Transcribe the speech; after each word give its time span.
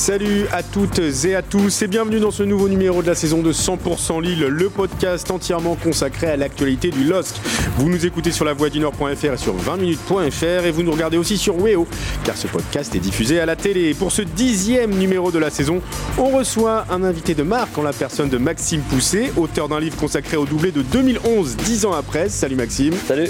Salut 0.00 0.46
à 0.50 0.62
toutes 0.62 0.98
et 1.26 1.34
à 1.34 1.42
tous 1.42 1.82
et 1.82 1.86
bienvenue 1.86 2.20
dans 2.20 2.30
ce 2.30 2.42
nouveau 2.42 2.70
numéro 2.70 3.02
de 3.02 3.06
la 3.06 3.14
saison 3.14 3.42
de 3.42 3.52
100% 3.52 4.22
Lille, 4.22 4.46
le 4.46 4.70
podcast 4.70 5.30
entièrement 5.30 5.74
consacré 5.74 6.26
à 6.26 6.38
l'actualité 6.38 6.88
du 6.88 7.04
LOSC. 7.04 7.36
Vous 7.76 7.90
nous 7.90 8.06
écoutez 8.06 8.32
sur 8.32 8.46
la 8.46 8.54
voie 8.54 8.70
du 8.70 8.80
Nord.fr 8.80 9.34
et 9.34 9.36
sur 9.36 9.54
20minutes.fr 9.54 10.64
et 10.64 10.70
vous 10.70 10.82
nous 10.82 10.92
regardez 10.92 11.18
aussi 11.18 11.36
sur 11.36 11.62
Weo 11.62 11.86
car 12.24 12.34
ce 12.34 12.46
podcast 12.46 12.94
est 12.94 12.98
diffusé 12.98 13.40
à 13.40 13.46
la 13.46 13.56
télé. 13.56 13.92
pour 13.92 14.10
ce 14.10 14.22
dixième 14.22 14.94
numéro 14.94 15.30
de 15.30 15.38
la 15.38 15.50
saison, 15.50 15.82
on 16.16 16.30
reçoit 16.30 16.86
un 16.90 17.04
invité 17.04 17.34
de 17.34 17.42
marque 17.42 17.76
en 17.76 17.82
la 17.82 17.92
personne 17.92 18.30
de 18.30 18.38
Maxime 18.38 18.80
Pousset, 18.80 19.32
auteur 19.36 19.68
d'un 19.68 19.80
livre 19.80 19.98
consacré 19.98 20.38
au 20.38 20.46
doublé 20.46 20.72
de 20.72 20.80
2011, 20.80 21.56
10 21.56 21.84
ans 21.84 21.92
après. 21.92 22.30
Salut 22.30 22.56
Maxime. 22.56 22.94
Salut. 23.06 23.28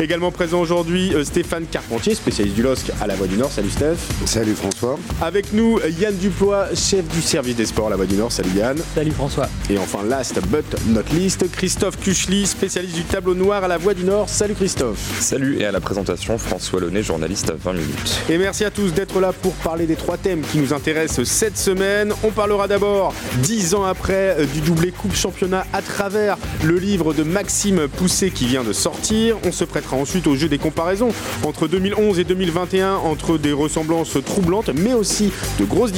Également 0.00 0.32
présent 0.32 0.60
aujourd'hui 0.60 1.14
euh, 1.14 1.22
Stéphane 1.22 1.66
Carpentier, 1.66 2.16
spécialiste 2.16 2.56
du 2.56 2.62
LOSC 2.62 2.90
à 3.00 3.06
la 3.06 3.14
voie 3.14 3.28
du 3.28 3.36
Nord. 3.36 3.52
Salut 3.52 3.70
Steph. 3.70 3.98
Salut 4.26 4.54
François. 4.56 4.98
Avec 5.22 5.52
nous 5.52 5.78
Yann 6.00 6.07
Yann 6.08 6.16
Duplois, 6.16 6.68
chef 6.74 7.06
du 7.08 7.20
service 7.20 7.54
des 7.54 7.66
sports 7.66 7.88
à 7.88 7.90
la 7.90 7.96
Voix 7.96 8.06
du 8.06 8.16
Nord. 8.16 8.32
Salut 8.32 8.48
Yann. 8.56 8.78
Salut 8.94 9.10
François. 9.10 9.46
Et 9.68 9.76
enfin, 9.76 10.02
last 10.02 10.40
but 10.46 10.64
not 10.86 11.02
least, 11.12 11.44
Christophe 11.52 11.98
Kuchli, 12.00 12.46
spécialiste 12.46 12.94
du 12.94 13.02
tableau 13.02 13.34
noir 13.34 13.62
à 13.62 13.68
la 13.68 13.76
Voix 13.76 13.92
du 13.92 14.04
Nord. 14.04 14.26
Salut 14.26 14.54
Christophe. 14.54 15.20
Salut 15.20 15.60
et 15.60 15.66
à 15.66 15.70
la 15.70 15.80
présentation, 15.80 16.38
François 16.38 16.80
Launay, 16.80 17.02
journaliste 17.02 17.50
à 17.50 17.56
20 17.62 17.72
minutes. 17.74 18.20
Et 18.30 18.38
merci 18.38 18.64
à 18.64 18.70
tous 18.70 18.94
d'être 18.94 19.20
là 19.20 19.34
pour 19.34 19.52
parler 19.52 19.84
des 19.84 19.96
trois 19.96 20.16
thèmes 20.16 20.40
qui 20.40 20.56
nous 20.56 20.72
intéressent 20.72 21.28
cette 21.28 21.58
semaine. 21.58 22.14
On 22.24 22.30
parlera 22.30 22.68
d'abord, 22.68 23.12
dix 23.42 23.74
ans 23.74 23.84
après, 23.84 24.34
euh, 24.38 24.46
du 24.46 24.62
doublé 24.62 24.92
Coupe 24.92 25.14
Championnat 25.14 25.66
à 25.74 25.82
travers 25.82 26.38
le 26.64 26.78
livre 26.78 27.12
de 27.12 27.22
Maxime 27.22 27.86
Pousset 27.86 28.30
qui 28.30 28.46
vient 28.46 28.64
de 28.64 28.72
sortir. 28.72 29.36
On 29.44 29.52
se 29.52 29.64
prêtera 29.64 29.98
ensuite 29.98 30.26
au 30.26 30.36
jeu 30.36 30.48
des 30.48 30.58
comparaisons 30.58 31.10
entre 31.44 31.68
2011 31.68 32.18
et 32.18 32.24
2021, 32.24 32.94
entre 32.94 33.36
des 33.36 33.52
ressemblances 33.52 34.16
troublantes, 34.24 34.70
mais 34.74 34.94
aussi 34.94 35.32
de 35.60 35.66
grosses 35.66 35.92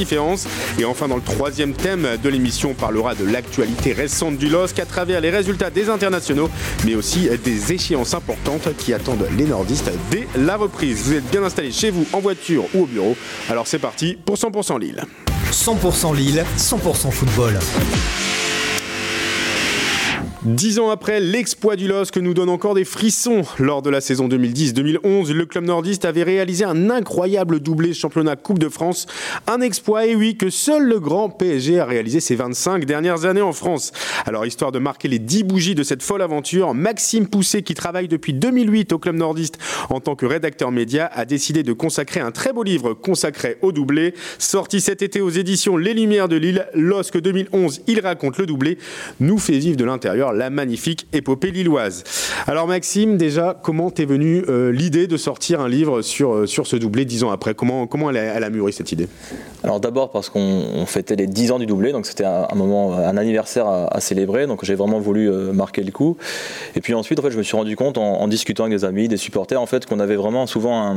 et 0.79 0.85
enfin, 0.85 1.09
dans 1.09 1.17
le 1.17 1.23
troisième 1.23 1.75
thème 1.75 2.09
de 2.23 2.29
l'émission, 2.29 2.71
on 2.71 2.75
parlera 2.75 3.15
de 3.15 3.25
l'actualité 3.25 3.93
récente 3.93 4.39
du 4.39 4.49
LOSC 4.49 4.79
à 4.79 4.87
travers 4.87 5.21
les 5.21 5.29
résultats 5.29 5.69
des 5.69 5.91
internationaux, 5.91 6.49
mais 6.87 6.95
aussi 6.95 7.29
des 7.45 7.73
échéances 7.73 8.15
importantes 8.15 8.75
qui 8.79 8.95
attendent 8.95 9.27
les 9.37 9.45
nordistes 9.45 9.91
dès 10.11 10.27
la 10.37 10.57
reprise. 10.57 11.03
Vous 11.05 11.15
êtes 11.15 11.31
bien 11.31 11.43
installés 11.43 11.73
chez 11.73 11.91
vous, 11.91 12.07
en 12.13 12.21
voiture 12.21 12.65
ou 12.75 12.85
au 12.85 12.87
bureau. 12.87 13.17
Alors 13.51 13.67
c'est 13.67 13.79
parti 13.79 14.17
pour 14.25 14.37
100% 14.37 14.81
Lille. 14.81 15.05
100% 15.53 16.17
Lille, 16.17 16.45
100% 16.57 17.11
football. 17.11 17.59
Dix 20.43 20.79
ans 20.79 20.89
après 20.89 21.21
l'exploit 21.21 21.77
du 21.77 21.87
LOSC 21.87 22.17
nous 22.17 22.33
donne 22.33 22.49
encore 22.49 22.73
des 22.73 22.87
frissons. 22.87 23.43
Lors 23.59 23.83
de 23.83 23.91
la 23.91 24.01
saison 24.01 24.27
2010-2011, 24.27 25.35
le 25.35 25.45
club 25.45 25.65
nordiste 25.65 26.07
avait 26.07 26.23
réalisé 26.23 26.65
un 26.65 26.89
incroyable 26.89 27.61
doublé 27.61 27.93
championnat 27.93 28.37
Coupe 28.37 28.59
de 28.59 28.71
France. 28.71 29.07
Un 29.47 29.61
exploit, 29.61 30.07
et 30.07 30.17
oui, 30.17 30.39
que 30.39 30.49
seul 30.49 30.85
le 30.85 30.99
grand 30.99 31.29
PSG 31.29 31.79
a 31.79 31.85
réalisé 31.85 32.21
ces 32.21 32.37
25 32.37 32.87
dernières 32.87 33.27
années 33.27 33.43
en 33.43 33.53
France. 33.53 33.93
Alors, 34.25 34.47
histoire 34.47 34.73
de 34.73 34.79
marquer 34.79 35.09
les 35.09 35.19
10 35.19 35.45
bougies 35.45 35.75
de 35.75 35.83
cette 35.83 36.03
folle 36.03 36.23
aventure, 36.23 36.73
Maxime 36.73 37.27
Pousset, 37.27 37.61
qui 37.61 37.75
travaille 37.75 38.09
depuis 38.09 38.33
2008 38.33 38.95
au 38.95 38.99
club 38.99 39.17
nordiste 39.17 39.59
en 39.91 40.01
tant 40.01 40.17
que 40.17 40.25
rédacteur 40.25 40.71
média, 40.71 41.11
a 41.13 41.27
décidé 41.27 41.63
de 41.63 41.75
consacrer 41.75 42.21
un 42.21 42.31
très 42.31 42.55
beau 42.55 42.63
livre 42.63 42.95
consacré 42.95 43.59
au 43.61 43.73
doublé. 43.73 44.15
Sorti 44.39 44.81
cet 44.81 45.03
été 45.03 45.21
aux 45.21 45.29
éditions 45.29 45.77
Les 45.77 45.93
Lumières 45.93 46.29
de 46.29 46.37
Lille, 46.37 46.67
LOSC 46.73 47.19
2011, 47.19 47.83
il 47.89 48.01
raconte 48.01 48.39
le 48.39 48.47
doublé, 48.47 48.79
nous 49.21 49.37
fait 49.37 49.59
vivre 49.59 49.77
de 49.77 49.85
l'intérieur 49.85 50.30
la 50.33 50.51
magnifique 50.51 51.07
épopée 51.13 51.51
lilloise. 51.51 52.05
Alors 52.47 52.67
Maxime, 52.67 53.17
déjà, 53.17 53.59
comment 53.61 53.91
t'es 53.91 54.05
venu 54.05 54.45
euh, 54.49 54.73
l'idée 54.73 55.07
de 55.07 55.17
sortir 55.17 55.61
un 55.61 55.69
livre 55.69 56.03
sur, 56.03 56.35
euh, 56.35 56.47
sur 56.47 56.67
ce 56.67 56.77
doublé 56.77 57.05
dix 57.05 57.25
ans 57.25 57.31
après? 57.31 57.55
Comment, 57.55 57.87
comment 57.87 58.11
elle, 58.11 58.45
a, 58.45 58.51
mûri 58.51 58.73
cette 58.73 58.93
idée? 58.93 59.09
Alors 59.63 59.81
d'abord 59.81 60.11
parce 60.11 60.31
qu'on 60.31 60.85
fêtait 60.87 61.17
les 61.17 61.27
dix 61.27 61.53
ans 61.53 61.59
du 61.59 61.67
doublé, 61.67 61.93
donc 61.93 62.07
c'était 62.07 62.25
un, 62.25 62.55
moment, 62.55 62.95
un 62.95 63.17
anniversaire 63.17 63.67
à, 63.69 64.01
célébrer, 64.01 64.47
donc 64.47 64.65
j'ai 64.65 64.75
vraiment 64.75 64.99
voulu 64.99 65.31
euh, 65.31 65.53
marquer 65.53 65.83
le 65.83 65.93
coup. 65.93 66.17
Et 66.75 66.81
puis 66.81 66.95
ensuite, 66.95 67.19
en 67.19 67.23
fait, 67.23 67.31
je 67.31 67.39
me 67.39 67.43
suis 67.43 67.57
rendu 67.57 67.77
compte 67.77 67.99
en, 67.99 68.27
discutant 68.29 68.65
avec 68.65 68.77
des 68.77 68.85
amis, 68.85 69.09
des 69.09 69.17
supporters, 69.17 69.61
en 69.61 69.67
fait, 69.67 69.87
qu'on 69.87 70.01
avait 70.01 70.17
vraiment 70.17 70.47
souvent 70.47 70.97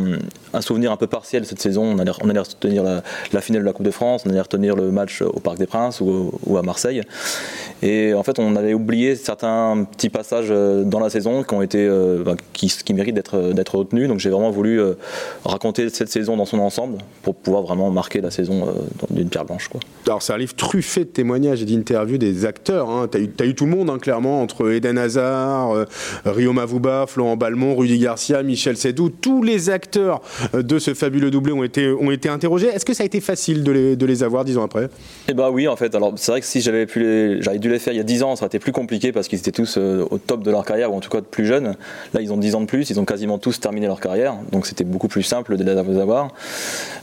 un, 0.53 0.61
souvenir 0.61 0.91
un 0.91 0.97
peu 0.97 1.07
partiel 1.07 1.45
cette 1.45 1.61
saison. 1.61 1.83
On 1.83 1.99
allait, 1.99 2.11
on 2.21 2.29
allait 2.29 2.39
retenir 2.39 2.83
la, 2.83 3.41
finale 3.41 3.63
de 3.63 3.67
la 3.67 3.73
Coupe 3.73 3.85
de 3.85 3.91
France, 3.91 4.23
on 4.25 4.29
allait 4.29 4.41
retenir 4.41 4.75
le 4.75 4.91
match 4.91 5.21
au 5.21 5.39
Parc 5.39 5.57
des 5.57 5.67
Princes 5.67 5.99
ou, 5.99 6.31
ou 6.45 6.57
à 6.57 6.61
Marseille. 6.61 7.01
Et 7.81 8.13
en 8.13 8.23
fait, 8.23 8.39
on 8.39 8.55
avait 8.55 8.73
oublié 8.73 9.15
certains 9.23 9.85
petits 9.91 10.09
passages 10.09 10.47
euh, 10.49 10.83
dans 10.83 10.99
la 10.99 11.09
saison 11.09 11.43
qui 11.43 11.53
ont 11.53 11.61
été, 11.61 11.85
euh, 11.85 12.23
bah, 12.23 12.35
qui, 12.53 12.67
qui, 12.67 12.93
méritent 12.93 13.15
d'être 13.15 13.37
euh, 13.37 13.53
d'être 13.53 13.75
retenus. 13.75 14.07
Donc 14.07 14.19
j'ai 14.19 14.29
vraiment 14.29 14.51
voulu 14.51 14.81
raconter 15.45 15.89
cette 15.89 16.09
saison 16.09 16.37
dans 16.37 16.45
son 16.45 16.59
ensemble 16.59 16.97
pour 17.21 17.35
pouvoir 17.35 17.63
vraiment 17.63 17.89
marquer 17.91 18.21
la 18.21 18.31
saison 18.31 18.67
d'une 19.09 19.29
pierre 19.29 19.45
blanche. 19.45 19.67
Quoi. 19.67 19.79
Alors 20.07 20.21
c'est 20.21 20.33
un 20.33 20.37
livre 20.37 20.55
truffé 20.55 21.01
de 21.01 21.09
témoignages 21.09 21.61
et 21.61 21.65
d'interviews 21.65 22.17
des 22.17 22.45
acteurs. 22.45 22.89
Hein. 22.89 23.07
Tu 23.11 23.29
as, 23.39 23.45
eu 23.45 23.55
tout 23.55 23.65
le 23.65 23.71
monde, 23.71 23.89
hein, 23.89 23.99
clairement, 23.99 24.41
entre 24.41 24.71
Eden 24.71 24.97
Hazard, 24.97 25.85
Rio 26.25 26.53
Mavuba, 26.53 27.05
Florent 27.07 27.37
Balmont, 27.37 27.75
Rudy 27.75 27.99
Garcia, 27.99 28.43
Michel 28.43 28.77
Sédou. 28.77 29.09
Tous 29.09 29.43
les 29.43 29.69
acteurs 29.69 30.21
de 30.53 30.79
ce 30.79 30.93
fabuleux 30.93 31.31
doublé 31.31 31.53
ont 31.53 31.63
été, 31.63 31.91
ont 31.91 32.11
été 32.11 32.29
interrogés. 32.29 32.67
Est-ce 32.67 32.85
que 32.85 32.93
ça 32.93 33.03
a 33.03 33.05
été 33.05 33.21
facile 33.21 33.63
de 33.63 33.71
les, 33.71 33.95
de 33.95 34.05
les 34.05 34.23
avoir 34.23 34.45
dix 34.45 34.57
ans 34.57 34.63
après? 34.63 34.89
Eh 35.27 35.33
bah 35.33 35.49
oui, 35.51 35.67
en 35.67 35.75
fait. 35.75 35.95
Alors 35.95 36.13
c'est 36.17 36.31
vrai 36.31 36.41
que 36.41 36.47
si 36.47 36.61
j'avais 36.61 36.85
pu 36.85 37.37
j'avais 37.41 37.59
dû 37.59 37.69
les 37.69 37.79
faire 37.79 37.93
il 37.93 37.97
y 37.97 38.01
a 38.01 38.03
dix 38.03 38.23
ans, 38.23 38.35
ça 38.35 38.43
aurait 38.43 38.47
été 38.47 38.59
plus 38.59 38.71
compliqué 38.71 39.11
parce 39.13 39.27
qu'ils 39.27 39.39
étaient 39.39 39.51
tous 39.51 39.77
euh, 39.77 40.05
au 40.09 40.17
top 40.17 40.43
de 40.43 40.51
leur 40.51 40.65
carrière, 40.65 40.91
ou 40.91 40.97
en 40.97 40.99
tout 40.99 41.09
cas 41.09 41.21
plus 41.21 41.45
jeunes. 41.45 41.75
Là, 42.13 42.21
ils 42.21 42.33
ont 42.33 42.37
10 42.37 42.55
ans 42.55 42.61
de 42.61 42.65
plus, 42.65 42.89
ils 42.89 42.99
ont 42.99 43.05
quasiment 43.05 43.37
tous 43.37 43.59
terminé 43.59 43.87
leur 43.87 43.99
carrière, 43.99 44.35
donc 44.51 44.65
c'était 44.65 44.83
beaucoup 44.83 45.07
plus 45.07 45.23
simple 45.23 45.57
de 45.57 45.63
les 45.63 45.99
avoir. 45.99 46.29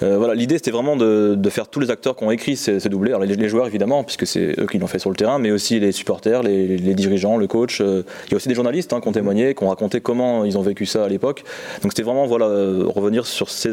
Euh, 0.03 0.19
voilà, 0.19 0.35
l'idée 0.35 0.57
c'était 0.57 0.71
vraiment 0.71 0.97
de, 0.97 1.39
faire 1.51 1.69
tous 1.69 1.81
les 1.81 1.91
acteurs 1.91 2.15
qui 2.15 2.25
ont 2.25 2.31
écrit 2.31 2.57
ces, 2.57 2.79
alors 2.87 3.21
les, 3.21 3.49
joueurs 3.49 3.67
évidemment, 3.67 4.05
puisque 4.05 4.27
c'est 4.27 4.55
eux 4.61 4.67
qui 4.67 4.79
l'ont 4.79 4.87
fait 4.87 4.99
sur 4.99 5.11
le 5.11 5.17
terrain, 5.17 5.39
mais 5.39 5.51
aussi 5.51 5.81
les 5.81 5.93
supporters, 5.93 6.43
les, 6.43 6.95
dirigeants, 6.95 7.37
le 7.37 7.47
coach. 7.47 7.81
Euh, 7.81 8.03
il 8.27 8.33
y 8.33 8.35
a 8.35 8.37
aussi 8.37 8.49
des 8.49 8.55
journalistes 8.55 8.93
hein, 8.93 9.01
qui 9.01 9.09
ont 9.09 9.13
témoigné, 9.13 9.55
qui 9.55 9.65
ont 9.65 9.69
raconté 9.69 10.01
comment 10.01 10.45
ils 10.45 10.59
ont 10.59 10.63
vécu 10.63 10.87
ça 10.87 11.05
à 11.05 11.09
l'époque. 11.09 11.45
Donc 11.83 11.93
c'était 11.93 12.03
vraiment 12.03 12.27
voilà, 12.27 12.47
revenir 12.47 13.27
sur 13.27 13.49
ces 13.51 13.71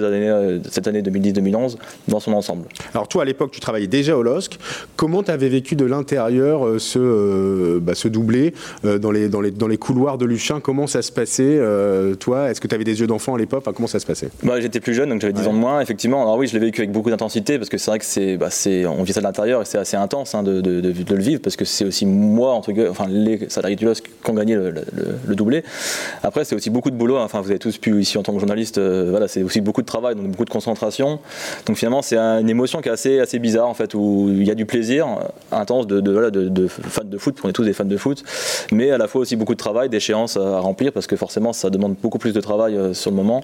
cette 0.70 0.88
année 0.88 1.02
2010-2011 1.02 1.76
dans 2.08 2.20
son 2.20 2.34
ensemble. 2.34 2.66
Alors 2.94 3.08
toi 3.08 3.24
à 3.24 3.26
l'époque 3.26 3.52
tu 3.52 3.60
travaillais 3.60 3.88
déjà 3.88 4.18
au 4.18 4.24
LOSC, 4.24 4.58
comment 4.96 5.24
tu 5.24 5.32
avais 5.32 5.50
vécu 5.50 5.76
de 5.76 5.86
l'intérieur 5.86 6.80
ce, 6.80 7.80
bah, 7.80 7.96
ce 7.96 8.08
doublé? 8.08 8.27
Dans 8.84 9.12
les, 9.12 9.30
dans, 9.30 9.68
les, 9.68 9.78
couloirs 9.78 10.18
de 10.18 10.26
Luchin, 10.26 10.60
comment 10.60 10.88
ça 10.88 11.02
se 11.02 11.12
passait 11.12 11.58
euh, 11.60 12.16
Toi, 12.16 12.50
est-ce 12.50 12.62
que 12.62 12.68
tu 12.68 12.76
avais 12.76 12.84
des 12.84 13.00
yeux 13.00 13.08
d'enfant 13.08 13.36
à 13.36 13.38
l'époque? 13.38 13.64
Comment 13.76 13.88
ça 13.88 14.00
se 14.00 14.06
passait? 14.06 14.30
Bah, 14.44 14.60
J'étais 14.60 14.80
plus 14.80 14.94
jeune, 14.94 15.10
donc 15.10 15.22
j'avais 15.22 15.34
10 15.34 15.48
ans 15.48 15.54
de 15.54 15.60
moins, 15.60 15.82
effectivement. 15.82 16.22
Alors 16.22 16.38
oui, 16.38 16.48
je 16.48 16.54
l'ai 16.54 16.60
vécu 16.60 16.82
avec 16.82 16.92
beaucoup 16.92 17.10
d'intensité, 17.10 17.58
parce 17.58 17.70
que 17.70 17.78
c'est 17.78 17.92
vrai 17.92 18.00
que 18.00 18.36
bah, 18.38 18.50
vit 19.04 19.14
ça 19.14 19.20
de 19.20 19.26
l'intérieur 19.26 19.62
et 19.62 19.66
c'est 19.66 19.78
assez 19.78 19.98
intense 19.98 20.36
hein, 20.36 20.44
de, 20.44 20.62
le 20.62 21.22
vivre, 21.22 21.42
parce 21.42 21.56
que 21.56 21.66
c'est 21.66 21.86
aussi 21.86 22.06
moi, 22.06 22.52
entre 22.52 22.74
enfin 22.90 23.08
les 23.10 23.50
salariés 23.50 23.76
du 23.76 23.86
LOSC 23.86 24.04
qui 24.24 24.32
ont 24.32 24.34
gagné 24.34 24.56
le, 24.56 25.36
doublé. 25.36 25.64
Après, 26.24 26.46
c'est 26.46 26.56
aussi 26.56 26.70
beaucoup 26.70 26.92
de 26.92 26.96
boulot, 26.96 27.18
hein. 27.18 27.24
enfin 27.24 27.42
vous 27.42 27.50
avez 27.50 27.60
tous 27.60 27.78
pu 27.78 28.00
ici 28.00 28.18
en 28.18 28.24
tant 28.24 28.34
que 28.34 28.40
journaliste, 28.40 28.78
euh, 28.78 29.08
voilà, 29.10 29.28
c'est 29.28 29.44
aussi 29.44 29.62
beaucoup 29.62 29.82
de 29.82 29.86
travail, 29.86 30.16
donc 30.16 30.28
beaucoup 30.28 30.46
de 30.46 30.50
concentration. 30.50 31.20
Donc 31.66 31.78
finalement, 31.78 32.02
c'est 32.02 32.18
une 32.18 32.50
émotion 32.50 32.82
qui 32.82 32.90
est 32.90 33.20
assez, 33.20 33.40
bizarre, 33.40 33.68
en 33.68 33.74
fait, 33.74 33.94
où 33.94 34.30
il 34.30 34.48
y 34.48 34.52
a 34.52 34.56
du 34.56 34.66
plaisir 34.66 35.08
intense 35.52 35.88
de, 35.88 36.00
de, 36.00 36.68
fans 36.68 37.04
de 37.04 37.18
foot, 37.18 37.38
on 37.44 37.50
est 37.50 37.54
tous 37.54 37.64
des 37.64 37.74
fans 37.74 37.86
de 37.86 37.98
foot, 37.98 38.17
mais 38.72 38.92
à 38.92 38.98
la 38.98 39.08
fois 39.08 39.22
aussi 39.22 39.36
beaucoup 39.36 39.54
de 39.54 39.60
travail, 39.60 39.90
d'échéances 39.90 40.38
à 40.38 40.60
remplir, 40.60 40.92
parce 40.92 41.08
que 41.08 41.16
forcément 41.16 41.54
ça 41.54 41.70
demande 41.70 41.96
beaucoup 42.02 42.18
plus 42.18 42.34
de 42.34 42.42
travail 42.42 42.76
euh, 42.76 42.94
sur 42.94 43.12
le 43.12 43.18
moment. 43.18 43.44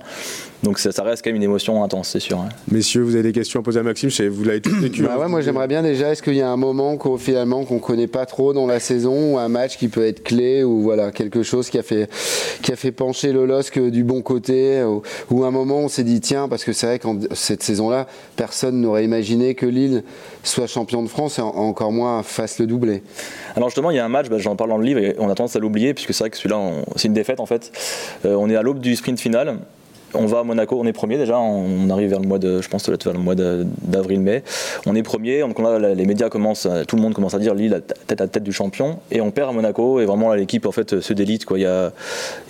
Donc 0.64 0.80
ça, 0.80 0.90
reste 1.04 1.24
quand 1.24 1.30
même 1.30 1.36
une 1.36 1.44
émotion 1.44 1.84
intense, 1.84 2.10
c'est 2.10 2.22
sûr. 2.22 2.40
Hein. 2.40 2.50
Messieurs, 2.72 3.02
vous 3.02 3.16
avez 3.16 3.24
des 3.24 3.34
questions 3.34 3.60
à 3.60 3.64
poser 3.64 3.82
à 3.82 3.84
Maxime 3.84 4.10
Vous 4.30 4.44
l'avez 4.46 4.62
tous 4.62 4.76
vécu. 4.76 5.04
bah 5.04 5.16
hein. 5.16 5.20
ouais, 5.20 5.28
moi 5.28 5.42
j'aimerais 5.42 5.68
bien 5.68 5.82
déjà, 5.82 6.12
est-ce 6.12 6.24
qu'il 6.24 6.36
y 6.36 6.42
a 6.42 6.50
un 6.50 6.58
moment 6.58 6.96
qu'on 6.96 7.18
finalement 7.18 7.66
qu'on 7.66 7.80
connaît 7.80 8.08
pas 8.08 8.26
trop 8.26 8.54
dans 8.54 8.66
la 8.66 8.80
saison, 8.80 9.34
ou 9.34 9.38
un 9.38 9.50
match 9.50 9.78
qui 9.78 9.90
peut 9.90 10.06
être 10.06 10.24
clé, 10.24 10.64
ou 10.64 10.82
voilà 10.82 11.12
quelque 11.12 11.44
chose 11.44 11.70
qui 11.70 11.78
a 11.78 11.84
fait 11.84 12.10
qui 12.62 12.72
a 12.72 12.78
fait 12.78 12.94
pencher 12.94 13.34
le 13.34 13.46
LOSC 13.46 13.80
du 13.80 14.04
bon 14.04 14.22
côté, 14.22 14.84
ou, 15.30 15.44
un 15.44 15.52
moment 15.52 15.80
on 15.80 15.90
s'est 15.90 16.06
dit 16.06 16.22
tiens, 16.22 16.48
parce 16.48 16.64
que 16.64 16.72
c'est 16.72 16.86
vrai 16.86 17.00
qu'en 17.00 17.18
cette 17.34 17.62
saison-là, 17.64 18.08
personne 18.38 18.80
n'aurait 18.80 19.04
imaginé 19.04 19.56
que 19.56 19.66
Lille 19.66 20.04
soit 20.44 20.68
champion 20.68 21.04
de 21.04 21.10
France 21.10 21.40
et 21.40 21.42
encore 21.42 21.92
moins 21.92 22.24
fasse 22.24 22.60
le 22.60 22.68
doublé. 22.68 23.04
Alors 23.56 23.70
justement, 23.70 23.92
il 23.92 23.98
y 23.98 24.00
a 24.00 24.06
un 24.06 24.10
match, 24.10 24.30
bah, 24.30 24.38
j'en 24.38 24.56
parle 24.64 24.70
dans 24.70 24.78
le 24.78 24.86
livre 24.86 25.00
et 25.00 25.16
on 25.20 25.30
a 25.30 25.36
tendance 25.36 25.56
à 25.56 25.60
l'oublier 25.60 25.94
puisque 25.94 26.14
c'est 26.14 26.24
vrai 26.24 26.30
que 26.30 26.38
celui-là, 26.38 26.60
c'est 26.96 27.10
une 27.10 27.14
défaite 27.14 27.40
en 27.40 27.46
fait. 27.46 27.72
Euh, 28.26 28.36
on 28.36 28.50
est 28.50 28.56
à 28.56 28.62
l'aube 28.62 28.80
du 28.80 28.96
sprint 28.96 29.20
final. 29.20 29.58
On 30.16 30.26
va 30.26 30.40
à 30.40 30.44
Monaco, 30.44 30.78
on 30.80 30.86
est 30.86 30.94
premier 30.94 31.18
déjà, 31.18 31.40
on 31.40 31.90
arrive 31.90 32.10
vers 32.10 32.20
le 32.20 32.28
mois 32.28 32.40
de, 32.40 32.62
je 32.62 32.70
pense, 32.70 32.88
vers 32.88 33.14
le 33.14 33.20
mois 33.20 33.36
d'avril-mai. 33.36 34.44
On 34.86 34.96
est 34.96 35.04
premier, 35.04 35.42
donc 35.42 35.58
les 35.60 36.06
médias 36.06 36.30
commencent, 36.30 36.68
tout 36.88 36.96
le 36.96 37.02
monde 37.02 37.14
commence 37.14 37.34
à 37.34 37.40
dire 37.40 37.54
Lille 37.54 37.82
tête 38.08 38.22
à 38.22 38.28
tête 38.28 38.44
du 38.44 38.52
champion, 38.52 39.00
et 39.12 39.22
on 39.22 39.32
perd 39.32 39.50
à 39.50 39.54
Monaco, 39.54 40.00
et 40.00 40.06
vraiment 40.06 40.34
l'équipe 40.34 40.66
en 40.66 40.72
fait 40.72 41.00
se 41.00 41.14
délite. 41.14 41.46
Quoi. 41.46 41.60
Il 41.60 41.64
y 41.64 41.66
a, 41.66 41.92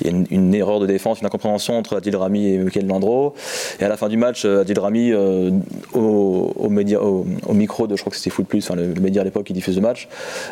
une, 0.06 0.54
erreur 0.54 0.80
de 0.80 0.88
défense, 0.88 1.22
une 1.22 1.28
incompréhension 1.28 1.78
entre 1.78 1.98
Adil 1.98 2.16
Rami 2.16 2.48
et 2.48 2.58
Michael 2.58 2.88
Landreau. 2.88 3.34
Et 3.80 3.84
à 3.84 3.90
la 3.90 3.98
fin 3.98 4.10
du 4.10 4.18
match, 4.18 4.46
Adil 4.46 4.80
Rami, 4.80 5.12
euh, 5.12 5.52
au, 5.94 6.70
micro 6.70 7.88
de, 7.88 7.96
je 7.96 8.02
crois 8.02 8.12
que 8.12 8.18
c'était 8.18 8.30
Foot 8.30 8.48
Plus, 8.48 8.64
enfin, 8.64 8.76
le, 8.76 8.94
média 9.00 9.22
à 9.22 9.26
l'époque 9.26 9.46
qui 9.46 9.54
diffuse 9.54 9.76
le 9.76 9.82
match, 9.82 10.08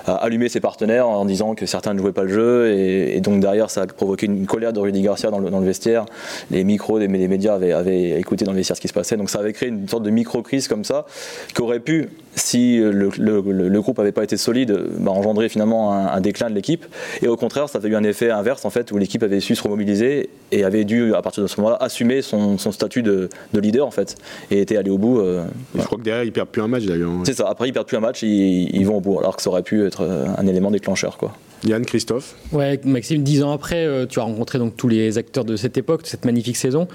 a 0.06 0.16
allumé 0.16 0.50
ses 0.50 0.60
partenaires 0.60 1.08
en 1.08 1.26
disant 1.26 1.56
que 1.56 1.66
certains 1.66 1.94
ne 1.94 2.00
jouaient 2.00 2.12
pas 2.12 2.24
le 2.24 2.34
jeu, 2.34 2.74
et, 2.74 3.20
donc 3.22 3.40
derrière, 3.40 3.70
ça 3.70 3.84
a 3.84 3.88
provoqué 3.88 4.26
une 4.26 4.46
colère 4.46 4.74
de 4.74 4.80
Rudy 4.80 5.02
Garcia 5.02 5.30
dans 5.30 5.40
le, 5.40 5.50
dans 5.50 5.60
le 5.60 5.66
vestiaire. 5.66 6.06
Les 6.50 6.64
micros 6.64 7.00
des, 7.08 7.28
médias 7.28 7.56
avaient, 7.56 8.20
écouté 8.20 8.46
dans 8.46 8.52
le 8.52 8.58
vestiaire 8.58 8.76
ce 8.76 8.82
qui 8.82 8.88
se 8.88 8.94
passait, 8.94 9.18
donc 9.18 9.30
ça 9.30 9.40
avait 9.40 9.54
créé 9.54 9.70
une 9.70 9.88
sorte 9.88 10.04
de 10.04 10.10
micro-crise 10.10 10.68
comme 10.68 10.84
ça, 10.84 11.06
qui 11.54 11.62
aurait 11.62 11.80
pu, 11.80 12.10
si 12.36 12.78
le, 12.78 13.82
groupe 13.82 13.98
n'avait 13.98 14.12
pas 14.12 14.24
été 14.24 14.38
solide, 14.38 14.78
bah, 15.00 15.12
engendrer 15.12 15.50
finalement 15.50 15.94
un, 15.94 16.08
un 16.08 16.22
déclin 16.22 16.50
de 16.50 16.56
l'équipe. 16.56 16.86
Et 17.22 17.28
au 17.28 17.38
contraire, 17.38 17.70
ça 17.70 17.78
avait 17.78 17.90
eu 17.90 17.96
un 17.96 18.04
effet 18.04 18.30
inverse 18.30 18.66
en 18.66 18.70
fait, 18.70 18.92
où 18.92 18.98
l'équipe 18.98 19.24
avait 19.24 19.40
su 19.40 19.56
se 19.56 19.64
remobiliser 19.64 20.30
et 20.52 20.64
avait 20.64 20.84
dû, 20.84 21.16
à 21.16 21.22
partir 21.22 21.44
de 21.44 21.48
ce 21.48 21.60
moment-là, 21.60 21.78
assumer 21.80 22.22
son, 22.22 22.58
statut 22.58 23.04
de, 23.04 23.30
leader 23.54 23.86
en 23.86 23.92
fait, 23.92 24.16
et 24.50 24.62
était 24.62 24.78
allé 24.78 24.90
au 24.90 24.98
bout. 24.98 25.20
Euh, 25.20 25.46
je 25.76 25.82
crois 25.84 25.98
que 25.98 26.04
derrière, 26.04 26.24
ils 26.24 26.32
perdent 26.32 26.50
plus 26.50 26.62
un 26.62 26.68
match 26.68 26.86
d'ailleurs. 26.86 27.12
C'est 27.26 27.34
ça. 27.34 27.48
Après, 27.50 27.68
ils 27.68 27.74
perdent 27.74 27.88
plus 27.88 27.98
un 27.98 28.02
match, 28.02 28.22
ils, 28.24 28.76
ils, 28.76 28.86
vont 28.86 28.98
au 28.98 29.02
bout, 29.02 29.20
alors 29.20 29.36
que 29.36 29.42
ça 29.42 29.50
aurait 29.50 29.64
pu 29.64 29.86
être 29.86 30.02
euh, 30.02 30.26
un 30.38 30.48
élément 30.48 30.72
déclencheur, 30.72 31.18
quoi. 31.18 31.34
Yann, 31.66 31.86
Christophe. 31.86 32.36
Ouais, 32.52 32.80
Maxime, 32.84 33.24
dix 33.24 33.44
ans 33.44 33.52
après, 33.52 33.86
euh, 33.86 34.06
tu 34.06 34.20
as 34.20 34.24
rencontré 34.24 34.58
donc 34.58 34.76
tous 34.76 34.88
les 34.88 35.18
acteurs 35.18 35.46
de 35.46 35.56
cette 35.56 35.78
époque, 35.78 36.04
de 36.04 36.08
cette 36.08 36.26
magnifique 36.26 36.58
saison. 36.58 36.88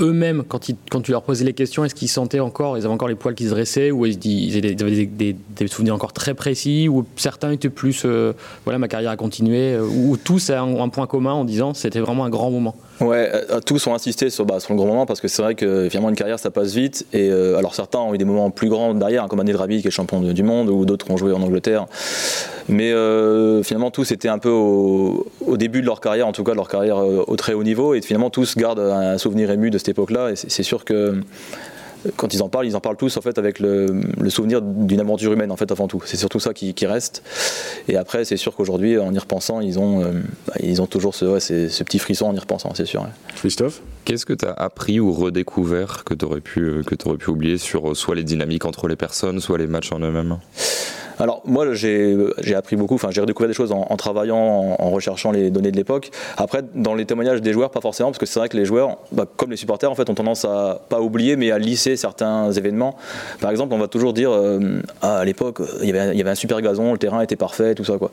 Eux-mêmes, 0.00 0.44
quand, 0.46 0.60
quand 0.90 1.00
tu 1.00 1.10
leur 1.10 1.22
posais 1.22 1.44
les 1.44 1.54
questions, 1.54 1.84
est-ce 1.84 1.94
qu'ils 1.94 2.08
sentaient 2.08 2.38
encore, 2.38 2.78
ils 2.78 2.84
avaient 2.84 2.94
encore 2.94 3.08
les 3.08 3.16
poils 3.16 3.34
qui 3.34 3.44
se 3.44 3.50
dressaient, 3.50 3.90
ou 3.90 4.06
ils, 4.06 4.56
avaient 4.56 5.06
des, 5.06 5.36
souvenirs 5.66 5.94
encore 5.94 6.12
très 6.12 6.34
précis, 6.34 6.88
ou 6.88 7.04
certains 7.16 7.50
étaient 7.50 7.68
plus, 7.68 8.02
euh, 8.04 8.32
voilà, 8.64 8.78
ma 8.78 8.86
carrière 8.86 9.10
a 9.10 9.16
continué, 9.16 9.74
euh, 9.74 9.82
ou 9.82 10.16
tous 10.16 10.50
ont 10.50 10.84
un 10.84 10.88
point 10.88 11.08
commun 11.08 11.32
en 11.32 11.44
disant 11.44 11.74
c'était 11.74 11.98
vraiment 11.98 12.24
un 12.24 12.30
grand 12.30 12.50
moment. 12.50 12.76
Ouais, 13.00 13.28
euh, 13.32 13.60
tous 13.60 13.84
ont 13.88 13.94
insisté 13.94 14.30
sur, 14.30 14.46
bah, 14.46 14.60
sur, 14.60 14.72
le 14.72 14.76
grand 14.76 14.86
moment 14.86 15.06
parce 15.06 15.20
que 15.20 15.26
c'est 15.26 15.42
vrai 15.42 15.56
que 15.56 15.88
finalement 15.88 16.10
une 16.10 16.16
carrière 16.16 16.38
ça 16.38 16.50
passe 16.50 16.74
vite 16.74 17.06
et 17.12 17.30
alors 17.30 17.74
certains 17.74 18.00
ont 18.00 18.14
eu 18.14 18.18
des 18.18 18.24
moments 18.24 18.50
plus 18.50 18.68
grands 18.68 18.94
derrière, 18.94 19.24
hein, 19.24 19.28
comme 19.28 19.40
Anil 19.40 19.56
Rabi 19.56 19.82
qui 19.82 19.88
est 19.88 19.92
champion 19.92 20.20
du 20.20 20.42
monde 20.42 20.68
ou 20.68 20.84
d'autres 20.84 21.10
ont 21.10 21.16
joué 21.16 21.32
en 21.32 21.42
Angleterre. 21.42 21.86
Mais 22.68 22.92
finalement 23.62 23.90
tous 23.90 24.12
étaient 24.12 24.28
un 24.28 24.38
peu 24.38 24.50
au, 24.50 25.26
au, 25.46 25.56
début 25.56 25.80
de 25.80 25.86
leur 25.86 26.00
carrière, 26.00 26.26
en 26.26 26.32
tout 26.32 26.44
cas 26.44 26.52
de 26.52 26.56
leur 26.56 26.68
carrière 26.68 26.98
au 26.98 27.36
très 27.36 27.54
haut 27.54 27.62
niveau 27.62 27.94
et 27.94 28.02
finalement 28.02 28.30
tous 28.30 28.56
gardent 28.56 28.80
un 28.80 29.18
souvenir 29.18 29.50
ému 29.50 29.70
de 29.70 29.78
cette 29.78 29.88
époque-là. 29.88 30.32
Et 30.32 30.36
c'est 30.36 30.62
sûr 30.62 30.84
que 30.84 31.22
quand 32.16 32.32
ils 32.34 32.42
en 32.42 32.48
parlent, 32.48 32.66
ils 32.66 32.76
en 32.76 32.80
parlent 32.80 32.96
tous 32.96 33.16
en 33.16 33.20
fait 33.20 33.38
avec 33.38 33.58
le, 33.58 34.02
souvenir 34.28 34.62
d'une 34.62 35.00
aventure 35.00 35.32
humaine 35.32 35.50
en 35.50 35.56
fait 35.56 35.70
avant 35.72 35.88
tout. 35.88 36.02
C'est 36.04 36.16
surtout 36.16 36.40
ça 36.40 36.54
qui, 36.54 36.74
reste. 36.86 37.22
Et 37.88 37.96
après, 37.96 38.24
c'est 38.24 38.36
sûr 38.36 38.54
qu'aujourd'hui, 38.54 38.98
en 38.98 39.12
y 39.12 39.18
repensant, 39.18 39.60
ils 39.60 39.78
ont, 39.78 40.02
euh, 40.02 40.12
ils 40.60 40.80
ont 40.80 40.86
toujours 40.86 41.14
ce, 41.14 41.38
ce, 41.38 41.82
petit 41.82 41.98
frisson 41.98 42.26
en 42.26 42.34
y 42.34 42.38
repensant, 42.38 42.72
c'est 42.74 42.86
sûr. 42.86 43.06
Christophe? 43.36 43.82
Qu'est-ce 44.04 44.24
que 44.24 44.32
tu 44.32 44.46
as 44.46 44.52
appris 44.52 45.00
ou 45.00 45.12
redécouvert 45.12 46.04
que 46.04 46.14
tu 46.14 46.24
aurais, 46.24 46.40
pu, 46.40 46.60
euh, 46.60 46.82
que 46.82 46.94
aurais 47.06 47.18
pu 47.18 47.30
oublier 47.30 47.58
sur 47.58 47.90
euh, 47.90 47.94
soit 47.94 48.14
les 48.14 48.24
dynamiques 48.24 48.64
entre 48.64 48.88
les 48.88 48.96
personnes, 48.96 49.40
soit 49.40 49.58
les 49.58 49.66
matchs 49.66 49.92
en 49.92 49.98
eux-mêmes? 49.98 50.38
Alors 51.18 51.42
moi 51.44 51.72
j'ai 51.74 52.54
appris 52.54 52.76
beaucoup, 52.76 52.94
enfin 52.94 53.08
j'ai 53.10 53.20
redécouvert 53.20 53.48
des 53.48 53.54
choses 53.54 53.72
en, 53.72 53.96
travaillant, 53.96 54.76
en, 54.78 54.90
recherchant 54.90 55.30
les 55.30 55.50
données 55.50 55.70
de 55.70 55.76
l'époque. 55.76 56.10
Après 56.36 56.62
dans 56.74 56.94
les 56.94 57.04
témoignages 57.04 57.42
des 57.42 57.52
joueurs 57.52 57.70
pas 57.70 57.80
forcément 57.80 58.10
parce 58.10 58.18
que 58.18 58.26
c'est 58.26 58.38
vrai 58.38 58.48
que 58.48 58.56
les 58.56 58.64
joueurs, 58.64 58.98
bah, 59.12 59.26
comme 59.36 59.50
les 59.50 59.56
supporters 59.56 59.90
en 59.90 59.94
fait 59.94 60.08
ont 60.10 60.14
tendance 60.14 60.44
à 60.44 60.80
pas 60.88 61.00
oublier 61.00 61.36
mais 61.36 61.50
à 61.50 61.58
lisser 61.58 61.96
certains 61.96 62.52
événements. 62.52 62.96
Par 63.40 63.50
exemple 63.50 63.74
on 63.74 63.78
va 63.78 63.88
toujours 63.88 64.12
dire 64.12 64.30
euh, 64.30 64.80
à 65.02 65.24
l'époque 65.24 65.60
il 65.82 65.88
y, 65.88 65.96
avait, 65.96 66.12
il 66.14 66.18
y 66.18 66.20
avait 66.20 66.30
un 66.30 66.36
super 66.36 66.60
gazon, 66.60 66.92
le 66.92 66.98
terrain 66.98 67.20
était 67.20 67.36
parfait, 67.36 67.74
tout 67.74 67.84
ça 67.84 67.98
quoi. 67.98 68.10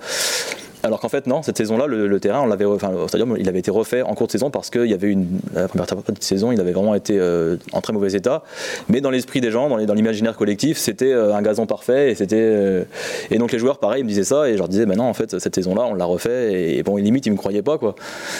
Alors 0.85 0.99
qu'en 0.99 1.09
fait, 1.09 1.25
non, 1.25 1.41
cette 1.41 1.57
saison-là, 1.57 1.87
le, 1.87 2.19
terrain, 2.19 2.41
on 2.41 2.45
l'avait, 2.45 2.65
enfin, 2.65 2.91
c'est-à-dire, 3.07 3.35
il 3.39 3.49
avait 3.49 3.57
été 3.57 3.71
refait 3.71 4.03
en 4.03 4.13
cours 4.13 4.27
de 4.27 4.31
saison 4.31 4.51
parce 4.51 4.69
qu'il 4.69 4.85
y 4.85 4.93
avait 4.93 5.09
une, 5.09 5.39
la 5.55 5.67
première 5.67 5.87
partie 5.87 6.11
de 6.11 6.23
saison, 6.23 6.51
il 6.51 6.61
avait 6.61 6.73
vraiment 6.73 6.93
été 6.93 7.17
euh, 7.17 7.57
en 7.73 7.81
très 7.81 7.91
mauvais 7.91 8.13
état. 8.13 8.43
Mais 8.87 9.01
dans 9.01 9.09
l'esprit 9.09 9.41
des 9.41 9.49
gens, 9.49 9.67
dans, 9.67 9.93
l'imaginaire 9.93 10.35
collectif, 10.35 10.77
c'était 10.77 11.11
euh, 11.11 11.33
un 11.33 11.41
gazon 11.41 11.65
parfait 11.65 12.11
et 12.11 12.15
c'était, 12.15 12.35
euh, 12.37 12.83
et 13.31 13.39
donc 13.39 13.51
les 13.51 13.57
joueurs, 13.57 13.79
pareil, 13.79 14.01
ils 14.01 14.03
me 14.03 14.09
disaient 14.09 14.23
ça 14.23 14.47
et 14.47 14.53
je 14.53 14.57
leur 14.59 14.67
disais, 14.67 14.85
ben 14.85 14.95
non, 14.95 15.05
en 15.05 15.15
fait, 15.15 15.39
cette 15.39 15.55
saison-là, 15.55 15.85
on 15.89 15.95
l'a 15.95 16.05
refait 16.05 16.75
et, 16.75 16.83
bon, 16.83 16.97
limite, 16.97 17.25
ils 17.25 17.31
me 17.31 17.37
croyaient 17.37 17.63
pas, 17.63 17.79
quoi. 17.79 17.95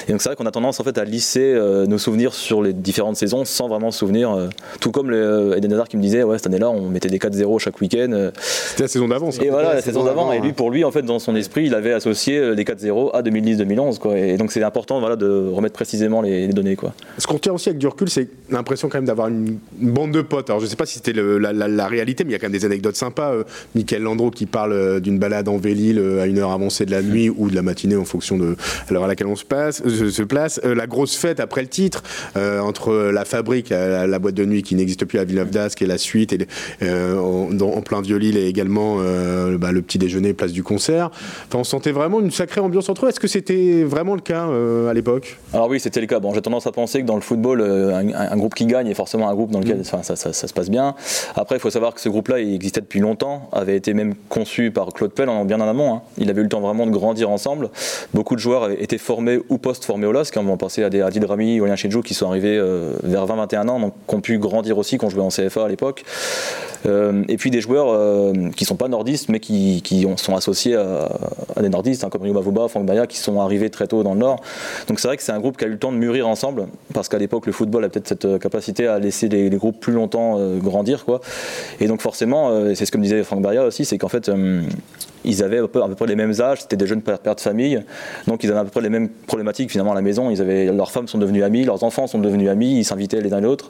Et 0.07 0.11
donc 0.11 0.21
c'est 0.21 0.29
vrai 0.29 0.35
qu'on 0.35 0.45
a 0.45 0.51
tendance, 0.51 0.79
en 0.79 0.83
fait, 0.83 0.99
à 0.99 1.03
lisser 1.03 1.59
nos 1.87 1.97
souvenirs 1.97 2.35
sur 2.35 2.61
les 2.61 2.73
différentes 2.73 3.17
saisons 3.17 3.43
sans 3.43 3.67
vraiment 3.67 3.89
se 3.89 3.99
souvenir. 3.99 4.49
tout 4.79 4.91
comme 4.91 5.09
le, 5.09 5.55
Eden 5.57 5.73
Hazard 5.73 5.87
qui 5.87 5.97
me 5.97 6.01
disait, 6.03 6.21
ouais, 6.21 6.37
cette 6.37 6.47
année-là, 6.47 6.69
on 6.69 6.89
mettait 6.89 7.09
des 7.09 7.17
4-0 7.17 7.57
chaque 7.59 7.81
week-end. 7.81 8.29
C'était 8.39 8.83
la 8.83 8.87
saison 8.87 9.07
d'avant, 9.07 9.31
Et 9.31 9.49
voilà, 9.49 9.73
la 9.73 9.81
saison 9.81 10.03
d'avant. 10.03 10.31
Et 10.31 10.39
lui, 10.39 10.53
pour 10.53 10.69
lui, 10.69 10.83
en 10.83 10.91
fait, 10.91 11.01
dans 11.01 11.17
son 11.17 11.35
esprit, 11.35 11.65
il 11.65 11.73
avait 11.73 11.93
associé 11.93 12.34
des 12.55 12.63
4-0 12.63 13.11
à 13.13 13.21
2010-2011. 13.21 13.99
Quoi. 13.99 14.17
Et 14.17 14.37
donc 14.37 14.51
c'est 14.51 14.63
important 14.63 14.99
voilà, 14.99 15.15
de 15.15 15.49
remettre 15.49 15.73
précisément 15.73 16.21
les, 16.21 16.47
données. 16.47 16.75
Quoi. 16.75 16.93
Ce 17.17 17.27
qu'on 17.27 17.37
tient 17.37 17.53
aussi 17.53 17.69
avec 17.69 17.79
du 17.79 17.87
recul, 17.87 18.09
c'est 18.09 18.27
l'impression 18.49 18.89
quand 18.89 18.97
même 18.97 19.05
d'avoir 19.05 19.27
une, 19.27 19.57
bande 19.79 20.11
de 20.11 20.21
potes. 20.21 20.49
Alors 20.49 20.59
je 20.59 20.65
ne 20.65 20.69
sais 20.69 20.75
pas 20.75 20.85
si 20.85 20.95
c'était 20.95 21.13
la, 21.13 21.87
réalité, 21.87 22.23
mais 22.23 22.31
il 22.31 22.33
y 22.33 22.35
a 22.35 22.39
quand 22.39 22.47
même 22.47 22.57
des 22.57 22.65
anecdotes 22.65 22.95
sympas. 22.95 23.33
Euh, 23.33 23.43
Michael 23.75 24.03
Landreau 24.03 24.31
qui 24.31 24.45
parle 24.45 24.73
euh, 24.73 24.99
d'une 24.99 25.19
balade 25.19 25.47
en 25.47 25.57
Vélil 25.57 25.99
euh, 25.99 26.21
à 26.21 26.25
une 26.25 26.39
heure 26.39 26.51
avancée 26.51 26.85
de 26.85 26.91
la 26.91 27.01
nuit 27.01 27.29
ou 27.29 27.49
de 27.49 27.55
la 27.55 27.61
matinée 27.61 27.95
en 27.95 28.05
fonction 28.05 28.37
de 28.37 28.55
l'heure 28.89 29.03
à 29.03 29.07
laquelle 29.07 29.27
on 29.27 29.35
se, 29.35 29.45
passe, 29.45 29.87
se 29.87 30.23
place. 30.23 30.59
la 30.63 30.87
grosse 30.87 31.15
fête 31.15 31.39
après 31.39 31.61
le 31.61 31.67
titre, 31.67 32.03
entre 32.35 33.11
la 33.11 33.25
fabrique, 33.25 33.69
la, 33.69 34.19
boîte 34.19 34.35
de 34.35 34.45
nuit 34.45 34.63
qui 34.63 34.75
n'existe 34.75 35.05
plus 35.05 35.19
à 35.19 35.23
Villeneuve 35.23 35.51
d'Ascq 35.51 35.81
et 35.81 35.85
la 35.85 35.97
suite, 35.97 36.33
et, 36.33 36.47
en, 36.81 37.81
plein 37.81 38.01
vieux-Lille 38.01 38.37
et 38.37 38.47
également 38.47 38.97
bah, 39.57 39.71
le 39.71 39.81
petit 39.81 39.97
déjeuner 39.97 40.33
place 40.33 40.51
du 40.51 40.63
concert. 40.63 41.11
Enfin, 41.47 41.59
on 41.59 41.63
sentait 41.63 41.91
vraiment 41.91 42.14
une 42.19 42.31
sacrée 42.31 42.61
ambiance 42.61 42.89
entre 42.89 43.05
eux. 43.05 43.09
Est-ce 43.09 43.19
que 43.19 43.27
c'était 43.27 43.83
vraiment 43.83 44.15
le 44.15 44.21
cas 44.21 44.47
euh, 44.47 44.89
à 44.89 44.93
l'époque? 44.93 45.37
Alors 45.53 45.69
oui, 45.69 45.79
c'était 45.79 46.01
le 46.01 46.07
cas. 46.07 46.19
Bon, 46.19 46.33
j'ai 46.33 46.41
tendance 46.41 46.67
à 46.67 46.71
penser 46.71 47.01
que 47.01 47.05
dans 47.05 47.15
le 47.15 47.21
football, 47.21 47.61
euh, 47.61 47.95
un, 47.95 48.37
groupe 48.37 48.55
qui 48.55 48.65
gagne 48.65 48.87
est 48.87 48.93
forcément 48.93 49.29
un 49.29 49.35
groupe 49.35 49.51
dans 49.51 49.59
lequel 49.59 49.79
mm. 49.79 49.83
ça, 49.83 50.15
se 50.15 50.53
passe 50.53 50.69
bien. 50.69 50.95
Après, 51.35 51.55
il 51.55 51.59
faut 51.59 51.69
savoir 51.69 51.93
que 51.93 52.01
ce 52.01 52.09
groupe-là, 52.09 52.39
il 52.39 52.53
existait 52.53 52.81
depuis 52.81 52.99
longtemps, 52.99 53.49
avait 53.51 53.75
été 53.75 53.93
même 53.93 54.15
conçu 54.29 54.71
par 54.71 54.87
Claude 54.93 55.11
Pell 55.11 55.29
en 55.29 55.45
bien 55.45 55.59
en 55.61 55.67
amont. 55.67 55.93
Hein. 55.93 56.01
Il 56.17 56.29
avait 56.29 56.41
eu 56.41 56.43
le 56.43 56.49
temps 56.49 56.61
vraiment 56.61 56.85
de 56.85 56.91
grandir 56.91 57.29
ensemble. 57.29 57.69
Beaucoup 58.13 58.35
de 58.35 58.39
joueurs 58.39 58.63
avaient 58.63 58.81
été 58.81 58.97
formés 58.97 59.39
ou 59.49 59.57
post-formés 59.57 60.07
au 60.07 60.11
LOSC. 60.11 60.33
Quand 60.33 60.45
on 60.45 60.57
pensait 60.57 60.83
à 60.83 60.89
des 60.89 61.01
Adil 61.01 61.25
Rami 61.25 61.59
ou 61.59 61.63
Olien 61.63 61.75
Chedjou 61.75 62.01
qui 62.01 62.13
sont 62.13 62.27
arrivés 62.27 62.57
euh, 62.57 62.93
vers 63.03 63.25
20-21 63.25 63.67
ans, 63.67 63.79
donc 63.79 63.93
qui 64.07 64.15
ont 64.15 64.21
pu 64.21 64.37
grandir 64.37 64.77
aussi, 64.77 64.97
qui 64.97 65.05
ont 65.05 65.09
joué 65.09 65.21
en 65.21 65.29
CFA 65.29 65.65
à 65.65 65.67
l'époque. 65.67 66.03
et 66.85 67.37
puis 67.37 67.51
des 67.51 67.61
joueurs 67.61 68.33
qui 68.55 68.63
sont 68.65 68.75
pas 68.75 68.87
nordistes, 68.87 69.29
mais 69.29 69.39
qui, 69.39 69.81
sont 70.17 70.35
associés 70.35 70.75
à, 70.75 71.09
des 71.61 71.69
nordistes, 71.69 72.03
hein, 72.05 72.09
comme 72.09 72.25
Yuma 72.25 72.41
Vuba, 72.41 72.67
Franck 72.67 72.85
Baya, 72.85 73.07
qui 73.07 73.17
sont 73.17 73.39
arrivés 73.39 73.69
très 73.69 73.87
tôt 73.87 74.03
dans 74.03 74.13
le 74.13 74.19
Nord. 74.19 74.41
Donc 74.87 74.99
c'est 74.99 75.07
vrai 75.07 75.17
que 75.17 75.23
c'est 75.23 75.31
un 75.31 75.39
groupe 75.39 75.57
qui 75.57 75.65
a 75.65 75.67
eu 75.67 75.71
le 75.71 75.79
temps 75.79 75.91
de 75.91 75.97
mûrir 75.97 76.27
ensemble, 76.27 76.67
parce 76.93 77.09
qu'à 77.09 77.17
l'époque, 77.17 77.45
le 77.45 77.51
football 77.51 77.83
a 77.85 77.89
peut-être 77.89 78.07
cette 78.07 78.25
euh, 78.25 78.37
capacité 78.37 78.87
à 78.87 78.99
laisser 78.99 79.27
les, 79.29 79.49
groupes 79.49 79.79
plus 79.79 79.93
longtemps 79.93 80.35
euh, 80.37 80.57
grandir. 80.57 81.05
Quoi. 81.05 81.21
Et 81.79 81.87
donc 81.87 82.01
forcément, 82.01 82.49
euh, 82.49 82.73
c'est 82.75 82.85
ce 82.85 82.91
que 82.91 82.97
me 82.97 83.03
disait 83.03 83.23
Franck 83.23 83.41
Baria 83.41 83.63
aussi, 83.63 83.85
c'est 83.85 83.97
qu'en 83.97 84.09
fait, 84.09 84.29
ils 85.25 85.43
avaient 85.43 85.59
à 85.59 85.67
peu, 85.67 85.95
près 85.95 86.07
les 86.07 86.15
mêmes 86.15 86.33
âges, 86.39 86.61
c'était 86.61 86.77
des 86.77 86.87
jeunes 86.87 87.01
pères, 87.01 87.19
de 87.23 87.41
famille, 87.41 87.81
donc 88.27 88.43
ils 88.43 88.51
avaient 88.51 88.59
à 88.59 88.63
peu 88.63 88.69
près 88.69 88.81
les 88.81 88.89
mêmes 88.89 89.09
problématiques 89.09 89.71
finalement 89.71 89.91
à 89.91 89.95
la 89.95 90.01
maison. 90.01 90.29
Ils 90.29 90.41
avaient, 90.41 90.65
leurs 90.65 90.91
femmes 90.91 91.07
sont 91.07 91.17
devenues 91.17 91.43
amies, 91.43 91.65
leurs 91.65 91.83
enfants 91.83 92.07
sont 92.07 92.19
devenus 92.19 92.49
amis, 92.49 92.79
ils 92.79 92.85
s'invitaient 92.85 93.21
les 93.21 93.33
uns 93.33 93.41
les 93.41 93.47
autres. 93.47 93.69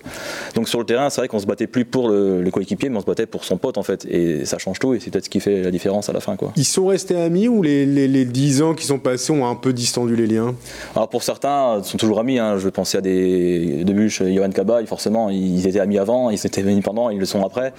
Donc 0.54 0.70
sur 0.70 0.80
le 0.80 0.86
terrain, 0.86 1.10
c'est 1.10 1.22
vrai 1.22 1.28
qu'on 1.28 1.40
se 1.40 1.46
battait 1.46 1.68
plus 1.68 1.86
pour 1.86 2.10
le, 2.10 2.44
coéquipier, 2.52 2.90
mais 2.90 2.98
on 2.98 3.02
se 3.02 3.06
battait 3.06 3.26
pour 3.26 3.44
son 3.44 3.58
pote 3.58 3.78
en 3.78 3.84
fait. 3.84 4.06
Et 4.06 4.46
ça 4.46 4.58
change 4.58 4.80
tout, 4.80 4.94
et 4.94 5.00
c'est 5.00 5.12
peut-être 5.12 5.26
ce 5.26 5.30
qui 5.30 5.40
fait 5.40 5.64
la 5.64 5.72
différence 5.72 6.10
à 6.10 6.14
la 6.14 6.20
fin. 6.20 6.36
Quoi. 6.36 6.52
Ils 6.56 6.66
sont 6.66 6.88
restés 6.88 7.16
amis 7.16 7.48
ou 7.48 7.62
les, 7.62 8.25
10 8.26 8.62
ans 8.62 8.74
qui 8.74 8.86
sont 8.86 9.00
passés 9.00 9.32
ont 9.32 9.48
un 9.48 9.56
peu 9.56 9.74
distendu 9.74 10.16
les 10.16 10.28
liens 10.28 10.56
Alors 10.96 11.10
pour 11.10 11.24
certains, 11.24 11.80
ils 11.80 11.86
sont 11.86 11.98
toujours 11.98 12.20
amis. 12.20 12.40
Hein. 12.40 12.58
Je 12.58 12.66
vais 12.66 12.72
penser 12.72 12.98
à 12.98 13.02
des 13.02 13.84
Debuche, 13.84 14.24
Johan 14.24 14.50
Cabaye, 14.50 14.86
forcément, 14.86 15.30
ils 15.30 15.68
étaient 15.68 15.80
amis 15.80 15.98
avant, 15.98 16.30
ils 16.30 16.46
étaient 16.46 16.62
amis 16.62 16.82
pendant, 16.82 17.10
ils 17.10 17.20
le 17.20 17.26
sont 17.26 17.44
après. 17.44 17.74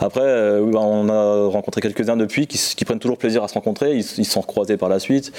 Après, 0.00 0.20
euh, 0.22 0.70
bah, 0.70 0.80
on 0.80 1.08
a 1.08 1.48
rencontré 1.48 1.80
quelques-uns 1.80 2.16
depuis 2.16 2.46
qui, 2.46 2.58
qui 2.58 2.84
prennent 2.84 2.98
toujours 2.98 3.18
plaisir 3.18 3.42
à 3.42 3.48
se 3.48 3.54
rencontrer 3.54 3.78
ils, 3.86 4.04
se 4.04 4.22
sont 4.24 4.42
croisés 4.42 4.76
par 4.76 4.88
la 4.88 4.98
suite. 4.98 5.32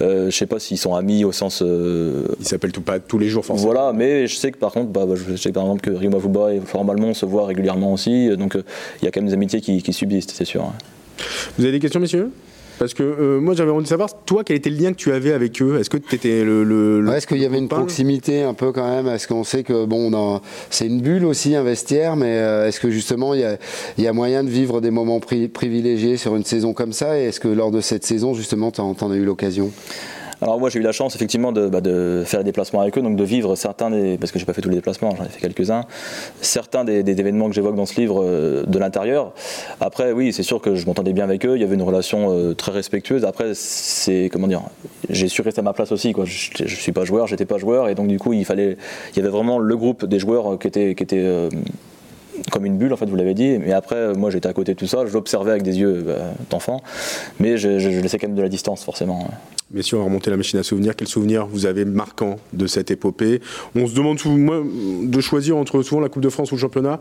Euh, 0.00 0.30
je 0.30 0.36
sais 0.36 0.46
pas 0.46 0.58
s'ils 0.58 0.78
sont 0.78 0.94
amis 0.94 1.24
au 1.24 1.32
sens. 1.32 1.62
Euh, 1.62 2.26
ils 2.40 2.46
s'appellent 2.46 2.72
tout, 2.72 2.82
pas 2.82 2.98
tous 2.98 3.18
les 3.18 3.28
jours 3.28 3.44
forcément. 3.44 3.72
Voilà, 3.72 3.92
mais 3.92 4.26
je 4.26 4.36
sais 4.36 4.52
que 4.52 4.58
par 4.58 4.72
contre, 4.72 4.90
bah, 4.90 5.06
bah 5.06 5.14
je 5.16 5.36
sais 5.36 5.52
par 5.52 5.64
exemple 5.64 5.82
que 5.82 5.90
Rima 5.90 6.18
Vuba 6.18 6.54
et 6.54 6.60
Florent 6.60 7.14
se 7.14 7.26
voient 7.26 7.46
régulièrement 7.46 7.92
aussi. 7.92 8.28
Donc 8.36 8.56
euh, 8.56 8.62
il 9.00 9.04
y 9.04 9.08
a 9.08 9.10
quand 9.10 9.20
même 9.20 9.28
des 9.28 9.34
amitiés 9.34 9.60
qui, 9.60 9.92
subsistent, 9.92 10.32
c'est 10.34 10.44
sûr. 10.44 10.72
Vous 11.58 11.64
avez 11.64 11.72
des 11.72 11.80
questions, 11.80 12.00
messieurs? 12.00 12.30
Parce 12.78 12.94
que 12.94 13.02
euh, 13.02 13.40
moi 13.40 13.54
j'avais 13.54 13.70
envie 13.70 13.84
de 13.84 13.88
savoir, 13.88 14.24
toi, 14.24 14.42
quel 14.44 14.56
était 14.56 14.70
le 14.70 14.76
lien 14.76 14.92
que 14.92 14.96
tu 14.96 15.12
avais 15.12 15.32
avec 15.32 15.60
eux? 15.62 15.78
Est-ce 15.78 15.90
que 15.90 15.96
tu 15.96 16.14
étais 16.14 16.44
le. 16.44 16.64
le, 16.64 17.12
Est-ce 17.14 17.26
qu'il 17.26 17.38
y 17.38 17.44
avait 17.44 17.58
une 17.58 17.68
proximité 17.68 18.42
un 18.42 18.54
peu 18.54 18.72
quand 18.72 18.88
même? 18.88 19.06
Est-ce 19.06 19.28
qu'on 19.28 19.44
sait 19.44 19.62
que, 19.62 19.84
bon, 19.84 20.40
c'est 20.70 20.86
une 20.86 21.00
bulle 21.00 21.24
aussi, 21.24 21.54
un 21.54 21.62
vestiaire, 21.62 22.16
mais 22.16 22.36
est-ce 22.66 22.80
que 22.80 22.90
justement 22.90 23.34
il 23.34 23.40
y 23.40 23.44
a, 23.44 23.56
y 23.98 24.06
a, 24.06 24.12
moyen 24.12 24.44
de 24.44 24.50
vivre 24.50 24.80
des 24.80 24.90
moments 24.90 25.20
privilégiés 25.20 26.16
sur 26.16 26.36
une 26.36 26.44
saison 26.44 26.72
comme 26.72 26.92
ça? 26.92 27.18
Et 27.18 27.24
est-ce 27.24 27.40
que 27.40 27.48
lors 27.48 27.70
de 27.70 27.80
cette 27.80 28.04
saison, 28.04 28.34
justement, 28.34 28.70
tu 28.70 28.80
en, 28.80 28.94
as 28.94 29.16
eu 29.16 29.24
l'occasion? 29.24 29.70
Alors 30.42 30.58
moi 30.58 30.70
j'ai 30.70 30.80
eu 30.80 30.82
la 30.82 30.90
chance 30.90 31.14
effectivement 31.14 31.52
de, 31.52 31.68
bah, 31.68 31.80
de, 31.80 32.24
faire 32.26 32.40
des 32.40 32.44
déplacements 32.44 32.80
avec 32.80 32.98
eux, 32.98 33.02
donc 33.02 33.14
de 33.14 33.22
vivre 33.22 33.54
certains 33.54 33.90
des, 33.90 34.18
parce 34.18 34.32
que 34.32 34.40
j'ai 34.40 34.44
pas 34.44 34.52
fait 34.52 34.60
tous 34.60 34.68
les 34.68 34.74
déplacements, 34.74 35.14
j'en 35.16 35.24
ai 35.24 35.28
fait 35.28 35.40
quelques-uns, 35.40 35.84
certains 36.40 36.84
des, 36.84 37.08
événements 37.08 37.48
que 37.48 37.54
j'évoque 37.54 37.76
dans 37.76 37.86
ce 37.86 38.00
livre 38.00 38.24
euh, 38.24 38.64
de 38.66 38.78
l'intérieur. 38.80 39.32
Après 39.80 40.10
oui 40.10 40.32
c'est 40.32 40.42
sûr 40.42 40.60
que 40.60 40.74
je 40.74 40.84
m'entendais 40.86 41.12
bien 41.12 41.24
avec 41.24 41.46
eux, 41.46 41.56
il 41.56 41.60
y 41.60 41.64
avait 41.64 41.76
une 41.76 41.82
relation 41.82 42.32
euh, 42.32 42.54
très 42.54 42.72
respectueuse. 42.72 43.24
Après 43.24 43.52
c'est 43.54 44.28
comment 44.32 44.48
dire, 44.48 44.62
j'ai 45.08 45.28
su 45.28 45.42
rester 45.42 45.60
à 45.60 45.62
ma 45.62 45.74
place 45.74 45.92
aussi 45.92 46.12
quoi. 46.12 46.24
Je, 46.24 46.50
je 46.66 46.74
suis 46.74 46.92
pas 46.92 47.04
joueur, 47.04 47.28
j'étais 47.28 47.46
pas 47.46 47.58
joueur 47.58 47.88
et 47.88 47.94
donc 47.94 48.08
du 48.08 48.18
coup 48.18 48.32
il 48.32 48.44
fallait, 48.44 48.76
il 49.12 49.16
y 49.16 49.20
avait 49.20 49.30
vraiment 49.30 49.60
le 49.60 49.76
groupe 49.76 50.06
des 50.06 50.18
joueurs 50.18 50.58
qui 50.58 50.66
était, 50.66 50.96
qui 50.96 51.04
était 51.04 51.20
euh, 51.20 51.50
comme 52.50 52.66
une 52.66 52.78
bulle, 52.78 52.92
en 52.92 52.96
fait, 52.96 53.06
vous 53.06 53.16
l'avez 53.16 53.34
dit. 53.34 53.58
Mais 53.58 53.72
après, 53.72 54.14
moi, 54.14 54.30
j'étais 54.30 54.48
à 54.48 54.52
côté 54.52 54.74
de 54.74 54.78
tout 54.78 54.86
ça, 54.86 55.04
je 55.06 55.12
l'observais 55.12 55.52
avec 55.52 55.62
des 55.62 55.78
yeux 55.78 56.02
bah, 56.06 56.32
d'enfant, 56.50 56.82
mais 57.40 57.56
je, 57.56 57.78
je, 57.78 57.90
je, 57.90 58.00
laissais 58.00 58.18
quand 58.18 58.28
même 58.28 58.36
de 58.36 58.42
la 58.42 58.48
distance, 58.48 58.84
forcément. 58.84 59.28
Messieurs, 59.72 59.96
on 59.96 60.00
va 60.00 60.06
remonter 60.06 60.30
la 60.30 60.36
machine 60.36 60.58
à 60.58 60.62
souvenirs. 60.62 60.94
Quel 60.96 61.08
souvenir 61.08 61.46
vous 61.46 61.64
avez 61.64 61.84
marquant 61.84 62.36
de 62.52 62.66
cette 62.66 62.90
épopée? 62.90 63.40
On 63.74 63.86
se 63.86 63.94
demande 63.94 64.18
souvent, 64.18 64.62
de 65.02 65.20
choisir 65.20 65.56
entre 65.56 65.82
souvent 65.82 66.00
la 66.00 66.10
Coupe 66.10 66.22
de 66.22 66.28
France 66.28 66.52
ou 66.52 66.56
le 66.56 66.60
championnat. 66.60 67.00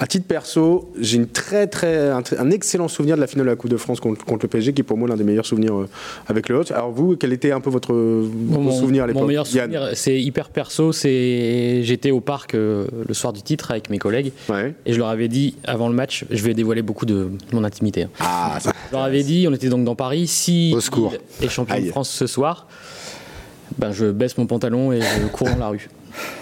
À 0.00 0.06
titre 0.06 0.26
perso, 0.26 0.92
j'ai 1.00 1.16
une 1.16 1.26
très 1.26 1.66
très 1.66 2.10
un, 2.10 2.22
un, 2.38 2.50
excellent 2.50 2.88
souvenir 2.88 3.16
de 3.16 3.20
la 3.20 3.26
finale 3.26 3.46
de 3.46 3.50
la 3.50 3.56
Coupe 3.56 3.70
de 3.70 3.76
France 3.76 3.98
contre, 4.00 4.24
contre 4.24 4.44
le 4.44 4.48
PSG, 4.48 4.72
qui 4.72 4.82
est 4.82 4.84
pour 4.84 4.96
moi 4.96 5.08
l'un 5.08 5.16
des 5.16 5.24
meilleurs 5.24 5.46
souvenirs 5.46 5.74
euh, 5.76 5.88
avec 6.28 6.48
le 6.48 6.56
Hot. 6.58 6.64
Alors 6.72 6.92
vous, 6.92 7.16
quel 7.16 7.32
était 7.32 7.50
un 7.50 7.60
peu 7.60 7.70
votre, 7.70 7.92
votre 7.92 8.28
mon, 8.62 8.70
souvenir 8.70 9.04
à 9.04 9.06
l'époque? 9.06 9.22
Mon 9.22 9.26
meilleur 9.28 9.46
souvenir, 9.46 9.90
c'est 9.94 10.20
hyper 10.20 10.50
perso. 10.50 10.92
C'est 10.92 11.80
j'étais 11.82 12.10
au 12.10 12.20
parc 12.20 12.54
euh, 12.54 12.86
le 13.06 13.14
soir 13.14 13.32
du 13.32 13.42
titre 13.42 13.70
avec 13.70 13.90
mes 13.90 13.98
collègues 13.98 14.32
ouais. 14.48 14.74
et 14.86 14.92
je 14.92 14.98
leur 14.98 15.08
avais 15.08 15.28
dit 15.28 15.56
avant 15.64 15.88
le 15.88 15.94
match, 15.94 16.24
je 16.30 16.42
vais 16.44 16.54
dévoiler 16.54 16.82
beaucoup 16.82 17.06
de 17.06 17.30
mon 17.52 17.64
intimité. 17.64 18.04
hein. 18.04 18.10
Ah, 18.20 18.58
ça, 18.60 18.72
Je 18.90 18.94
leur 18.94 19.04
avais 19.04 19.22
dit, 19.22 19.46
on 19.48 19.54
était 19.54 19.68
donc 19.68 19.84
dans 19.84 19.96
Paris, 19.96 20.26
si 20.28 20.74
Au 20.76 20.80
secours. 20.80 21.12
est 21.42 21.48
champion 21.48 21.74
Aïe. 21.74 21.86
de 21.86 21.90
France 21.90 22.10
ce 22.10 22.26
soir, 22.26 22.68
ben 23.78 23.90
je 23.92 24.06
baisse 24.10 24.38
mon 24.38 24.46
pantalon 24.46 24.92
et 24.92 25.00
je 25.00 25.26
cours 25.28 25.48
dans 25.48 25.56
la 25.58 25.68
rue. 25.68 25.88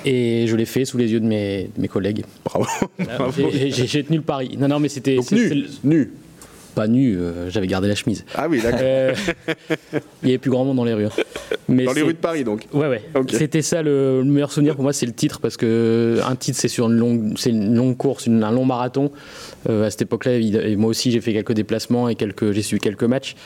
Et 0.04 0.47
je 0.47 0.56
l'ai 0.56 0.64
fait 0.66 0.85
sous 0.85 0.99
les 0.99 1.12
yeux 1.12 1.21
de 1.21 1.26
mes, 1.26 1.71
de 1.76 1.80
mes 1.80 1.88
collègues. 1.88 2.25
bravo. 2.45 2.66
J'ai- 3.52 4.04
tenu 4.04 4.16
le 4.18 4.23
pari. 4.23 4.56
Non, 4.59 4.68
non, 4.68 4.78
mais 4.80 4.88
c'était. 4.88 5.18
Nu, 5.33 5.49
le- 5.49 5.66
nu. 5.85 6.12
Pas 6.75 6.88
nu, 6.88 7.16
euh, 7.16 7.49
j'avais 7.49 7.66
gardé 7.66 7.88
la 7.88 7.95
chemise. 7.95 8.26
Ah 8.35 8.49
oui, 8.50 8.61
d'accord. 8.61 8.80
Euh, 8.83 9.14
il 10.23 10.28
y 10.28 10.33
avait 10.33 10.38
plus 10.38 10.50
grand 10.50 10.62
monde 10.66 10.76
dans 10.76 10.85
les 10.85 10.92
rues. 10.92 11.06
hein. 11.06 11.11
Mais 11.68 11.85
Dans 11.85 11.92
les 11.95 12.02
rues 12.02 12.12
de 12.12 12.18
Paris, 12.18 12.45
donc. 12.45 12.66
Ouais, 12.75 12.87
ouais. 12.87 13.00
C'était 13.30 13.62
ça 13.62 13.83
le, 13.83 14.18
le 14.21 14.30
meilleur 14.30 14.52
souvenir 14.52 14.75
pour 14.75 14.83
moi, 14.83 14.92
c'est 14.92 15.06
le 15.06 15.14
titre 15.14 15.40
parce 15.40 15.56
que 15.56 16.21
un 16.28 16.37
titre, 16.37 16.59
c'est 16.61 16.68
sur 16.68 16.87
une 16.88 16.97
longue, 16.99 17.33
c'est 17.38 17.49
une 17.49 17.75
longue 17.75 17.97
course, 17.97 18.26
une- 18.26 18.45
un 18.45 18.50
long 18.52 18.66
marathon. 18.66 19.11
Euh, 19.71 19.87
à 19.87 19.90
cette 19.90 20.02
époque-là, 20.02 20.33
moi 20.76 20.90
aussi, 20.90 21.11
j'ai 21.11 21.23
fait 21.23 21.33
quelques 21.33 21.54
déplacements 21.54 22.11
et 22.11 22.14
quelques, 22.14 22.52
j'ai 22.52 22.61
suivi 22.62 22.80
quelques 22.80 23.04
matchs. 23.04 23.37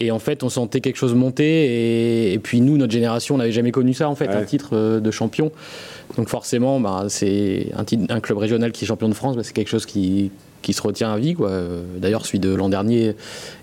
Et 0.00 0.10
en 0.10 0.18
fait, 0.18 0.42
on 0.44 0.48
sentait 0.48 0.80
quelque 0.80 0.96
chose 0.96 1.14
monter. 1.14 1.44
Et, 2.28 2.32
et 2.34 2.38
puis 2.38 2.60
nous, 2.60 2.76
notre 2.76 2.92
génération, 2.92 3.34
on 3.34 3.38
n'avait 3.38 3.52
jamais 3.52 3.72
connu 3.72 3.94
ça 3.94 4.08
en 4.08 4.14
fait, 4.14 4.28
Ouais. 4.28 4.34
un 4.36 4.44
titre 4.44 4.70
euh, 4.72 5.00
de 5.00 5.10
champion. 5.10 5.50
Donc 6.16 6.28
forcément, 6.28 6.80
bah, 6.80 7.06
c'est 7.08 7.68
un 8.08 8.20
club 8.20 8.38
régional 8.38 8.72
qui 8.72 8.84
est 8.84 8.88
champion 8.88 9.08
de 9.08 9.14
France, 9.14 9.36
bah, 9.36 9.42
c'est 9.44 9.52
quelque 9.52 9.68
chose 9.68 9.86
qui 9.86 10.30
qui 10.62 10.72
se 10.72 10.82
retient 10.82 11.12
à 11.12 11.18
vie. 11.18 11.34
quoi. 11.34 11.50
Euh, 11.50 11.82
D'ailleurs, 11.98 12.26
celui 12.26 12.38
de 12.40 12.52
l'an 12.54 12.68
dernier 12.68 13.14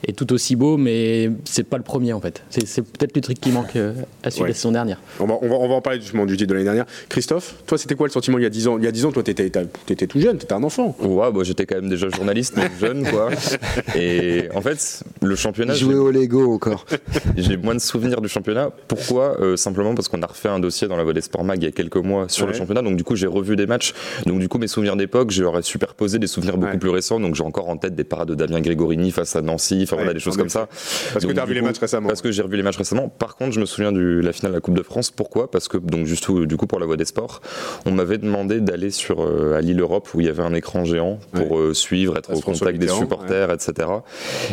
est 0.08 0.14
tout 0.18 0.32
aussi 0.34 0.56
beau, 0.56 0.78
mais 0.78 1.30
c'est 1.46 1.64
pas 1.64 1.78
le 1.78 1.84
premier 1.84 2.14
en 2.14 2.22
fait. 2.22 2.44
C'est 2.50 2.66
c'est 2.68 2.82
peut-être 2.82 3.16
le 3.16 3.22
truc 3.22 3.40
qui 3.40 3.52
manque 3.52 3.76
euh, 3.76 3.94
à 4.24 4.30
celui 4.32 4.44
Ouais. 4.44 4.48
de 4.50 4.54
la 4.54 4.56
saison 4.56 4.72
dernière. 4.72 5.00
On 5.20 5.26
va, 5.26 5.38
on, 5.42 5.48
va, 5.48 5.56
on 5.56 5.68
va 5.68 5.76
en 5.76 5.82
parler 5.82 6.00
justement 6.02 6.26
du 6.26 6.36
titre 6.38 6.50
de 6.50 6.54
l'année 6.54 6.66
dernière. 6.66 6.86
Christophe, 7.10 7.56
toi, 7.68 7.78
c'était 7.78 7.96
quoi 7.96 8.08
le 8.08 8.12
sentiment 8.12 8.38
il 8.38 8.44
y 8.44 8.46
a 8.48 8.50
10 8.50 8.68
ans? 8.68 8.78
Il 8.78 8.84
y 8.84 8.88
a 8.88 8.92
10 8.92 9.06
ans, 9.06 9.12
toi, 9.12 9.24
t'étais 9.24 9.48
étais 9.90 10.08
tout 10.08 10.20
jeune, 10.20 10.38
t'étais 10.38 10.54
un 10.54 10.64
enfant. 10.64 10.96
Ouais, 11.02 11.32
bah, 11.32 11.40
j'étais 11.44 11.66
quand 11.66 11.76
même 11.76 11.90
déjà 11.90 12.10
journaliste, 12.10 12.54
mais 12.58 12.70
jeune, 12.80 13.06
quoi. 13.10 13.30
Et 13.96 14.50
en 14.54 14.62
fait, 14.62 15.04
le 15.22 15.36
championnat, 15.36 15.74
j'ai- 15.74 15.86
Jouer 15.86 15.96
au 15.96 16.12
Lego 16.12 16.54
encore. 16.54 16.86
j'ai 17.38 17.58
moins 17.58 17.76
de 17.76 17.80
souvenirs 17.80 18.22
du 18.22 18.28
championnat. 18.30 18.70
Pourquoi? 18.88 19.40
Euh, 19.42 19.56
Simplement 19.58 19.96
parce 19.96 20.08
qu'on 20.10 20.22
a 20.22 20.28
refait 20.28 20.50
un 20.50 20.60
dossier 20.60 20.88
dans 20.88 20.98
la 20.98 21.04
Voix 21.04 21.14
des 21.14 21.22
Sports 21.22 21.44
Mag 21.44 21.62
il 21.62 21.66
y 21.66 21.68
a 21.68 21.72
quelques 21.72 21.96
mois 21.98 22.28
sur 22.30 22.46
Ouais. 22.46 22.52
le 22.52 22.58
championnat. 22.58 22.82
Donc, 22.82 22.96
du 22.98 23.04
coup, 23.04 23.16
j'ai 23.16 23.28
revu 23.28 23.56
des 23.56 23.66
matchs. 23.66 23.94
Donc, 24.26 24.40
du 24.40 24.48
coup, 24.48 24.58
mes 24.58 24.68
souvenirs 24.68 24.96
d'époque, 24.96 25.32
j'aurais 25.32 25.62
superposé 25.64 26.20
des 26.20 26.28
souvenirs 26.28 26.58
beaucoup 26.58 26.74
Ouais. 26.74 26.78
plus 26.80 26.85
récents. 26.90 27.20
Donc, 27.20 27.36
j'ai 27.36 27.44
encore 27.44 27.70
en 27.70 27.78
tête 27.78 27.96
des 27.96 28.04
parades 28.04 28.30
de 28.30 28.36
Damien 28.36 28.62
Gregorini 28.62 29.12
face 29.12 29.36
à 29.36 29.42
Nancy. 29.42 29.82
Enfin, 29.84 29.96
Ouais, 29.96 30.02
voilà, 30.04 30.14
des 30.14 30.20
choses 30.20 30.36
comme 30.36 30.50
ça. 30.50 30.68
Parce 31.14 31.26
que 31.26 31.32
t'as 31.32 31.34
du 31.34 31.40
revu 31.42 31.54
les 31.54 31.62
matchs 31.62 31.80
récemment. 31.80 32.08
Parce 32.10 32.22
que 32.22 32.32
j'ai 32.32 32.42
revu 32.42 32.58
les 32.58 32.64
matchs 32.64 32.78
récemment. 32.78 33.08
Par 33.08 33.36
contre, 33.38 33.54
je 33.54 33.60
me 33.60 33.66
souviens 33.66 33.92
de 33.92 34.20
la 34.22 34.34
finale 34.34 34.52
de 34.52 34.58
la 34.58 34.62
Coupe 34.62 34.76
de 34.76 34.84
France. 34.84 35.10
Pourquoi? 35.12 35.50
Parce 35.50 35.68
que, 35.68 35.78
donc, 35.78 36.06
juste 36.06 36.30
du 36.30 36.58
coup, 36.58 36.68
pour 36.68 36.80
la 36.80 36.86
Voix 36.86 36.98
des 36.98 37.06
Sports, 37.06 37.42
on 37.86 37.92
m'avait 37.92 38.18
demandé 38.18 38.60
d'aller 38.60 38.92
sur 38.92 39.24
euh, 39.24 39.56
à 39.56 39.62
Lille 39.62 39.80
Europe 39.80 40.10
où 40.14 40.22
il 40.22 40.28
y 40.28 40.30
avait 40.30 40.44
un 40.44 40.54
écran 40.54 40.86
géant 40.86 41.20
pour 41.32 41.58
euh, 41.58 41.74
suivre, 41.74 42.18
être 42.18 42.34
au 42.34 42.40
contact 42.40 42.80
des 42.80 42.88
supporters, 42.88 43.52
etc. 43.52 43.88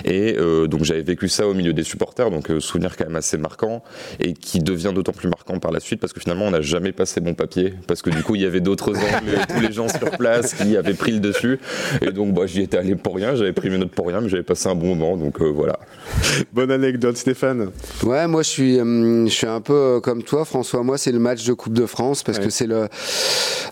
Et 0.04 0.36
euh, 0.38 0.66
donc 0.66 0.84
j'avais 0.84 1.02
vécu 1.02 1.28
ça 1.28 1.46
au 1.46 1.54
milieu 1.54 1.72
des 1.72 1.82
supporters, 1.82 2.30
donc 2.30 2.50
euh, 2.50 2.60
souvenir 2.60 2.96
quand 2.96 3.04
même 3.04 3.16
assez 3.16 3.38
marquant 3.38 3.82
et 4.20 4.34
qui 4.34 4.60
devient 4.60 4.92
d'autant 4.94 5.12
plus 5.12 5.28
marquant 5.28 5.58
par 5.58 5.72
la 5.72 5.80
suite 5.80 6.00
parce 6.00 6.12
que 6.12 6.20
finalement 6.20 6.46
on 6.46 6.50
n'a 6.50 6.60
jamais 6.60 6.92
passé 6.92 7.20
bon 7.20 7.34
papier 7.34 7.74
parce 7.86 8.02
que 8.02 8.10
du 8.10 8.22
coup 8.22 8.34
il 8.34 8.42
y 8.42 8.46
avait 8.46 8.60
d'autres 8.60 8.90
angles, 8.96 9.30
et 9.34 9.52
tous 9.52 9.60
les 9.60 9.72
gens 9.72 9.88
sur 9.88 10.10
place 10.10 10.54
qui 10.54 10.76
avaient 10.76 10.94
pris 10.94 11.12
le 11.12 11.20
dessus 11.20 11.58
et 12.00 12.10
donc 12.10 12.22
bah, 12.26 12.43
j'y 12.47 12.62
étais 12.62 12.76
allé 12.79 12.95
pour 12.97 13.17
rien, 13.17 13.35
j'avais 13.35 13.52
pris 13.52 13.71
mes 13.71 13.79
notes 13.79 13.91
pour 13.93 14.07
rien, 14.09 14.21
mais 14.21 14.29
j'avais 14.29 14.43
passé 14.43 14.69
un 14.69 14.75
bon 14.75 14.95
moment, 14.95 15.17
donc 15.17 15.41
euh, 15.41 15.47
voilà. 15.47 15.79
Bonne 16.52 16.71
anecdote, 16.71 17.17
Stéphane. 17.17 17.71
Ouais, 18.05 18.26
moi 18.26 18.43
je 18.43 18.49
suis, 18.49 18.81
hum, 18.81 19.26
je 19.29 19.33
suis 19.33 19.47
un 19.47 19.61
peu 19.61 19.73
euh, 19.75 20.00
comme 20.00 20.23
toi, 20.23 20.45
François. 20.45 20.83
Moi, 20.83 20.99
c'est 20.99 21.12
le 21.12 21.19
match 21.19 21.45
de 21.45 21.52
Coupe 21.52 21.73
de 21.75 21.87
France 21.87 22.23
parce 22.23 22.38
Ouais. 22.38 22.45
que 22.45 22.50
c'est 22.50 22.67
le. 22.67 22.88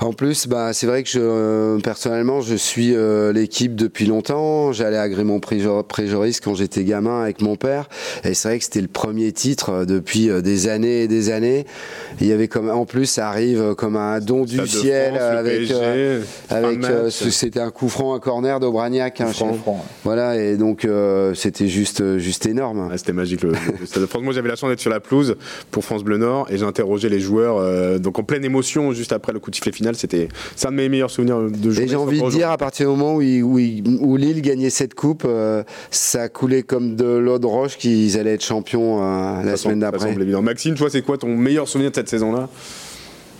En 0.01 0.13
plus, 0.13 0.47
bah, 0.47 0.73
c'est 0.73 0.87
vrai 0.87 1.03
que 1.03 1.09
je, 1.11 1.21
euh, 1.21 1.79
personnellement, 1.79 2.41
je 2.41 2.55
suis 2.55 2.95
euh, 2.95 3.33
l'équipe 3.33 3.75
depuis 3.75 4.07
longtemps. 4.07 4.73
J'allais 4.73 4.97
à 4.97 5.09
Grémont-Préjoris 5.09 6.41
quand 6.41 6.55
j'étais 6.55 6.85
gamin 6.85 7.23
avec 7.23 7.43
mon 7.43 7.57
père, 7.57 7.89
et 8.25 8.33
c'est 8.35 8.49
vrai 8.49 8.59
que 8.59 8.65
c'était 8.65 8.81
le 8.81 8.89
premier 8.89 9.33
titre 9.33 9.71
euh, 9.71 9.85
depuis 9.85 10.31
euh, 10.31 10.41
des 10.41 10.69
années 10.69 11.03
et 11.03 11.09
des 11.09 11.31
années. 11.31 11.67
Il 12.21 12.27
y 12.27 12.33
avait 12.33 12.49
comme, 12.49 12.71
en 12.71 12.87
plus, 12.87 13.07
ça 13.07 13.29
arrive 13.29 13.61
euh, 13.61 13.75
comme 13.75 13.97
un 13.97 14.21
don 14.21 14.45
du 14.45 14.67
ciel 14.67 15.15
France, 15.17 15.23
avec. 15.23 15.71
Euh, 15.71 16.23
avec 16.49 16.85
euh, 16.85 17.11
c'était 17.11 17.61
un 17.61 17.71
coup 17.71 17.89
franc, 17.89 18.15
un 18.15 18.21
corner 18.21 18.40
d'Aubragnac. 18.61 19.21
hein, 19.21 19.27
Franc, 19.27 19.53
franc. 19.55 19.85
Voilà, 20.05 20.37
et 20.41 20.57
donc 20.57 20.85
euh, 20.85 21.35
c'était 21.35 21.69
juste, 21.69 22.01
euh, 22.01 22.19
juste 22.19 22.47
énorme. 22.47 22.89
Ah, 22.93 22.97
C'était 22.99 23.13
magique 23.13 23.43
le, 23.43 23.51
le 23.81 23.87
Stade 23.87 24.03
de 24.03 24.07
France. 24.07 24.23
Moi, 24.23 24.33
j'avais 24.33 24.49
la 24.49 24.57
chance 24.57 24.71
d'être 24.71 24.81
sur 24.81 24.91
la 24.91 25.01
pelouse 25.01 25.37
pour 25.71 25.85
France 25.85 26.03
Bleu 26.05 26.17
Nord 26.17 26.47
et 26.51 26.57
j'ai 26.59 26.65
interrogé 26.65 27.09
les 27.09 27.21
joueurs 27.21 27.59
euh, 27.59 27.99
donc 27.99 28.19
en 28.19 28.23
pleine 28.23 28.45
émotion 28.45 28.93
juste 28.93 29.13
après 29.13 29.33
le 29.33 29.39
coup 29.41 29.51
de 29.51 29.57
sifflet 29.57 29.73
final. 29.73 29.95
C'était 29.95 30.29
c'est 30.57 30.69
un 30.69 30.71
de 30.73 30.77
mes 30.77 30.89
meilleurs 30.89 31.11
souvenirs 31.11 31.39
de 31.43 31.71
journée. 31.71 31.83
Et 31.87 31.89
j'ai 31.89 31.97
envie 31.97 32.21
de 32.21 32.31
dire, 32.31 32.51
à 32.51 32.59
partir 32.59 32.87
du 32.91 32.97
moment 32.97 33.17
où, 33.17 33.23
il- 33.23 33.43
où, 33.43 33.59
il- 33.59 33.99
où 34.01 34.17
Lille 34.17 34.41
gagnait 34.43 34.71
cette 34.71 34.95
coupe, 34.95 35.25
euh, 35.27 35.63
ça 35.91 36.29
coulait 36.29 36.63
comme 36.63 36.97
de 36.97 37.05
l'eau 37.05 37.39
de 37.39 37.47
roche 37.47 37.77
qu'ils 37.77 38.19
allaient 38.19 38.35
être 38.35 38.45
champions 38.45 39.01
la 39.45 39.57
semaine 39.57 39.81
d'après. 39.81 40.11
Maxime, 40.43 40.75
toi, 40.75 40.89
c'est 40.91 41.03
quoi 41.03 41.19
ton 41.19 41.37
meilleur 41.37 41.69
souvenir 41.69 41.91
de 41.91 41.95
cette 41.97 42.09
saison-là? 42.09 42.49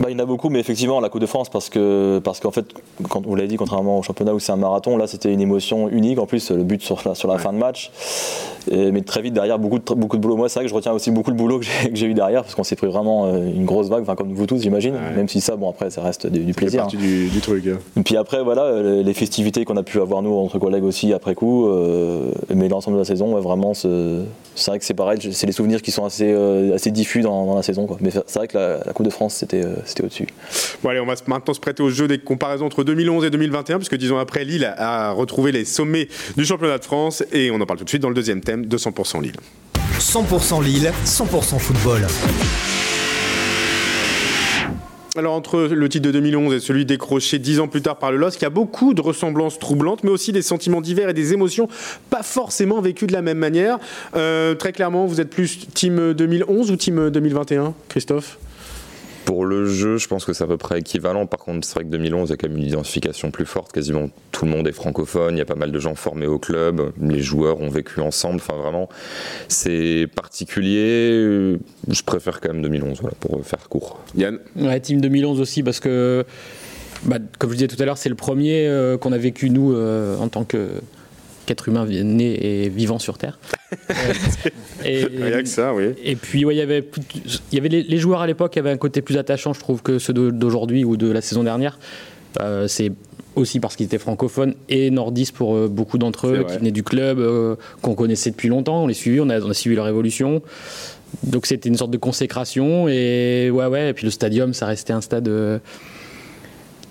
Bah, 0.01 0.07
il 0.09 0.15
y 0.15 0.17
en 0.17 0.19
a 0.19 0.25
beaucoup, 0.25 0.49
mais 0.49 0.61
effectivement, 0.61 0.99
la 0.99 1.11
Coupe 1.11 1.21
de 1.21 1.27
France, 1.27 1.51
parce 1.51 1.69
que 1.69 2.21
parce 2.25 2.41
qu'en 2.41 2.51
fait, 2.51 2.65
quand 3.11 3.21
vous 3.27 3.37
l'avez 3.37 3.49
dit, 3.49 3.57
contrairement 3.57 3.99
au 3.99 4.03
championnat 4.03 4.33
où 4.33 4.39
c'est 4.39 4.51
un 4.51 4.57
marathon, 4.57 4.97
là 4.97 5.07
c'était 5.07 5.31
une 5.31 5.43
émotion 5.43 5.91
unique. 5.91 6.19
En 6.19 6.25
plus, 6.25 6.51
le 6.51 6.63
but 6.63 6.81
sur 6.81 7.03
la, 7.05 7.15
sur 7.15 7.29
la 7.29 7.37
fin 7.37 7.53
de 7.53 7.59
match. 7.59 7.91
Et- 8.71 8.93
mais 8.93 9.01
très 9.03 9.23
vite 9.23 9.35
derrière, 9.35 9.59
beaucoup 9.59 9.79
de, 9.79 9.95
beaucoup 9.95 10.17
de 10.17 10.23
boulot. 10.23 10.37
Moi, 10.37 10.49
c'est 10.49 10.59
vrai 10.59 10.65
que 10.65 10.71
je 10.71 10.75
retiens 10.75 10.93
aussi 10.93 11.11
beaucoup 11.11 11.31
le 11.31 11.37
boulot 11.37 11.59
que 11.61 11.67
j'ai 11.93 12.07
eu 12.07 12.15
derrière, 12.15 12.43
parce 12.43 12.55
qu'on 12.55 12.65
s'est 12.65 12.77
pris 12.77 12.87
vraiment 12.87 13.27
euh, 13.27 13.47
une 13.47 13.65
grosse 13.65 13.89
vague, 13.89 14.03
enfin, 14.03 14.15
comme 14.17 14.33
vous 14.35 14.47
tous, 14.47 14.61
j'imagine. 14.61 14.95
Ouais. 14.95 15.17
Même 15.17 15.29
si 15.29 15.41
ça, 15.41 15.57
bon, 15.57 15.71
après, 15.71 15.91
ça 15.91 16.03
reste 16.03 16.27
du, 16.27 16.41
du 16.41 16.53
C'est 16.53 16.59
plaisir. 16.59 16.81
partie 16.83 16.97
du, 16.97 17.29
du 17.29 17.41
truc. 17.41 17.67
hein. 17.67 17.79
Et 17.97 18.03
puis 18.03 18.17
après, 18.17 18.43
voilà, 18.43 18.63
euh, 18.65 19.03
les 19.03 19.15
festivités 19.15 19.65
qu'on 19.65 19.77
a 19.77 19.83
pu 19.83 20.01
avoir 20.01 20.23
nous 20.23 20.33
entre 20.35 20.59
collègues 20.59 20.85
aussi 20.85 21.13
après 21.13 21.35
coup, 21.35 21.69
euh, 21.69 22.31
mais 22.55 22.69
l'ensemble 22.69 22.97
de 22.97 23.01
la 23.01 23.05
saison, 23.07 23.35
ouais, 23.35 23.41
vraiment, 23.41 23.75
ce- 23.75 24.23
c'est 24.55 24.71
vrai 24.71 24.79
que 24.79 24.85
c'est 24.85 24.95
pareil, 24.95 25.19
c'est 25.33 25.47
les 25.47 25.53
souvenirs 25.53 25.81
qui 25.83 25.91
sont 25.91 26.05
assez, 26.05 26.31
euh, 26.31 26.75
assez 26.75 26.91
diffus 26.91 27.21
dans, 27.23 27.47
dans 27.47 27.55
la 27.57 27.63
saison. 27.63 27.87
Quoi. 27.87 27.97
Mais 28.01 28.11
c'est 28.11 28.35
vrai 28.37 28.49
que 28.49 28.59
la, 28.59 28.79
la 28.85 28.93
Coupe 28.93 29.07
de 29.07 29.11
France, 29.11 29.35
c'était 29.35 29.65
euh, 29.65 29.75
au-dessus. 30.03 30.27
Bon, 30.83 30.91
allez, 30.91 31.01
on 31.01 31.07
va 31.07 31.15
maintenant 31.27 31.55
se 31.55 31.61
prêter 31.61 31.83
au 31.83 31.89
jeu 31.91 32.09
des 32.09 32.19
comparaisons 32.19 32.67
entre 32.67 32.85
2011 32.85 33.25
et 33.25 33.31
2021, 33.31 33.77
puisque 33.79 33.97
dix 33.97 34.13
ans 34.13 34.19
après, 34.19 34.45
Lille 34.45 34.65
a, 34.65 35.09
a 35.09 35.13
retrouvé 35.13 35.53
les 35.53 35.65
sommets 35.65 36.09
du 36.37 36.45
championnat 36.45 36.79
de 36.79 36.85
France 36.85 37.23
et 37.33 37.51
on 37.51 37.61
en 37.61 37.67
parle 37.67 37.79
tout 37.79 37.85
de 37.85 37.89
suite 37.89 38.03
dans 38.03 38.09
le 38.09 38.15
deuxième 38.15 38.41
thème 38.41 38.60
de 38.67 38.79
100% 38.79 39.23
Lille. 39.23 39.37
100% 39.99 40.63
Lille, 40.63 40.93
100% 41.05 41.59
football. 41.59 42.07
Alors 45.17 45.35
entre 45.35 45.63
le 45.63 45.89
titre 45.89 46.07
de 46.07 46.13
2011 46.13 46.55
et 46.55 46.61
celui 46.61 46.87
décroché 46.87 47.41
dix 47.41 47.59
ans 47.59 47.67
plus 47.67 47.83
tard 47.83 47.99
par 47.99 48.13
le 48.13 48.19
LOSC, 48.19 48.41
il 48.41 48.45
y 48.45 48.47
a 48.47 48.51
beaucoup 48.51 48.95
de 48.95 49.01
ressemblances 49.01 49.59
troublantes, 49.59 50.05
mais 50.05 50.11
aussi 50.11 50.31
des 50.31 50.43
sentiments 50.43 50.81
divers 50.81 51.09
et 51.09 51.15
des 51.15 51.33
émotions 51.33 51.69
pas 52.11 52.23
forcément 52.23 52.81
vécues 52.81 53.09
de 53.09 53.13
la 53.13 53.21
même 53.21 53.39
manière. 53.39 53.79
Euh, 54.15 54.55
très 54.55 54.73
clairement, 54.73 55.07
vous 55.07 55.21
êtes 55.21 55.31
plus 55.31 55.67
team 55.75 56.13
2011 56.15 56.71
ou 56.71 56.77
team 56.77 57.11
2021, 57.11 57.75
Christophe? 57.89 58.39
Pour 59.31 59.45
le 59.47 59.65
jeu, 59.65 59.97
je 59.97 60.09
pense 60.09 60.25
que 60.25 60.33
c'est 60.33 60.43
à 60.43 60.49
peu 60.49 60.57
près 60.57 60.81
équivalent. 60.81 61.25
Par 61.25 61.39
contre, 61.39 61.65
c'est 61.65 61.75
vrai 61.75 61.85
que 61.85 61.91
2011, 61.91 62.29
il 62.29 62.33
y 62.33 62.35
a 62.35 62.37
quand 62.37 62.49
même 62.49 62.59
une 62.59 62.67
identification 62.67 63.31
plus 63.31 63.47
forte. 63.47 63.71
Quasiment 63.71 64.11
tout 64.33 64.45
le 64.45 64.51
monde 64.51 64.67
est 64.67 64.73
francophone. 64.73 65.37
Il 65.37 65.39
y 65.39 65.41
a 65.41 65.45
pas 65.45 65.55
mal 65.55 65.71
de 65.71 65.79
gens 65.79 65.95
formés 65.95 66.27
au 66.27 66.41
club. 66.41 66.93
Les 67.01 67.23
joueurs 67.23 67.61
ont 67.61 67.69
vécu 67.69 68.01
ensemble. 68.01 68.41
Enfin, 68.43 68.57
vraiment, 68.61 68.89
c'est 69.47 70.09
particulier. 70.17 71.57
Je 71.87 72.03
préfère 72.05 72.41
quand 72.41 72.53
même 72.53 72.61
2011, 72.61 73.03
voilà, 73.03 73.15
pour 73.21 73.47
faire 73.47 73.69
court. 73.69 74.01
Yann 74.17 74.41
Ouais, 74.57 74.81
Team 74.81 75.01
2011 75.01 75.41
aussi, 75.41 75.63
parce 75.63 75.79
que, 75.79 76.25
bah, 77.05 77.19
comme 77.39 77.51
je 77.51 77.55
disais 77.55 77.69
tout 77.69 77.81
à 77.81 77.85
l'heure, 77.85 77.99
c'est 77.99 78.09
le 78.09 78.17
premier 78.17 78.67
euh, 78.67 78.99
qu'on 78.99 79.13
a 79.13 79.19
vécu, 79.19 79.51
nous, 79.51 79.75
euh, 79.75 80.17
en 80.17 80.27
tant 80.27 80.43
que 80.43 80.71
qu'être 81.47 81.69
humain 81.69 81.87
né 81.87 82.65
et 82.65 82.69
vivant 82.69 82.99
sur 82.99 83.19
Terre. 83.19 83.39
et, 84.85 85.05
Rien 85.05 85.43
que 85.43 85.49
ça, 85.49 85.75
oui. 85.75 85.95
Et 86.03 86.17
puis, 86.17 86.45
ouais, 86.45 86.55
il 86.55 86.59
y 86.59 86.63
avait, 86.63 86.89
il 87.53 87.57
y 87.57 87.59
avait 87.59 87.69
les, 87.69 87.99
joueurs 87.99 88.21
à 88.21 88.27
l'époque 88.27 88.57
avaient 88.57 88.71
un 88.71 88.77
côté 88.77 89.03
plus 89.03 89.17
attachant, 89.17 89.53
je 89.53 89.61
trouve, 89.61 89.83
que 89.83 89.99
ceux 89.99 90.13
d'aujourd'hui 90.13 90.85
ou 90.85 90.97
de 90.97 91.11
la 91.11 91.21
saison 91.21 91.45
dernière. 91.45 91.79
c'est 92.67 92.93
aussi 93.37 93.61
parce 93.61 93.77
qu'ils 93.77 93.87
étaient 93.87 93.99
francophones 93.99 94.55
et 94.69 94.91
nordistes 94.91 95.35
pour 95.35 95.55
euh, 95.55 95.69
beaucoup 95.69 95.99
d'entre 95.99 96.29
eux, 96.29 96.45
qui 96.49 96.57
venaient 96.57 96.71
du 96.71 96.83
club, 96.83 97.19
euh, 97.19 97.57
qu'on 97.83 97.95
connaissait 97.95 98.31
depuis 98.31 98.49
longtemps. 98.49 98.85
On 98.85 98.87
les 98.87 98.95
suivit, 98.95 99.21
on 99.21 99.31
a, 99.31 99.41
on 99.41 99.51
a 99.51 99.55
suivi 99.55 99.77
leur 99.77 99.89
évolution. 99.89 100.43
Donc 101.25 101.47
c'était 101.47 101.69
une 101.69 101.77
sorte 101.77 101.91
de 101.91 101.97
consécration. 101.97 102.89
Et 102.89 103.51
ouais, 103.51 103.67
ouais. 103.67 103.91
Et 103.91 103.93
puis 103.93 104.05
le 104.05 104.11
stadium, 104.11 104.55
ça 104.55 104.67
restait 104.67 104.93
un 104.93 105.01
stade 105.01 105.29
euh, 105.29 105.59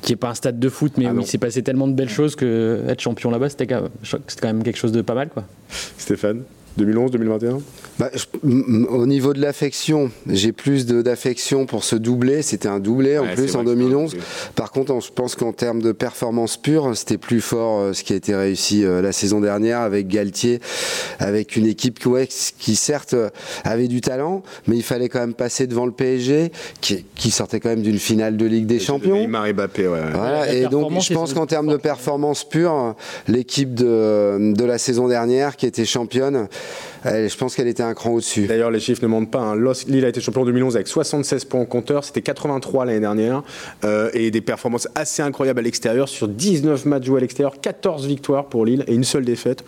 qui 0.02 0.12
n'est 0.14 0.18
pas 0.18 0.30
un 0.30 0.34
stade 0.34 0.60
de 0.60 0.70
foot, 0.70 0.94
mais 0.98 1.06
ah 1.08 1.14
où 1.14 1.20
il 1.20 1.28
s'est 1.28 1.38
passé 1.38 1.62
tellement 1.62 1.88
de 1.88 1.94
belles 1.94 2.10
choses 2.10 2.36
que 2.36 2.84
être 2.88 3.02
champion 3.02 3.32
là-bas, 3.32 3.50
c'était 3.50 3.68
quand 3.68 3.90
même 4.44 4.64
quelque 4.64 4.78
chose 4.78 4.92
de 4.92 5.02
pas 5.02 5.14
mal, 5.16 5.30
quoi. 5.30 5.44
Stéphane 5.98 6.44
2011, 6.78 7.12
2021 7.12 7.60
bah, 8.00 8.10
Au 8.44 9.06
niveau 9.06 9.34
de 9.34 9.42
l'affection, 9.42 10.10
j'ai 10.28 10.54
plus 10.54 10.86
d'affection 10.86 11.66
pour 11.66 11.84
ce 11.84 11.98
doublé. 11.98 12.42
C'était 12.42 12.70
un 12.70 12.80
doublé 12.80 13.18
en 13.18 13.28
plus 13.28 13.56
en 13.56 13.64
2011. 13.64 14.16
Par 14.56 14.72
contre, 14.72 15.00
je 15.02 15.12
pense 15.12 15.36
qu'en 15.36 15.52
termes 15.52 15.82
de 15.82 15.92
performance 15.92 16.56
pure, 16.58 16.96
c'était 16.96 17.18
plus 17.18 17.42
fort 17.42 17.80
euh, 17.80 17.94
ce 17.94 18.04
qui 18.04 18.14
a 18.14 18.16
été 18.16 18.34
réussi 18.34 18.86
euh, 18.86 19.02
la 19.02 19.12
saison 19.12 19.42
dernière 19.42 19.82
avec 19.82 20.08
Galtier, 20.08 20.62
avec 21.20 21.58
une 21.58 21.68
équipe 21.68 22.00
qui 22.58 22.76
certes 22.76 23.16
avait 23.66 23.88
du 23.88 24.00
talent, 24.00 24.44
mais 24.68 24.78
il 24.78 24.84
fallait 24.84 25.10
quand 25.10 25.20
même 25.20 25.34
passer 25.34 25.68
devant 25.68 25.86
le 25.86 25.92
PSG, 25.92 26.52
qui, 26.82 27.32
sortait 27.32 27.60
quand 27.60 27.70
même 27.70 27.82
d'une 27.82 28.00
finale 28.00 28.38
de 28.38 28.46
Ligue 28.46 28.66
des 28.66 28.80
Champions. 28.80 29.16
Neymar 29.16 29.48
et 29.48 29.54
Mbappé, 29.54 29.88
ouais. 29.88 30.00
Voilà, 30.14 30.54
et 30.54 30.68
donc 30.68 31.02
je 31.02 31.14
pense 31.14 31.34
qu'en 31.34 31.46
termes 31.46 31.68
de 31.68 31.78
performance 31.78 32.48
pure, 32.48 32.96
l'équipe 33.28 33.74
de, 33.74 34.54
de 34.54 34.66
la 34.66 34.78
saison 34.78 35.08
dernière, 35.08 35.58
qui 35.58 35.66
était 35.66 35.86
championne, 35.86 36.48
je 37.06 37.36
pense 37.36 37.56
qu'elle 37.56 37.68
était 37.68 37.84
un 37.90 37.94
cran 37.94 38.12
au-dessus. 38.12 38.48
D'ailleurs, 38.48 38.72
les 38.72 38.80
chiffres 38.80 39.02
ne 39.04 39.08
mentent 39.08 39.32
pas. 39.32 39.40
Hein. 39.40 39.74
Lille 39.88 40.06
a 40.06 40.10
été 40.10 40.22
champion 40.22 40.42
en 40.42 40.46
2011 40.46 40.76
avec 40.76 40.88
76 40.88 41.46
points 41.46 41.62
en 41.62 41.66
compteur. 41.66 42.04
C'était 42.04 42.22
83 42.22 42.86
l'année 42.86 43.00
dernière. 43.00 43.44
Euh, 43.84 44.10
et 44.14 44.32
des 44.32 44.42
performances 44.42 44.88
assez 44.96 45.22
incroyables 45.22 45.60
à 45.60 45.64
l'extérieur. 45.64 46.08
Sur 46.08 46.28
19 46.28 46.86
matchs 46.86 47.06
joués 47.06 47.18
à 47.18 47.22
l'extérieur, 47.22 47.60
14 47.62 48.06
victoires 48.06 48.46
pour 48.46 48.66
Lille 48.66 48.84
et 48.88 48.94
une 48.94 49.04
seule 49.04 49.26
défaite. 49.26 49.64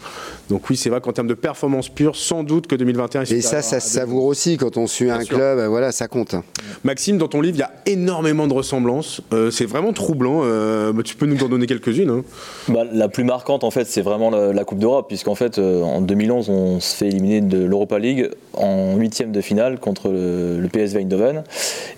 Donc 0.50 0.70
oui, 0.70 0.78
c'est 0.78 0.90
vrai 0.90 1.02
qu'en 1.02 1.14
termes 1.14 1.28
de 1.28 1.34
performance 1.34 1.90
pure, 1.90 2.16
sans 2.16 2.44
doute 2.44 2.68
que 2.68 2.76
2021 2.76 3.22
est 3.22 3.32
Et 3.32 3.42
ça, 3.42 3.62
ça 3.62 3.80
se 3.80 3.90
savoure 3.90 4.26
aussi 4.26 4.58
quand 4.58 4.78
on 4.78 4.88
suit 4.88 5.10
un 5.10 5.24
club. 5.24 5.60
Voilà, 5.68 5.92
ça 5.92 6.08
compte. 6.08 6.36
Maxime, 6.84 7.18
dans 7.18 7.28
ton 7.28 7.42
livre, 7.42 7.58
il 7.58 7.62
y 7.62 7.64
a 7.64 7.72
énormément 7.86 8.48
de 8.48 8.54
ressemblances. 8.54 9.22
Euh, 9.34 9.52
c'est 9.52 9.66
vraiment 9.66 9.94
troublant. 9.94 10.42
Euh, 10.44 10.94
tu 11.04 11.16
peux 11.16 11.26
nous 11.26 11.44
en 11.44 11.50
donner 11.50 11.66
quelques-unes 11.66 12.10
hein. 12.10 12.24
bah, 12.68 12.84
La 12.92 13.10
plus 13.10 13.24
marquante, 13.24 13.64
en 13.64 13.72
fait, 13.72 13.86
c'est 13.86 14.02
vraiment 14.02 14.30
la, 14.30 14.64
Coupe 14.64 14.80
d'Europe, 14.80 15.08
puisqu'en 15.08 15.36
fait, 15.36 15.58
en 15.58 16.02
2011, 16.02 16.50
on 16.50 16.80
se 16.80 16.96
fait 16.96 17.10
de 17.40 17.64
l'Europa 17.66 18.00
League 18.00 18.11
en 18.54 18.96
huitième 18.96 19.32
de 19.32 19.42
finale 19.42 19.80
contre 19.80 20.10
le, 20.10 20.68
PSV 20.72 21.02
Eindhoven. 21.02 21.44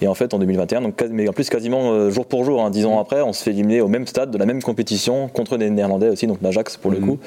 Et 0.02 0.08
en 0.08 0.14
fait, 0.14 0.34
en 0.34 0.40
2021, 0.40 0.82
donc, 0.82 1.04
mais 1.12 1.28
en 1.28 1.34
plus 1.34 1.50
quasiment 1.50 1.92
euh, 1.92 2.10
jour 2.10 2.26
pour 2.26 2.44
jour, 2.44 2.64
hein, 2.64 2.70
dix 2.70 2.86
ans 2.86 3.00
après, 3.00 3.22
on 3.22 3.34
se 3.34 3.44
fait 3.44 3.52
éliminer 3.52 3.82
au 3.82 3.88
même 3.88 4.08
stade 4.08 4.32
de 4.32 4.38
la 4.38 4.46
même 4.46 4.62
compétition 4.62 5.28
contre 5.28 5.58
des 5.58 5.70
Néerlandais 5.70 6.10
aussi, 6.10 6.28
donc 6.28 6.40
l'Ajax 6.42 6.78
pour 6.78 6.92
le 6.92 7.00
mhm. 7.00 7.08
coup. 7.08 7.20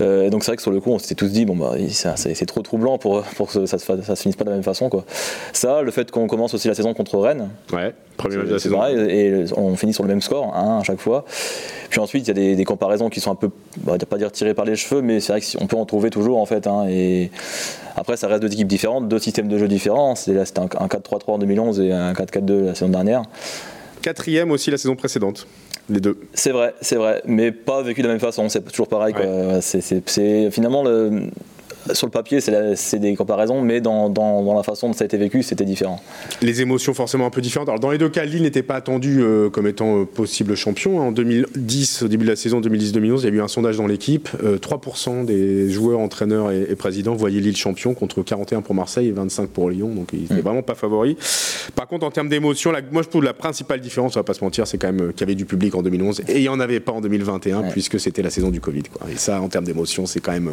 Euh, 0.00 0.26
et 0.26 0.30
donc 0.30 0.42
c'est 0.42 0.50
vrai 0.50 0.56
que 0.56 0.62
sur 0.62 0.70
le 0.70 0.80
coup, 0.80 0.90
on 0.90 0.98
s'était 0.98 1.14
tous 1.14 1.28
dit, 1.28 1.44
bon, 1.44 1.56
bah, 1.56 1.74
c'est 2.16 2.46
trop 2.46 2.62
troublant 2.62 2.98
pour, 2.98 3.22
pour 3.22 3.50
que 3.52 3.66
ça, 3.66 3.78
ça, 3.78 4.16
se 4.16 4.22
finisse 4.22 4.36
pas 4.36 4.44
de 4.44 4.50
la 4.50 4.56
même 4.56 4.64
façon. 4.64 4.88
Quoi. 4.88 5.04
Ça, 5.52 5.82
le 5.82 5.90
fait 5.90 6.10
qu'on 6.10 6.26
commence 6.26 6.54
aussi 6.54 6.68
la 6.68 6.74
saison 6.74 6.94
contre 6.94 7.18
Rennes. 7.18 7.50
Ouais, 7.72 7.92
premier 8.16 8.36
match 8.36 8.48
de 8.48 8.52
la 8.52 8.58
saison. 8.58 8.82
et 8.86 9.44
on 9.56 9.76
finit 9.76 9.92
sur 9.92 10.02
le 10.02 10.08
même 10.08 10.22
score, 10.22 10.54
hein, 10.54 10.78
à 10.80 10.84
chaque 10.84 11.00
fois. 11.00 11.24
Puis 11.90 11.98
ensuite, 11.98 12.28
il 12.28 12.38
y 12.38 12.52
a 12.52 12.54
des, 12.54 12.64
comparaisons 12.64 13.10
qui 13.10 13.20
sont 13.20 13.32
un 13.32 13.34
peu, 13.34 13.50
bah, 13.78 13.98
pas 13.98 14.16
dire 14.16 14.30
tirées 14.30 14.54
par 14.54 14.64
les 14.64 14.76
cheveux, 14.76 15.02
mais 15.02 15.18
c'est 15.18 15.32
vrai 15.32 15.40
qu'on 15.40 15.66
peut 15.66 15.76
en 15.76 15.84
trouver 15.84 16.10
toujours 16.10 16.38
en 16.38 16.46
fait. 16.46 16.68
Hein, 16.68 16.86
et 16.88 17.32
après, 17.96 18.16
ça 18.16 18.28
reste 18.28 18.42
deux 18.42 18.52
équipes 18.52 18.68
différentes, 18.68 19.08
deux 19.08 19.18
systèmes 19.18 19.48
de 19.48 19.58
jeu 19.58 19.66
différents. 19.66 20.14
Là, 20.28 20.44
c'était 20.44 20.60
un, 20.60 20.66
4-3-3 20.66 21.22
en 21.26 21.38
2011 21.38 21.80
et 21.80 21.92
un 21.92 22.12
4-4-2 22.12 22.66
la 22.66 22.74
saison 22.76 22.90
dernière. 22.90 23.22
Quatrième 24.02 24.52
aussi 24.52 24.70
la 24.70 24.78
saison 24.78 24.94
précédente. 24.94 25.48
Les 25.88 26.00
deux. 26.00 26.20
C'est 26.32 26.52
vrai, 26.52 26.74
c'est 26.80 26.94
vrai, 26.94 27.20
mais 27.26 27.50
pas 27.50 27.82
vécu 27.82 28.02
de 28.02 28.06
la 28.06 28.12
même 28.12 28.20
façon. 28.20 28.48
C'est 28.48 28.62
toujours 28.70 28.86
pareil. 28.86 29.12
C'est 29.60 30.50
finalement 30.52 30.84
le, 30.84 31.24
sur 31.92 32.06
le 32.06 32.10
papier, 32.10 32.40
c'est 32.40 32.98
des 32.98 33.16
comparaisons, 33.16 33.62
mais 33.62 33.80
dans, 33.80 34.54
la 34.54 34.62
façon 34.62 34.88
dont 34.88 34.92
ça 34.92 35.04
a 35.04 35.06
été 35.06 35.16
vécu, 35.16 35.42
c'était 35.42 35.64
différent. 35.64 36.00
Les 36.42 36.60
émotions 36.60 36.94
forcément 36.94 37.26
un 37.26 37.30
peu 37.30 37.40
différentes. 37.40 37.68
Alors 37.68 37.80
dans 37.80 37.90
les 37.90 37.98
deux 37.98 38.08
cas, 38.08 38.24
Lille 38.24 38.42
n'était 38.42 38.62
pas 38.62 38.74
attendu 38.74 39.20
euh, 39.20 39.50
comme 39.50 39.66
étant 39.66 40.00
euh, 40.00 40.04
possible 40.04 40.54
champion. 40.54 41.00
En 41.00 41.12
2010, 41.12 42.02
au 42.02 42.08
début 42.08 42.24
de 42.24 42.30
la 42.30 42.36
saison 42.36 42.60
2010-2011, 42.60 43.20
il 43.20 43.24
y 43.24 43.26
a 43.26 43.30
eu 43.30 43.40
un 43.40 43.48
sondage 43.48 43.76
dans 43.76 43.86
l'équipe. 43.86 44.28
3% 44.42 45.10
euh, 45.10 45.24
des 45.24 45.70
joueurs, 45.70 46.00
entraîneurs 46.00 46.50
et, 46.50 46.74
présidents 46.76 47.14
voyaient 47.14 47.40
Lille 47.40 47.56
champion 47.56 47.94
contre 47.94 48.22
41 48.22 48.62
pour 48.62 48.74
Marseille 48.74 49.08
et 49.08 49.12
25 49.12 49.50
pour 49.50 49.70
Lyon. 49.70 49.88
Donc 49.94 50.10
ils 50.12 50.22
n'étaient 50.22 50.34
mm. 50.34 50.40
vraiment 50.40 50.62
pas 50.62 50.74
favoris. 50.74 51.16
Par 51.74 51.86
contre, 51.86 52.06
en 52.06 52.10
termes 52.10 52.28
d'émotion, 52.28 52.72
moi 52.92 53.02
je 53.02 53.08
trouve 53.08 53.24
la 53.24 53.34
principale 53.34 53.80
différence, 53.80 54.16
on 54.16 54.20
va 54.20 54.24
pas 54.24 54.34
se 54.34 54.44
mentir, 54.44 54.66
c'est 54.66 54.78
quand 54.78 54.92
même 54.92 55.12
qu'il 55.12 55.20
y 55.20 55.24
avait 55.24 55.34
du 55.34 55.44
public 55.44 55.74
en 55.74 55.82
2011 55.82 56.22
et 56.28 56.36
il 56.36 56.42
n'y 56.42 56.48
en 56.48 56.60
avait 56.60 56.80
pas 56.80 56.92
en 56.92 57.00
2021 57.00 57.62
puisque 57.70 57.98
c'était 58.00 58.22
la 58.22 58.30
saison 58.30 58.50
du 58.50 58.60
Covid. 58.60 58.82
Et 59.10 59.16
ça, 59.16 59.40
en 59.40 59.48
termes 59.48 59.64
d'émotion, 59.64 60.06
c'est 60.06 60.20
quand 60.20 60.32
même... 60.32 60.50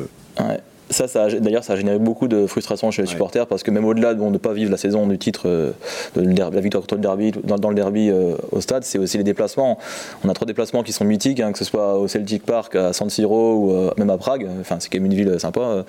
Ça, 0.90 1.08
ça 1.08 1.28
d'ailleurs, 1.28 1.64
ça 1.64 1.74
a 1.74 1.76
généré 1.76 2.00
beaucoup 2.00 2.28
de 2.28 2.48
frustration 2.48 2.92
chez 2.92 3.02
les 3.02 3.08
supporters 3.08 3.46
parce 3.48 3.64
que 3.64 3.72
même 3.72 3.86
au-delà 3.86 4.14
de 4.14 4.22
ne 4.22 4.38
pas 4.38 4.54
vivre 4.54 4.72
la 4.72 4.78
saison 4.78 5.08
du 5.08 5.18
titre 5.18 5.44
euh, 5.48 5.72
de 6.16 6.40
la 6.40 6.50
victoire 6.62 6.82
contre 6.82 6.96
le 6.96 7.02
derby, 7.02 7.32
dans, 7.44 7.70
le 7.70 7.76
derby 7.76 8.10
euh, 8.10 8.36
au 8.52 8.62
stade, 8.62 8.84
c'est 8.84 8.98
aussi 8.98 9.18
les 9.18 9.24
déplacements. 9.24 9.78
On 10.24 10.30
a 10.30 10.34
trois 10.34 10.48
déplacements 10.48 10.84
qui 10.84 10.94
sont 10.94 11.06
mythiques, 11.06 11.40
hein, 11.40 11.52
que 11.52 11.58
ce 11.58 11.66
soit 11.66 11.98
au 11.98 12.08
Celtic 12.08 12.46
Park, 12.46 12.76
à 12.76 12.94
San 12.94 13.10
Siro 13.10 13.56
ou 13.56 13.72
euh, 13.72 13.92
même 13.98 14.10
à 14.10 14.18
Prague. 14.18 14.48
Enfin, 14.62 14.78
c'est 14.80 14.90
quand 14.90 15.00
même 15.00 15.12
une 15.12 15.18
ville 15.18 15.40
sympa. 15.40 15.84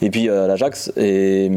et 0.00 0.10
puis 0.10 0.28
à 0.28 0.46
l'Ajax. 0.46 0.92
Et 0.96 1.50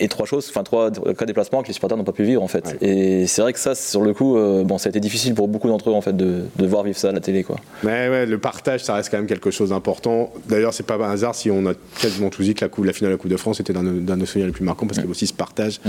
et 0.00 0.08
trois 0.08 0.26
choses, 0.26 0.46
enfin 0.48 0.62
trois 0.62 0.90
cas 0.90 1.26
déplacements 1.26 1.62
que 1.62 1.68
les 1.68 1.74
supporters 1.74 1.96
n'ont 1.96 2.04
pas 2.04 2.12
pu 2.12 2.24
vivre 2.24 2.42
en 2.42 2.48
fait. 2.48 2.76
Et 2.80 3.26
c'est 3.26 3.42
vrai 3.42 3.52
que 3.52 3.58
ça, 3.58 3.74
sur 3.74 4.00
le 4.00 4.14
coup, 4.14 4.36
euh, 4.36 4.64
bon, 4.64 4.78
ça 4.78 4.88
a 4.88 4.90
été 4.90 4.98
difficile 4.98 5.34
pour 5.34 5.46
beaucoup 5.46 5.68
d'entre 5.68 5.90
eux 5.90 5.92
en 5.92 6.00
fait 6.00 6.16
de, 6.16 6.44
de, 6.56 6.66
voir 6.66 6.82
vivre 6.82 6.96
ça 6.96 7.10
à 7.10 7.12
la 7.12 7.20
télé 7.20 7.44
quoi. 7.44 7.56
Mais 7.82 8.08
ouais, 8.08 8.26
le 8.26 8.38
partage, 8.38 8.82
ça 8.82 8.94
reste 8.94 9.10
quand 9.10 9.18
même 9.18 9.26
quelque 9.26 9.50
chose 9.50 9.70
d'important. 9.70 10.32
D'ailleurs, 10.48 10.72
c'est 10.72 10.86
pas 10.86 10.96
un 10.96 11.10
hasard 11.10 11.34
si 11.34 11.50
on 11.50 11.66
a 11.66 11.74
quasiment 12.00 12.30
tout 12.30 12.42
dit 12.42 12.54
que 12.54 12.64
la, 12.64 12.68
coupe, 12.68 12.86
la 12.86 12.92
finale 12.92 13.12
de 13.12 13.16
la 13.16 13.20
Coupe 13.20 13.30
de 13.30 13.36
France 13.36 13.60
était 13.60 13.72
d'un 13.72 13.82
de 13.82 14.14
nos 14.14 14.26
souvenirs 14.26 14.46
les 14.46 14.52
plus 14.52 14.64
marquants 14.64 14.86
parce 14.86 14.96
qu'il 14.96 15.04
y 15.04 15.06
avait 15.06 15.12
aussi 15.12 15.26
ce 15.26 15.34
partage 15.34 15.80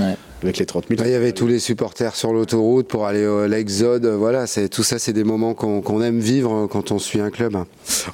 avec 0.44 0.58
les 0.58 0.66
30 0.66 0.86
000. 0.90 1.02
il 1.06 1.12
y 1.12 1.16
avait 1.16 1.32
tous 1.32 1.48
les 1.48 1.60
supporters 1.60 2.16
sur 2.16 2.34
l'autoroute 2.34 2.88
pour 2.88 3.06
aller 3.06 3.26
à 3.26 3.48
l'Exode. 3.48 4.06
Voilà, 4.06 4.48
c'est 4.48 4.68
tout 4.68 4.84
ça, 4.84 5.00
c'est 5.00 5.14
des 5.14 5.24
moments 5.24 5.54
qu'on 5.54 6.02
aime 6.02 6.20
vivre 6.20 6.68
quand 6.68 6.92
on 6.92 7.00
suit 7.00 7.22
un 7.22 7.30
club. 7.30 7.56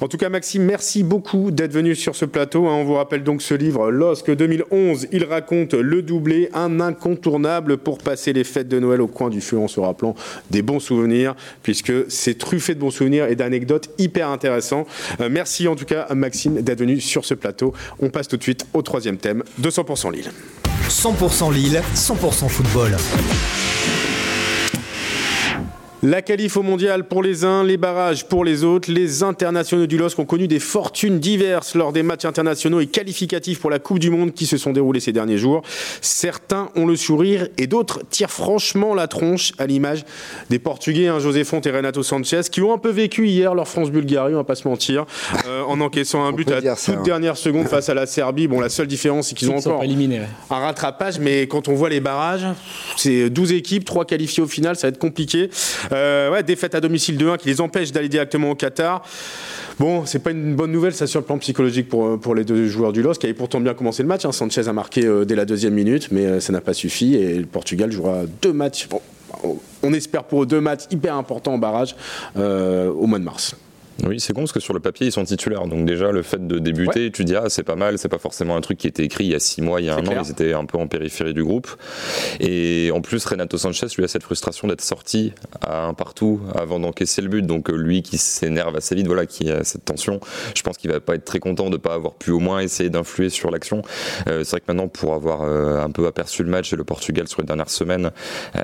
En 0.00 0.08
tout 0.08 0.16
cas, 0.16 0.28
Maxime, 0.28 0.62
merci 0.62 1.02
beaucoup 1.02 1.50
d'être 1.50 1.72
venu 1.72 1.94
sur 1.94 2.14
ce 2.14 2.24
plateau. 2.24 2.66
Hein. 2.66 2.74
On 2.74 2.84
vous 2.84 2.94
rappelle 2.94 3.24
donc 3.24 3.42
ce 3.42 3.54
livre, 3.54 3.90
LOSC 3.90 4.30
2011. 4.30 5.08
Il 5.12 5.24
raconte 5.24 5.74
le 5.88 6.02
doublé, 6.02 6.50
un 6.52 6.80
incontournable 6.80 7.78
pour 7.78 7.98
passer 7.98 8.32
les 8.32 8.44
fêtes 8.44 8.68
de 8.68 8.78
Noël 8.78 9.00
au 9.00 9.06
coin 9.06 9.30
du 9.30 9.40
feu 9.40 9.58
en 9.58 9.68
se 9.68 9.80
rappelant 9.80 10.14
des 10.50 10.62
bons 10.62 10.80
souvenirs, 10.80 11.34
puisque 11.62 11.92
c'est 12.08 12.36
truffé 12.36 12.74
de 12.74 12.80
bons 12.80 12.90
souvenirs 12.90 13.26
et 13.26 13.36
d'anecdotes 13.36 13.90
hyper 13.98 14.28
intéressants. 14.28 14.86
Euh, 15.20 15.28
merci 15.30 15.66
en 15.66 15.76
tout 15.76 15.86
cas 15.86 16.06
Maxime 16.14 16.60
d'être 16.60 16.80
venu 16.80 17.00
sur 17.00 17.24
ce 17.24 17.34
plateau. 17.34 17.72
On 18.00 18.10
passe 18.10 18.28
tout 18.28 18.36
de 18.36 18.42
suite 18.42 18.66
au 18.74 18.82
troisième 18.82 19.16
thème, 19.16 19.42
200% 19.60 20.12
Lille. 20.12 20.30
100% 20.88 21.52
Lille, 21.52 21.82
100% 21.94 22.48
football. 22.48 22.96
La 26.04 26.22
qualif 26.22 26.56
au 26.56 26.62
mondial 26.62 27.08
pour 27.08 27.24
les 27.24 27.44
uns, 27.44 27.64
les 27.64 27.76
barrages 27.76 28.24
pour 28.24 28.44
les 28.44 28.62
autres. 28.62 28.88
Les 28.88 29.24
internationaux 29.24 29.88
du 29.88 29.98
LOSC 29.98 30.16
ont 30.20 30.24
connu 30.24 30.46
des 30.46 30.60
fortunes 30.60 31.18
diverses 31.18 31.74
lors 31.74 31.92
des 31.92 32.04
matchs 32.04 32.24
internationaux 32.24 32.78
et 32.78 32.86
qualificatifs 32.86 33.58
pour 33.58 33.68
la 33.68 33.80
Coupe 33.80 33.98
du 33.98 34.08
Monde 34.08 34.32
qui 34.32 34.46
se 34.46 34.58
sont 34.58 34.72
déroulés 34.72 35.00
ces 35.00 35.10
derniers 35.10 35.38
jours. 35.38 35.62
Certains 36.00 36.68
ont 36.76 36.86
le 36.86 36.94
sourire 36.94 37.48
et 37.58 37.66
d'autres 37.66 38.02
tirent 38.10 38.30
franchement 38.30 38.94
la 38.94 39.08
tronche 39.08 39.52
à 39.58 39.66
l'image 39.66 40.04
des 40.50 40.60
Portugais, 40.60 41.08
hein, 41.08 41.18
José 41.18 41.42
Font 41.42 41.60
et 41.62 41.70
Renato 41.72 42.04
Sanchez, 42.04 42.42
qui 42.48 42.62
ont 42.62 42.72
un 42.72 42.78
peu 42.78 42.90
vécu 42.90 43.26
hier 43.26 43.56
leur 43.56 43.66
France-Bulgarie, 43.66 44.34
on 44.34 44.38
va 44.38 44.44
pas 44.44 44.54
se 44.54 44.68
mentir, 44.68 45.04
euh, 45.48 45.64
en 45.64 45.80
encaissant 45.80 46.22
un 46.22 46.30
but 46.30 46.48
à 46.52 46.62
toute 46.62 46.88
hein. 46.90 47.02
dernière 47.04 47.36
seconde 47.36 47.66
face 47.66 47.88
à 47.88 47.94
la 47.94 48.06
Serbie. 48.06 48.46
Bon, 48.46 48.60
la 48.60 48.68
seule 48.68 48.86
différence, 48.86 49.30
c'est 49.30 49.34
qu'ils 49.34 49.50
ont 49.50 49.56
encore 49.56 49.82
un 49.82 50.58
rattrapage, 50.60 51.18
mais 51.18 51.48
quand 51.48 51.66
on 51.66 51.74
voit 51.74 51.88
les 51.88 51.98
barrages, 51.98 52.46
c'est 52.96 53.30
12 53.30 53.50
équipes, 53.50 53.84
3 53.84 54.04
qualifiées 54.04 54.44
au 54.44 54.46
final, 54.46 54.76
ça 54.76 54.86
va 54.86 54.90
être 54.90 54.98
compliqué. 54.98 55.50
Euh, 55.92 56.30
ouais, 56.30 56.42
défaite 56.42 56.74
à 56.74 56.80
domicile 56.80 57.16
2-1 57.16 57.38
qui 57.38 57.48
les 57.48 57.60
empêche 57.60 57.92
d'aller 57.92 58.08
directement 58.08 58.50
au 58.50 58.54
Qatar. 58.54 59.02
Bon, 59.78 60.04
c'est 60.06 60.18
pas 60.18 60.30
une 60.30 60.54
bonne 60.54 60.72
nouvelle, 60.72 60.92
ça 60.92 61.06
sur 61.06 61.20
le 61.20 61.26
plan 61.26 61.38
psychologique 61.38 61.88
pour, 61.88 62.06
euh, 62.06 62.34
les 62.34 62.44
deux 62.44 62.66
joueurs 62.66 62.92
du 62.92 63.02
LOS 63.02 63.14
qui 63.14 63.26
avaient 63.26 63.34
pourtant 63.34 63.60
bien 63.60 63.74
commencé 63.74 64.02
le 64.02 64.08
match. 64.08 64.24
Hein. 64.24 64.32
Sanchez 64.32 64.68
a 64.68 64.72
marqué 64.72 65.04
euh, 65.04 65.24
dès 65.24 65.36
la 65.36 65.44
deuxième 65.44 65.74
minute, 65.74 66.08
mais 66.10 66.40
ça 66.40 66.52
n'a 66.52 66.60
pas 66.60 66.74
suffi 66.74 67.14
et 67.14 67.34
le 67.34 67.46
Portugal 67.46 67.90
jouera 67.92 68.22
deux 68.42 68.52
matchs. 68.52 68.88
on 69.82 69.92
espère 69.92 70.24
pour 70.24 70.42
eux 70.42 70.46
deux 70.46 70.60
matchs 70.60 70.84
hyper 70.90 71.14
importants 71.14 71.54
en 71.54 71.58
barrage 71.58 71.94
au 72.36 73.06
mois 73.06 73.18
de 73.18 73.24
mars. 73.24 73.54
Oui, 74.04 74.20
c'est 74.20 74.32
con 74.32 74.42
parce 74.42 74.52
que 74.52 74.60
sur 74.60 74.74
le 74.74 74.80
papier, 74.80 75.08
ils 75.08 75.12
sont 75.12 75.24
titulaires. 75.24 75.66
Donc 75.66 75.84
déjà, 75.84 76.12
le 76.12 76.22
fait 76.22 76.46
de 76.46 76.58
débuter, 76.58 77.10
tu 77.10 77.24
dis, 77.24 77.34
ah, 77.34 77.48
c'est 77.48 77.64
pas 77.64 77.74
mal, 77.74 77.98
c'est 77.98 78.08
pas 78.08 78.18
forcément 78.18 78.56
un 78.56 78.60
truc 78.60 78.78
qui 78.78 78.86
était 78.86 79.04
écrit 79.04 79.24
il 79.24 79.32
y 79.32 79.34
a 79.34 79.40
six 79.40 79.60
mois, 79.60 79.80
il 79.80 79.86
y 79.86 79.90
a 79.90 79.96
un 79.96 80.06
an, 80.06 80.22
ils 80.24 80.30
étaient 80.30 80.52
un 80.52 80.64
peu 80.64 80.78
en 80.78 80.86
périphérie 80.86 81.34
du 81.34 81.42
groupe. 81.42 81.68
Et 82.38 82.90
en 82.94 83.00
plus, 83.00 83.24
Renato 83.24 83.58
Sanchez, 83.58 83.86
lui, 83.96 84.04
a 84.04 84.08
cette 84.08 84.22
frustration 84.22 84.68
d'être 84.68 84.82
sorti 84.82 85.32
à 85.60 85.86
un 85.86 85.94
partout 85.94 86.40
avant 86.54 86.78
d'encaisser 86.78 87.22
le 87.22 87.28
but. 87.28 87.42
Donc 87.42 87.70
euh, 87.70 87.76
lui 87.76 88.02
qui 88.02 88.18
s'énerve 88.18 88.76
assez 88.76 88.94
vite, 88.94 89.06
voilà, 89.06 89.26
qui 89.26 89.50
a 89.50 89.64
cette 89.64 89.84
tension, 89.84 90.20
je 90.54 90.62
pense 90.62 90.76
qu'il 90.76 90.90
va 90.90 91.00
pas 91.00 91.16
être 91.16 91.24
très 91.24 91.40
content 91.40 91.68
de 91.68 91.76
pas 91.76 91.94
avoir 91.94 92.14
pu 92.14 92.30
au 92.30 92.38
moins 92.38 92.60
essayer 92.60 92.90
d'influer 92.90 93.30
sur 93.30 93.50
l'action. 93.50 93.82
Euh, 94.28 94.44
c'est 94.44 94.52
vrai 94.52 94.60
que 94.60 94.66
maintenant, 94.68 94.88
pour 94.88 95.14
avoir 95.14 95.42
euh, 95.42 95.82
un 95.82 95.90
peu 95.90 96.06
aperçu 96.06 96.44
le 96.44 96.50
match 96.50 96.72
et 96.72 96.76
le 96.76 96.84
Portugal 96.84 97.26
sur 97.26 97.40
les 97.40 97.46
dernières 97.46 97.70
semaines, 97.70 98.10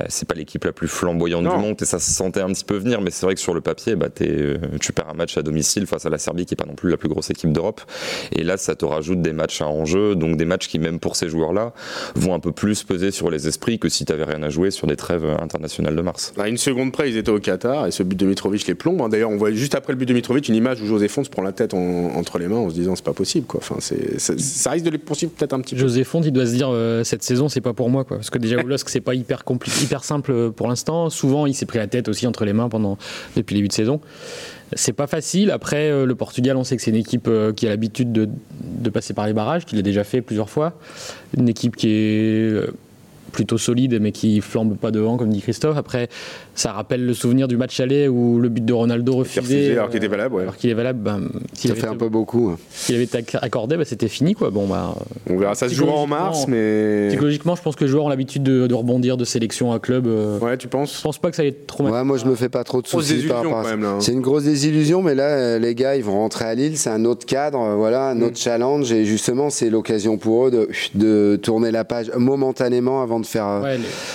c'est 0.08 0.28
pas 0.28 0.34
l'équipe 0.34 0.64
la 0.64 0.72
plus 0.72 0.88
flamboyante 0.88 1.42
du 1.42 1.56
monde 1.56 1.76
et 1.80 1.84
ça 1.84 1.98
se 1.98 2.10
sentait 2.10 2.40
un 2.40 2.48
petit 2.48 2.64
peu 2.64 2.76
venir, 2.76 3.00
mais 3.00 3.10
c'est 3.10 3.26
vrai 3.26 3.34
que 3.34 3.40
sur 3.40 3.54
le 3.54 3.60
papier, 3.60 3.96
bah, 3.96 4.08
tu 4.10 4.92
perds 4.92 5.08
un 5.08 5.14
match 5.14 5.23
à 5.36 5.42
domicile 5.42 5.86
face 5.86 6.06
à 6.06 6.10
la 6.10 6.18
Serbie 6.18 6.46
qui 6.46 6.54
est 6.54 6.56
pas 6.56 6.66
non 6.66 6.74
plus 6.74 6.90
la 6.90 6.96
plus 6.96 7.08
grosse 7.08 7.30
équipe 7.30 7.52
d'Europe. 7.52 7.80
Et 8.32 8.42
là, 8.42 8.56
ça 8.56 8.74
te 8.74 8.84
rajoute 8.84 9.22
des 9.22 9.32
matchs 9.32 9.62
à 9.62 9.66
enjeu, 9.66 10.14
donc 10.14 10.36
des 10.36 10.44
matchs 10.44 10.68
qui, 10.68 10.78
même 10.78 10.98
pour 10.98 11.16
ces 11.16 11.28
joueurs-là, 11.28 11.72
vont 12.14 12.34
un 12.34 12.40
peu 12.40 12.52
plus 12.52 12.82
peser 12.82 13.10
sur 13.10 13.30
les 13.30 13.48
esprits 13.48 13.78
que 13.78 13.88
si 13.88 14.04
tu 14.04 14.12
rien 14.22 14.42
à 14.42 14.50
jouer 14.50 14.70
sur 14.70 14.86
des 14.86 14.96
trêves 14.96 15.24
internationales 15.40 15.96
de 15.96 16.02
mars. 16.02 16.32
À 16.38 16.48
une 16.48 16.58
seconde 16.58 16.92
près, 16.92 17.10
ils 17.10 17.16
étaient 17.16 17.30
au 17.30 17.40
Qatar 17.40 17.86
et 17.86 17.90
ce 17.90 18.02
but 18.02 18.18
de 18.18 18.26
Mitrovic 18.26 18.66
les 18.66 18.74
plombe. 18.74 19.00
Hein. 19.02 19.08
D'ailleurs, 19.08 19.30
on 19.30 19.36
voit 19.36 19.50
juste 19.52 19.74
après 19.74 19.92
le 19.92 19.98
but 19.98 20.06
de 20.06 20.14
Mitrovic 20.14 20.48
une 20.48 20.54
image 20.54 20.80
où 20.80 20.86
José 20.86 21.08
Font 21.08 21.24
se 21.24 21.30
prend 21.30 21.42
la 21.42 21.52
tête 21.52 21.74
entre 21.74 22.38
les 22.38 22.48
mains 22.48 22.56
en 22.56 22.70
se 22.70 22.74
disant 22.74 22.94
c'est 22.94 23.04
pas 23.04 23.12
possible. 23.12 23.46
Quoi. 23.46 23.60
Enfin, 23.62 23.76
ça 23.80 24.70
risque 24.70 24.84
de 24.84 24.90
les 24.90 24.98
poursuivre 24.98 25.32
peut-être 25.32 25.52
un 25.52 25.60
petit 25.60 25.74
peu. 25.74 25.80
José 25.80 26.04
Font, 26.04 26.22
il 26.22 26.32
doit 26.32 26.46
se 26.46 26.52
dire 26.52 26.68
euh, 26.70 27.04
cette 27.04 27.22
saison, 27.22 27.48
c'est 27.48 27.60
pas 27.60 27.72
pour 27.72 27.90
moi. 27.90 28.04
Quoi. 28.04 28.18
Parce 28.18 28.30
que 28.30 28.38
déjà, 28.38 28.56
que 28.56 28.90
c'est 28.90 29.00
pas 29.00 29.14
hyper, 29.14 29.42
hyper 29.82 30.04
simple 30.04 30.50
pour 30.52 30.68
l'instant. 30.68 31.10
Souvent, 31.10 31.46
il 31.46 31.54
s'est 31.54 31.66
pris 31.66 31.78
la 31.78 31.86
tête 31.86 32.08
aussi 32.08 32.26
entre 32.26 32.44
les 32.44 32.52
mains 32.52 32.68
pendant, 32.68 32.98
depuis 33.36 33.54
les 33.54 33.60
début 33.60 33.68
de 33.68 33.72
saison. 33.72 34.00
C'est 34.76 34.92
pas 34.92 35.06
facile. 35.06 35.50
Après, 35.50 35.90
euh, 35.90 36.06
le 36.06 36.14
Portugal, 36.14 36.56
on 36.56 36.64
sait 36.64 36.76
que 36.76 36.82
c'est 36.82 36.90
une 36.90 36.96
équipe 36.96 37.28
euh, 37.28 37.52
qui 37.52 37.66
a 37.66 37.70
l'habitude 37.70 38.12
de, 38.12 38.28
de, 38.60 38.90
passer 38.90 39.14
par 39.14 39.26
les 39.26 39.32
barrages, 39.32 39.64
qui 39.64 39.76
l'a 39.76 39.82
déjà 39.82 40.04
fait 40.04 40.20
plusieurs 40.20 40.50
fois. 40.50 40.78
Une 41.36 41.48
équipe 41.48 41.76
qui 41.76 41.88
est 41.90 42.60
plutôt 43.34 43.58
solide, 43.58 43.98
mais 44.00 44.12
qui 44.12 44.40
flambe 44.40 44.76
pas 44.76 44.90
devant, 44.90 45.16
comme 45.16 45.30
dit 45.30 45.42
Christophe. 45.42 45.76
Après, 45.76 46.08
ça 46.54 46.72
rappelle 46.72 47.04
le 47.04 47.14
souvenir 47.14 47.48
du 47.48 47.56
match 47.56 47.78
aller 47.80 48.08
où 48.08 48.38
le 48.38 48.48
but 48.48 48.64
de 48.64 48.72
Ronaldo 48.72 49.16
refusé. 49.16 49.72
alors 49.72 49.88
qu'il 49.88 49.98
était 49.98 50.08
valable, 50.08 50.36
ouais. 50.36 50.42
Alors 50.42 50.56
qu'il 50.56 50.70
est 50.70 50.74
valable, 50.74 51.00
ben, 51.00 51.28
ça 51.54 51.74
fait 51.74 51.86
un 51.86 51.96
peu 51.96 52.08
beaucoup. 52.08 52.50
Hein. 52.50 52.58
S'il 52.70 52.94
avait 52.94 53.04
été 53.04 53.18
accordé, 53.42 53.76
ben, 53.76 53.84
c'était 53.84 54.08
fini, 54.08 54.34
quoi. 54.34 54.50
Bon, 54.50 54.66
bah, 54.66 54.94
On 55.28 55.36
verra, 55.36 55.54
ça 55.54 55.68
se 55.68 55.74
jouera 55.74 55.92
en 55.92 56.06
mars, 56.06 56.46
mais. 56.48 57.08
Psychologiquement, 57.08 57.56
je 57.56 57.62
pense 57.62 57.76
que 57.76 57.84
les 57.84 57.90
joueurs 57.90 58.04
ont 58.04 58.08
l'habitude 58.08 58.42
de, 58.42 58.72
rebondir 58.74 59.16
de 59.16 59.24
sélection 59.24 59.72
à 59.72 59.78
club. 59.78 60.06
Euh. 60.06 60.38
Ouais, 60.38 60.56
tu 60.56 60.68
penses 60.68 60.96
Je 60.98 61.02
pense 61.02 61.18
pas 61.18 61.30
que 61.30 61.36
ça 61.36 61.42
allait 61.42 61.50
être 61.50 61.66
trop 61.66 61.82
mal. 61.82 61.92
Ouais, 61.92 62.04
moi, 62.04 62.16
je 62.16 62.26
me 62.26 62.34
fais 62.34 62.48
pas 62.48 62.64
trop 62.64 62.82
de 62.82 62.86
soucis 62.86 63.26
par 63.26 63.42
rapport 63.42 63.66
hein. 63.66 63.98
C'est 64.00 64.12
une 64.12 64.20
grosse 64.20 64.44
désillusion, 64.44 65.02
mais 65.02 65.14
là, 65.14 65.24
euh, 65.24 65.58
les 65.58 65.74
gars, 65.74 65.96
ils 65.96 66.04
vont 66.04 66.18
rentrer 66.18 66.44
à 66.44 66.54
Lille, 66.54 66.78
c'est 66.78 66.90
un 66.90 67.04
autre 67.04 67.26
cadre, 67.26 67.60
euh, 67.60 67.74
voilà, 67.74 68.08
un 68.08 68.20
autre 68.20 68.32
mm. 68.32 68.36
challenge, 68.36 68.92
et 68.92 69.04
justement, 69.04 69.50
c'est 69.50 69.70
l'occasion 69.70 70.18
pour 70.18 70.46
eux 70.46 70.50
de, 70.50 70.68
de, 70.94 71.36
tourner 71.42 71.70
la 71.70 71.84
page 71.84 72.10
momentanément 72.16 73.02
avant 73.02 73.20
de 73.20 73.23
faire 73.26 73.62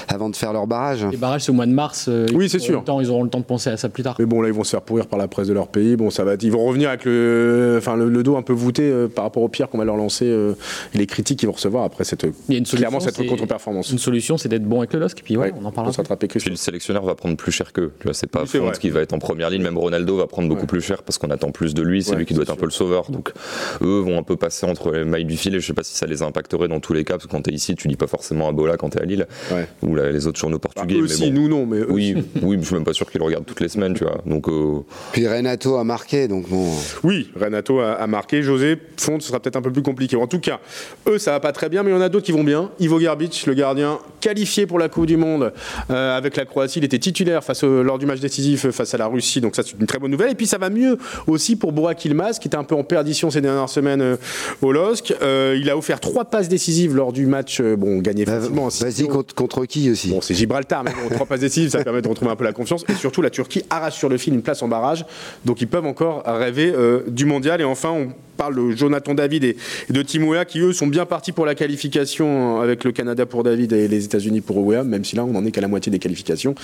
avant 0.07 0.29
de 0.29 0.35
faire 0.35 0.53
leur 0.53 0.67
barrage. 0.67 1.05
Les 1.11 1.17
barrages, 1.17 1.43
c'est 1.43 1.51
au 1.51 1.55
mois 1.55 1.65
de 1.65 1.71
mars. 1.71 2.07
Euh, 2.07 2.27
oui, 2.33 2.49
c'est 2.49 2.59
sûr. 2.59 2.83
ils 3.01 3.09
auront 3.09 3.23
le 3.23 3.29
temps 3.29 3.39
de 3.39 3.45
penser 3.45 3.69
à 3.69 3.77
ça 3.77 3.89
plus 3.89 4.03
tard. 4.03 4.15
Mais 4.19 4.25
bon, 4.25 4.41
là, 4.41 4.47
ils 4.47 4.53
vont 4.53 4.63
se 4.63 4.71
faire 4.71 4.81
pourrir 4.81 5.07
par 5.07 5.19
la 5.19 5.27
presse 5.27 5.47
de 5.47 5.53
leur 5.53 5.67
pays. 5.67 5.95
Bon, 5.95 6.09
ça 6.09 6.23
va 6.23 6.35
Ils 6.41 6.51
vont 6.51 6.65
revenir 6.65 6.89
avec 6.89 7.05
le, 7.05 7.75
enfin, 7.77 7.95
le, 7.95 8.23
dos 8.23 8.37
un 8.37 8.41
peu 8.41 8.53
voûté 8.53 8.83
euh, 8.83 9.07
par 9.07 9.25
rapport 9.25 9.43
au 9.43 9.47
pire 9.47 9.69
qu'on 9.69 9.77
va 9.77 9.85
leur 9.85 9.95
lancer 9.95 10.25
euh, 10.25 10.53
et 10.93 10.97
les 10.97 11.05
critiques 11.05 11.39
qu'ils 11.39 11.47
vont 11.47 11.53
recevoir 11.53 11.83
après 11.83 12.03
cette, 12.03 12.23
Il 12.23 12.53
y 12.53 12.55
a 12.55 12.59
une 12.59 12.65
clairement 12.65 12.99
cette 12.99 13.25
contre-performance. 13.27 13.91
Une 13.91 13.99
solution, 13.99 14.37
c'est 14.37 14.49
d'être 14.49 14.63
bon 14.63 14.79
avec 14.79 14.93
le 14.93 14.99
LOSC. 14.99 15.19
Et 15.19 15.23
puis, 15.23 15.37
ouais, 15.37 15.53
on 15.59 15.65
en 15.65 15.71
parlera. 15.71 16.03
Puis 16.03 16.49
le 16.49 16.55
sélectionneur 16.55 17.03
va 17.03 17.15
prendre 17.15 17.35
plus 17.35 17.51
cher 17.51 17.73
qu'eux. 17.73 17.91
C'est 18.13 18.29
pas 18.29 18.45
Font 18.45 18.71
qui 18.71 18.89
va 18.89 19.01
être 19.01 19.13
en 19.13 19.19
première 19.19 19.49
ligne. 19.49 19.61
Même 19.61 19.77
Ronaldo 19.77 20.17
va 20.17 20.27
prendre 20.27 20.49
beaucoup 20.49 20.65
plus 20.65 20.81
cher 20.81 21.03
parce 21.03 21.17
qu'on 21.17 21.29
attend 21.29 21.51
plus 21.51 21.73
de 21.73 21.81
lui. 21.81 22.03
C'est 22.03 22.15
lui 22.15 22.25
qui 22.25 22.33
doit 22.33 22.43
être 22.43 22.51
un 22.51 22.55
peu 22.55 22.65
le 22.65 22.71
sauveur. 22.71 23.09
Donc, 23.09 23.31
eux 23.81 23.99
vont 23.99 24.17
un 24.17 24.23
peu 24.23 24.35
passer 24.35 24.65
entre 24.65 24.91
les 24.91 25.05
mailles 25.05 25.25
du 25.25 25.37
filet. 25.37 25.59
Je 25.59 25.67
sais 25.67 25.73
pas 25.73 25.83
si 25.83 25.95
ça 25.95 26.05
les 26.05 26.21
impacterait 26.21 26.67
dans 26.67 26.79
tous 26.79 26.93
les 26.93 27.03
cas 27.03 27.15
parce 27.15 27.27
que 27.27 27.31
quand 27.31 27.41
tu 27.41 27.51
es 27.51 27.53
ici, 27.53 27.75
tu 27.75 27.87
dis 27.87 27.95
pas 27.95 28.07
forcément 28.07 28.47
à 28.47 28.51
Bola 28.51 28.77
quand 28.77 28.89
tu 28.89 28.97
es 28.97 28.98
à 28.99 29.05
Lille. 29.05 29.27
Ou 29.81 29.95
les 29.95 30.27
autres 30.27 30.39
journaux 30.39 30.59
portugais. 30.59 31.01
aussi, 31.01 31.31
nous 31.31 31.47
non, 31.47 31.65
mais 31.65 31.81
oui, 31.89 32.15
oui, 32.41 32.57
je 32.59 32.65
suis 32.65 32.75
même 32.75 32.83
pas 32.83 32.93
sûr 32.93 33.09
qu'ils 33.09 33.19
le 33.19 33.25
regardent 33.25 33.45
toutes 33.45 33.59
les 33.59 33.69
semaines, 33.69 33.93
tu 33.93 34.03
vois. 34.03 34.19
Donc. 34.25 34.47
Euh, 34.47 34.79
Puis 35.12 35.27
Renato 35.27 35.75
a 35.77 35.83
marqué, 35.83 36.27
donc 36.27 36.47
bon. 36.49 36.67
Oui, 37.03 37.29
Renato 37.39 37.79
a, 37.79 38.05
marqué. 38.07 38.41
José 38.43 38.77
Font, 38.97 39.19
ce 39.19 39.27
sera 39.27 39.39
peut-être 39.39 39.55
un 39.55 39.62
peu 39.62 39.71
plus 39.71 39.81
compliqué. 39.81 40.15
En 40.15 40.27
tout 40.27 40.39
cas, 40.39 40.59
eux, 41.07 41.17
ça 41.17 41.31
va 41.31 41.39
pas 41.39 41.51
très 41.51 41.69
bien, 41.69 41.83
mais 41.83 41.91
il 41.91 41.93
y 41.93 41.97
en 41.97 42.01
a 42.01 42.09
d'autres 42.09 42.25
qui 42.25 42.31
vont 42.31 42.43
bien. 42.43 42.71
Ivo 42.79 42.99
Garbic, 42.99 43.45
le 43.45 43.53
gardien, 43.53 43.99
qualifié 44.21 44.65
pour 44.65 44.79
la 44.79 44.89
Coupe 44.89 45.05
du 45.05 45.17
Monde 45.17 45.51
euh, 45.89 46.17
avec 46.17 46.35
la 46.35 46.45
Croatie, 46.45 46.79
il 46.79 46.85
était 46.85 46.99
titulaire 46.99 47.43
face 47.43 47.63
lors 47.63 47.99
du 47.99 48.05
match 48.05 48.19
décisif 48.19 48.69
face 48.71 48.93
à 48.93 48.97
la 48.97 49.07
Russie, 49.07 49.41
donc 49.41 49.55
ça 49.55 49.63
c'est 49.63 49.79
une 49.79 49.85
très 49.85 49.99
bonne 49.99 50.12
nouvelle. 50.12 50.31
Et 50.31 50.35
puis 50.35 50.47
ça 50.47 50.57
va 50.57 50.69
mieux 50.69 50.97
aussi 51.27 51.55
pour 51.55 51.71
Burak 51.71 52.03
Ilmaz, 52.05 52.39
qui 52.39 52.47
était 52.47 52.57
un 52.57 52.63
peu 52.63 52.75
en 52.75 52.83
perdition 52.83 53.29
ces 53.29 53.41
dernières 53.41 53.69
semaines 53.69 54.01
euh, 54.01 54.15
au 54.62 54.71
LOSC. 54.71 55.13
il 55.21 55.69
a 55.69 55.77
offert 55.77 55.99
trois 55.99 56.25
passes 56.25 56.49
décisives 56.49 56.95
lors 56.95 57.13
du 57.13 57.25
match, 57.25 57.62
bon, 57.62 57.99
gagné 57.99 58.25
bah, 58.25 58.39
facilement. 58.39 58.69
Vas-y 58.81 59.07
contre, 59.07 59.33
contre, 59.35 59.65
qui 59.65 59.89
aussi? 59.89 60.09
Bon, 60.09 60.21
c'est 60.21 60.33
Gibraltar, 60.33 60.83
mais 60.83 60.91
bon, 60.91 61.13
trois 61.13 61.25
passes 61.25 61.41
décisives, 61.41 61.69
ça 61.69 61.83
permet 61.83 62.01
de 62.01 62.07
retrouver 62.07 62.31
un 62.31 62.35
peu 62.35 62.43
la 62.43 62.53
confiance. 62.53 62.83
Et 62.89 62.93
surtout, 62.93 63.21
la 63.21 63.29
Turquie 63.29 63.63
arrache 63.69 63.97
sur 63.97 64.09
le 64.09 64.17
fil 64.17 64.33
une 64.33 64.41
place 64.41 64.61
en 64.61 64.67
barrage. 64.67 65.05
Donc 65.45 65.61
ils 65.61 65.67
peuvent 65.67 65.85
encore 65.85 66.23
rêver 66.25 66.71
euh, 66.73 67.03
du 67.07 67.25
mondial. 67.25 67.61
Et 67.61 67.63
enfin, 67.63 67.89
on 67.89 68.13
parle 68.37 68.55
de 68.55 68.75
Jonathan 68.75 69.13
David 69.13 69.43
et, 69.43 69.57
de 69.89 70.01
Tim 70.01 70.45
qui 70.45 70.59
eux 70.59 70.73
sont 70.73 70.87
bien 70.87 71.05
partis 71.05 71.31
pour 71.31 71.45
la 71.45 71.55
qualification 71.55 72.61
avec 72.61 72.83
le 72.83 72.91
Canada 72.91 73.25
pour 73.25 73.43
David 73.43 73.73
et 73.73 73.87
les 73.87 74.05
États-Unis 74.05 74.41
pour 74.41 74.57
Weah, 74.59 74.83
même 74.83 75.03
si 75.03 75.15
là 75.15 75.25
on 75.25 75.31
n'en 75.31 75.45
est 75.45 75.51
qu'à 75.51 75.61
la 75.61 75.67
moitié 75.67 75.91
des 75.91 75.99
qualifications. 75.99 76.55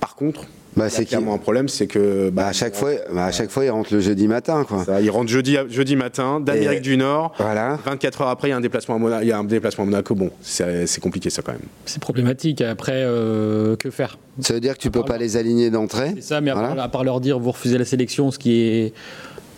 Par 0.00 0.16
contre, 0.16 0.46
bah, 0.76 0.90
c'est 0.90 1.04
clairement 1.04 1.34
un 1.34 1.38
problème, 1.38 1.68
c'est 1.68 1.86
que 1.86 2.30
bah, 2.30 2.46
à 2.48 2.52
chaque 2.52 2.74
fois, 2.74 2.90
bah, 3.12 3.26
à 3.26 3.32
chaque 3.32 3.50
fois, 3.50 3.64
il 3.64 3.70
rentre 3.70 3.92
le 3.94 4.00
jeudi 4.00 4.26
matin, 4.28 4.64
quoi. 4.64 4.84
il 5.00 5.10
rentre 5.10 5.30
jeudi, 5.30 5.56
jeudi 5.68 5.96
matin 5.96 6.40
d'Amérique 6.40 6.82
du 6.82 6.96
Nord. 6.96 7.34
Voilà. 7.38 7.78
24 7.84 8.22
heures 8.22 8.28
après, 8.28 8.48
il 8.48 8.50
y 8.50 8.54
a 8.54 8.56
un 8.56 8.60
déplacement 8.60 8.96
à 8.96 8.98
Monaco. 8.98 9.22
Il 9.22 9.28
y 9.28 9.32
a 9.32 9.38
un 9.38 9.44
déplacement 9.44 9.84
à 9.84 9.86
Monaco. 9.86 10.14
Bon, 10.14 10.30
c'est 10.40 11.00
compliqué 11.00 11.30
ça 11.30 11.42
quand 11.42 11.52
même. 11.52 11.60
C'est 11.86 12.00
problématique. 12.00 12.60
Après, 12.60 13.02
euh, 13.04 13.76
que 13.76 13.90
faire? 13.90 14.18
Ça 14.40 14.54
veut 14.54 14.60
dire 14.60 14.74
que 14.74 14.82
tu 14.82 14.90
peux 14.90 15.04
pas 15.04 15.18
les 15.18 15.36
aligner 15.36 15.70
d'entrée? 15.70 16.12
C'est 16.16 16.22
ça, 16.22 16.40
mais 16.40 16.50
à 16.50 16.88
part 16.88 17.04
leur 17.04 17.20
dire 17.20 17.38
vous 17.38 17.52
refusez 17.52 17.78
la 17.78 17.84
sélection, 17.84 18.30
ce 18.30 18.38
qui 18.38 18.62
est 18.62 18.92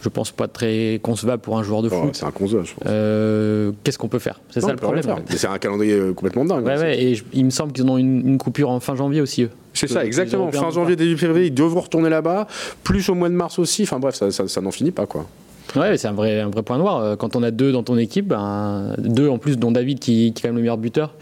je 0.03 0.09
pense 0.09 0.31
pas 0.31 0.49
très 0.49 1.01
concevable 1.03 1.43
pour 1.43 1.59
un 1.59 1.63
joueur 1.63 1.83
de 1.83 1.89
oh, 1.93 2.03
foot. 2.03 2.17
c'est 2.17 2.25
inconcevable, 2.25 2.67
je 2.67 2.75
pense. 2.75 2.85
Euh, 2.87 3.73
qu'est-ce 3.83 3.99
qu'on 3.99 4.09
peut 4.09 4.19
faire? 4.19 4.41
C'est 4.51 4.61
ça 4.61 4.71
le 4.71 4.77
problème. 4.77 5.05
C'est 5.29 5.47
un 5.47 5.59
calendrier 5.59 5.95
euh, 5.95 6.13
complètement 6.13 6.45
dingue. 6.45 6.65
Ouais, 6.65 6.79
ouais, 6.79 7.03
et 7.03 7.23
il 7.33 7.45
me 7.45 7.51
semble 7.51 7.73
qu'ils 7.73 7.87
ont 7.87 7.99
une, 7.99 8.39
coupure 8.39 8.71
en 8.71 8.81
fin 8.81 8.95
janvier 8.95 9.21
aussi, 9.21 9.45
eux. 9.45 9.51
C'est 9.75 9.89
ça, 9.89 10.05
exactement. 10.05 10.51
Fin 10.53 10.71
janvier, 10.71 10.97
début 10.97 11.17
février, 11.17 11.47
ils 11.47 11.55
devront 11.55 11.81
retourner 11.81 12.09
là-bas. 12.09 12.47
Plus 12.83 13.09
au 13.09 13.15
mois 13.15 13.29
de 13.29 13.35
mars 13.35 13.59
aussi. 13.59 13.83
Enfin 13.83 13.99
bref, 13.99 14.15
ça, 14.15 14.31
ça, 14.31 14.61
n'en 14.61 14.71
finit 14.71 14.91
pas, 14.91 15.07
quoi. 15.07 15.27
Ouais, 15.75 15.99
c'est 15.99 16.09
un 16.09 16.13
vrai, 16.13 16.41
un 16.41 16.49
vrai 16.49 16.63
point 16.63 16.79
noir. 16.79 17.01
Euh, 17.01 17.17
quand 17.17 17.37
on 17.37 17.43
a 17.43 17.51
deux 17.51 17.73
dans 17.73 17.83
ton 17.83 17.99
équipe, 17.99 18.29
ben, 18.29 18.95
deux 18.99 19.29
en 19.29 19.39
plus, 19.39 19.59
dont 19.59 19.73
David 19.73 19.99
qui, 19.99 20.33
qui 20.33 20.41
est 20.41 20.43
quand 20.43 20.49
même 20.49 20.57
le 20.57 20.63
meilleur 20.63 20.79
buteur 20.79 21.15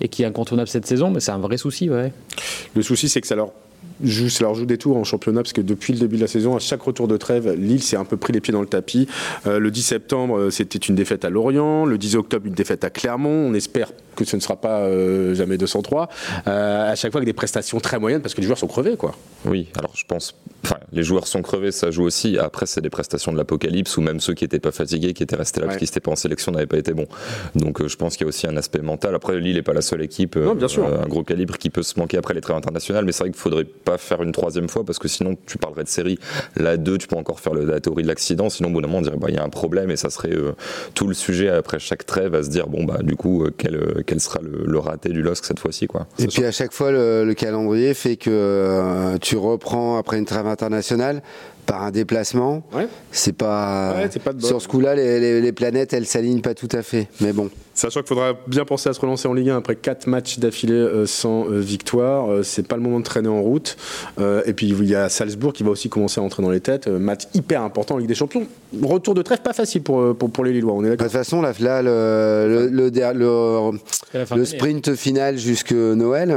et 0.00 0.08
qui 0.08 0.22
est 0.22 0.26
incontournable 0.26 0.68
cette 0.68 0.86
saison, 0.86 1.10
mais 1.10 1.20
c'est 1.20 1.32
un 1.32 1.38
vrai 1.38 1.58
souci. 1.58 1.90
Ouais. 1.90 2.12
Le 2.74 2.82
souci, 2.82 3.08
c'est 3.08 3.20
que 3.20 3.26
ça 3.26 3.36
leur 3.36 3.52
ça 4.04 4.44
leur 4.44 4.54
joue 4.54 4.66
des 4.66 4.78
tours 4.78 4.96
en 4.96 5.04
championnat 5.04 5.42
parce 5.42 5.52
que 5.52 5.60
depuis 5.60 5.92
le 5.92 5.98
début 5.98 6.16
de 6.16 6.22
la 6.22 6.26
saison, 6.26 6.56
à 6.56 6.58
chaque 6.58 6.82
retour 6.82 7.08
de 7.08 7.16
trêve, 7.16 7.52
Lille 7.52 7.82
s'est 7.82 7.96
un 7.96 8.04
peu 8.04 8.16
pris 8.16 8.32
les 8.32 8.40
pieds 8.40 8.52
dans 8.52 8.60
le 8.60 8.66
tapis. 8.66 9.06
Euh, 9.46 9.58
le 9.58 9.70
10 9.70 9.82
septembre, 9.82 10.38
euh, 10.38 10.50
c'était 10.50 10.78
une 10.78 10.94
défaite 10.94 11.24
à 11.24 11.30
Lorient. 11.30 11.84
Le 11.84 11.98
10 11.98 12.16
octobre, 12.16 12.46
une 12.46 12.54
défaite 12.54 12.84
à 12.84 12.90
Clermont. 12.90 13.48
On 13.48 13.54
espère 13.54 13.92
que 14.24 14.30
ce 14.30 14.36
ne 14.36 14.40
sera 14.40 14.56
pas 14.56 14.80
euh, 14.80 15.34
jamais 15.34 15.58
203. 15.58 16.08
à 16.46 16.94
chaque 16.94 17.12
fois 17.12 17.18
avec 17.18 17.26
des 17.26 17.32
prestations 17.32 17.80
très 17.80 17.98
moyennes 17.98 18.22
parce 18.22 18.34
que 18.34 18.40
les 18.40 18.46
joueurs 18.46 18.58
sont 18.58 18.66
crevés, 18.66 18.96
quoi. 18.96 19.14
Oui, 19.44 19.68
alors 19.78 19.92
je 19.94 20.04
pense. 20.04 20.34
Enfin, 20.64 20.76
les 20.92 21.02
joueurs 21.02 21.26
sont 21.26 21.40
crevés, 21.40 21.72
ça 21.72 21.90
joue 21.90 22.04
aussi. 22.04 22.38
Après, 22.38 22.66
c'est 22.66 22.82
des 22.82 22.90
prestations 22.90 23.32
de 23.32 23.38
l'apocalypse 23.38 23.96
ou 23.96 24.02
même 24.02 24.20
ceux 24.20 24.34
qui 24.34 24.44
n'étaient 24.44 24.60
pas 24.60 24.72
fatigués, 24.72 25.14
qui 25.14 25.22
étaient 25.22 25.36
restés 25.36 25.60
là 25.60 25.66
parce 25.66 25.78
qu'ils 25.78 25.86
n'étaient 25.86 26.00
pas 26.00 26.10
en 26.10 26.16
sélection, 26.16 26.52
n'avaient 26.52 26.66
pas 26.66 26.78
été 26.78 26.92
bons. 26.92 27.06
Donc, 27.54 27.86
je 27.86 27.96
pense 27.96 28.16
qu'il 28.16 28.26
y 28.26 28.28
a 28.28 28.28
aussi 28.28 28.46
un 28.46 28.56
aspect 28.56 28.80
mental. 28.80 29.14
Après, 29.14 29.38
Lille 29.40 29.56
n'est 29.56 29.62
pas 29.62 29.72
la 29.72 29.80
seule 29.80 30.02
équipe, 30.02 30.38
bien 30.38 30.68
sûr. 30.68 30.86
un 30.86 31.06
gros 31.06 31.24
calibre 31.24 31.56
qui 31.56 31.70
peut 31.70 31.82
se 31.82 31.98
manquer 31.98 32.18
après 32.18 32.34
les 32.34 32.42
trêves 32.42 32.56
internationales. 32.56 33.04
Mais 33.06 33.12
c'est 33.12 33.24
vrai 33.24 33.30
qu'il 33.30 33.38
ne 33.38 33.42
faudrait 33.42 33.64
pas 33.64 33.96
faire 33.96 34.22
une 34.22 34.32
troisième 34.32 34.68
fois 34.68 34.84
parce 34.84 34.98
que 34.98 35.08
sinon 35.08 35.36
tu 35.46 35.56
parlerais 35.56 35.84
de 35.84 35.88
série. 35.88 36.18
La 36.56 36.76
2, 36.76 36.98
tu 36.98 37.06
peux 37.06 37.16
encore 37.16 37.40
faire 37.40 37.54
la 37.54 37.80
théorie 37.80 38.02
de 38.02 38.08
l'accident, 38.08 38.50
sinon 38.50 38.68
au 38.68 38.72
bout 38.72 38.80
d'un 38.80 38.88
moment 38.88 38.98
on 38.98 39.02
dirait 39.02 39.16
bah, 39.16 39.28
il 39.28 39.34
y 39.34 39.38
a 39.38 39.44
un 39.44 39.48
problème 39.48 39.90
et 39.90 39.96
ça 39.96 40.10
serait 40.10 40.32
euh, 40.32 40.52
tout 40.94 41.06
le 41.06 41.14
sujet 41.14 41.48
après 41.48 41.78
chaque 41.78 42.06
trêve 42.06 42.34
à 42.34 42.42
se 42.42 42.48
dire 42.48 42.68
bon 42.68 42.84
bah 42.84 42.98
du 43.02 43.16
coup 43.16 43.44
euh, 43.44 43.50
quel, 43.56 43.76
euh, 43.76 44.02
quel, 44.10 44.20
sera 44.20 44.40
le, 44.42 44.78
raté 44.78 45.10
du 45.10 45.22
LOSC 45.22 45.44
cette 45.44 45.60
fois-ci 45.60 45.86
quoi. 45.86 46.06
Et 46.18 46.26
puis 46.26 46.44
à 46.44 46.52
chaque 46.52 46.72
fois 46.72 46.90
le, 46.90 47.32
calendrier 47.34 47.94
fait 47.94 48.16
que 48.16 49.16
tu 49.20 49.36
reprends 49.36 49.96
après 49.96 50.18
une 50.18 50.26
trêve 50.26 50.46
internationale 50.46 51.22
par 51.70 51.82
un 51.84 51.92
déplacement. 51.92 52.64
C'est 53.12 53.32
pas, 53.32 53.94
sur 54.40 54.60
ce 54.60 54.66
coup-là 54.66 54.96
les, 54.96 55.40
les 55.40 55.52
planètes 55.52 55.92
elles 55.92 56.06
s'alignent 56.06 56.40
pas 56.40 56.54
tout 56.54 56.68
à 56.72 56.82
fait 56.82 57.06
mais 57.20 57.32
bon. 57.32 57.48
Sachant 57.80 58.00
qu'il 58.00 58.08
faudra 58.08 58.34
bien 58.46 58.66
penser 58.66 58.90
à 58.90 58.92
se 58.92 59.00
relancer 59.00 59.26
en 59.26 59.32
Ligue 59.32 59.48
1 59.48 59.56
après 59.56 59.74
4 59.74 60.06
matchs 60.06 60.38
d'affilée 60.38 60.74
euh, 60.74 61.06
sans 61.06 61.48
euh, 61.48 61.60
victoire. 61.60 62.30
Euh, 62.30 62.42
c'est 62.42 62.66
pas 62.66 62.76
le 62.76 62.82
moment 62.82 62.98
de 62.98 63.04
traîner 63.04 63.30
en 63.30 63.40
route. 63.40 63.78
et 64.18 64.52
puis 64.52 64.68
il 64.68 64.84
y 64.84 64.94
a 64.94 65.08
Salzbourg 65.08 65.54
qui 65.54 65.62
va 65.62 65.70
aussi 65.70 65.88
commencer 65.88 66.20
à 66.20 66.22
entrer 66.22 66.42
dans 66.42 66.50
les 66.50 66.60
têtes. 66.60 66.88
match 66.88 67.22
hyper 67.32 67.62
important 67.62 67.94
en 67.94 67.98
Ligue 67.98 68.08
des 68.08 68.14
Champions. 68.14 68.46
Retour 68.82 69.14
de 69.14 69.22
trêve 69.22 69.40
pas 69.40 69.54
facile 69.54 69.82
pour, 69.82 70.14
pour, 70.14 70.44
les 70.44 70.52
Lillois. 70.52 70.74
On 70.74 70.84
est 70.84 70.90
de 70.90 70.96
toute 70.96 71.08
façon, 71.08 71.40
là, 71.40 71.52
le, 71.82 72.68
le, 72.70 72.90
le, 74.36 74.44
sprint 74.44 74.94
final 74.94 75.38
jusque 75.38 75.72
Noël, 75.72 76.28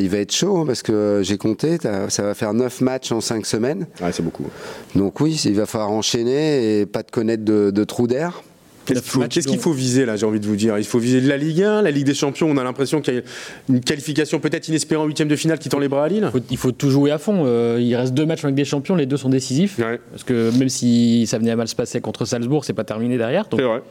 il 0.00 0.08
va 0.08 0.18
être 0.18 0.32
chaud 0.32 0.58
hein, 0.58 0.64
parce 0.66 0.82
que 0.82 1.20
j'ai 1.22 1.38
compté, 1.38 1.78
ça 2.08 2.22
va 2.22 2.34
faire 2.34 2.54
9 2.54 2.80
matchs 2.80 3.12
en 3.12 3.20
5 3.20 3.46
semaines. 3.46 3.86
Ouais, 4.00 4.10
c'est 4.10 4.22
beaucoup. 4.22 4.46
Donc 4.94 5.20
oui, 5.20 5.40
il 5.44 5.54
va 5.54 5.66
falloir 5.66 5.90
enchaîner 5.90 6.80
et 6.80 6.86
pas 6.86 7.02
de 7.02 7.10
connaître 7.10 7.44
de, 7.44 7.70
de 7.70 7.84
trou 7.84 8.06
d'air. 8.06 8.42
Qu'est-ce 8.84 9.46
qu'il 9.46 9.60
faut, 9.60 9.70
viser 9.72 10.04
là, 10.06 10.16
j'ai 10.16 10.26
envie 10.26 10.40
de 10.40 10.46
vous 10.46 10.56
dire? 10.56 10.76
Il 10.76 10.84
faut 10.84 10.98
viser 10.98 11.20
de 11.20 11.28
la 11.28 11.36
Ligue 11.36 11.62
1, 11.62 11.82
la 11.82 11.90
Ligue 11.92 12.04
des 12.04 12.14
Champions. 12.14 12.48
On 12.50 12.56
a 12.56 12.64
l'impression 12.64 13.00
qu'il 13.00 13.14
y 13.14 13.18
a 13.18 13.22
une 13.68 13.80
qualification 13.80 14.40
peut-être 14.40 14.66
inespérée 14.68 15.00
en 15.00 15.04
huitième 15.06 15.28
de 15.28 15.36
finale 15.36 15.60
qui 15.60 15.68
tend 15.68 15.78
les 15.78 15.86
bras 15.88 16.04
à 16.04 16.08
Lille. 16.08 16.24
Il 16.24 16.30
faut, 16.40 16.44
il 16.50 16.56
faut 16.56 16.72
tout 16.72 16.90
jouer 16.90 17.12
à 17.12 17.18
fond. 17.18 17.44
Euh, 17.46 17.78
il 17.80 17.94
reste 17.94 18.12
deux 18.12 18.26
matchs 18.26 18.42
avec 18.42 18.56
des 18.56 18.64
champions, 18.64 18.96
les 18.96 19.06
deux 19.06 19.16
sont 19.16 19.28
décisifs. 19.28 19.78
Ouais. 19.78 20.00
Parce 20.10 20.24
que 20.24 20.50
même 20.58 20.68
si 20.68 21.28
ça 21.28 21.38
venait 21.38 21.52
à 21.52 21.56
mal 21.56 21.68
se 21.68 21.76
passer 21.76 22.00
contre 22.00 22.24
Salzbourg, 22.24 22.64
c'est 22.64 22.72
pas 22.72 22.82
terminé 22.82 23.16
derrière. 23.18 23.46
Donc 23.48 23.60
C'est 23.60 23.66
vrai. 23.66 23.82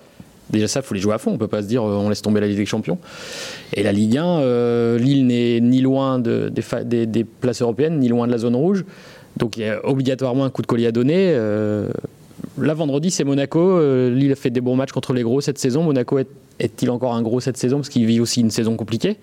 déjà 0.49 0.67
ça, 0.67 0.81
il 0.81 0.83
faut 0.85 0.93
les 0.93 0.99
jouer 0.99 1.13
à 1.13 1.19
fond. 1.19 1.31
On 1.31 1.37
peut 1.37 1.47
pas 1.47 1.61
se 1.61 1.67
dire 1.67 1.83
euh, 1.83 1.95
on 1.95 2.09
laisse 2.09 2.21
tomber 2.21 2.41
la 2.41 2.47
Ligue 2.47 2.57
des 2.57 2.65
Champions. 2.65 2.97
Et 3.73 3.83
la 3.83 3.93
Ligue 3.93 4.17
1, 4.17 4.25
euh, 4.41 4.97
Lille 4.97 5.25
n'est 5.25 5.61
ni 5.61 5.79
loin 5.79 6.19
de- 6.19 6.49
des, 6.49 6.61
fa- 6.61 6.83
des- 6.83 7.05
des 7.05 7.23
places 7.23 7.61
européennes, 7.61 7.97
ni 7.97 8.09
loin 8.09 8.27
de 8.27 8.31
la 8.33 8.39
zone 8.39 8.57
rouge. 8.57 8.83
Donc 9.37 9.57
il 9.57 9.63
y 9.63 9.65
a 9.69 9.85
obligatoirement 9.87 10.45
un 10.45 10.49
coup 10.49 10.61
de 10.61 10.67
collier 10.67 10.87
à 10.87 10.91
donner. 10.91 11.31
Euh, 11.35 11.89
là, 12.59 12.73
vendredi, 12.73 13.11
c'est 13.11 13.23
Monaco. 13.23 13.59
Euh, 13.59 14.09
Lille 14.13 14.31
a 14.31 14.35
fait 14.35 14.49
des 14.49 14.61
bons 14.61 14.75
matchs 14.75 14.91
contre 14.91 15.13
les 15.13 15.23
gros 15.23 15.41
cette 15.41 15.57
saison. 15.57 15.83
Monaco 15.83 16.19
est- 16.19 16.27
est-il 16.59 16.89
encore 16.91 17.13
un 17.15 17.21
gros 17.21 17.39
cette 17.39 17.57
saison? 17.57 17.77
Parce 17.77 17.89
qu'il 17.89 18.05
vit 18.05 18.19
aussi 18.19 18.41
une 18.41 18.51
saison 18.51 18.75
compliquée. 18.75 19.17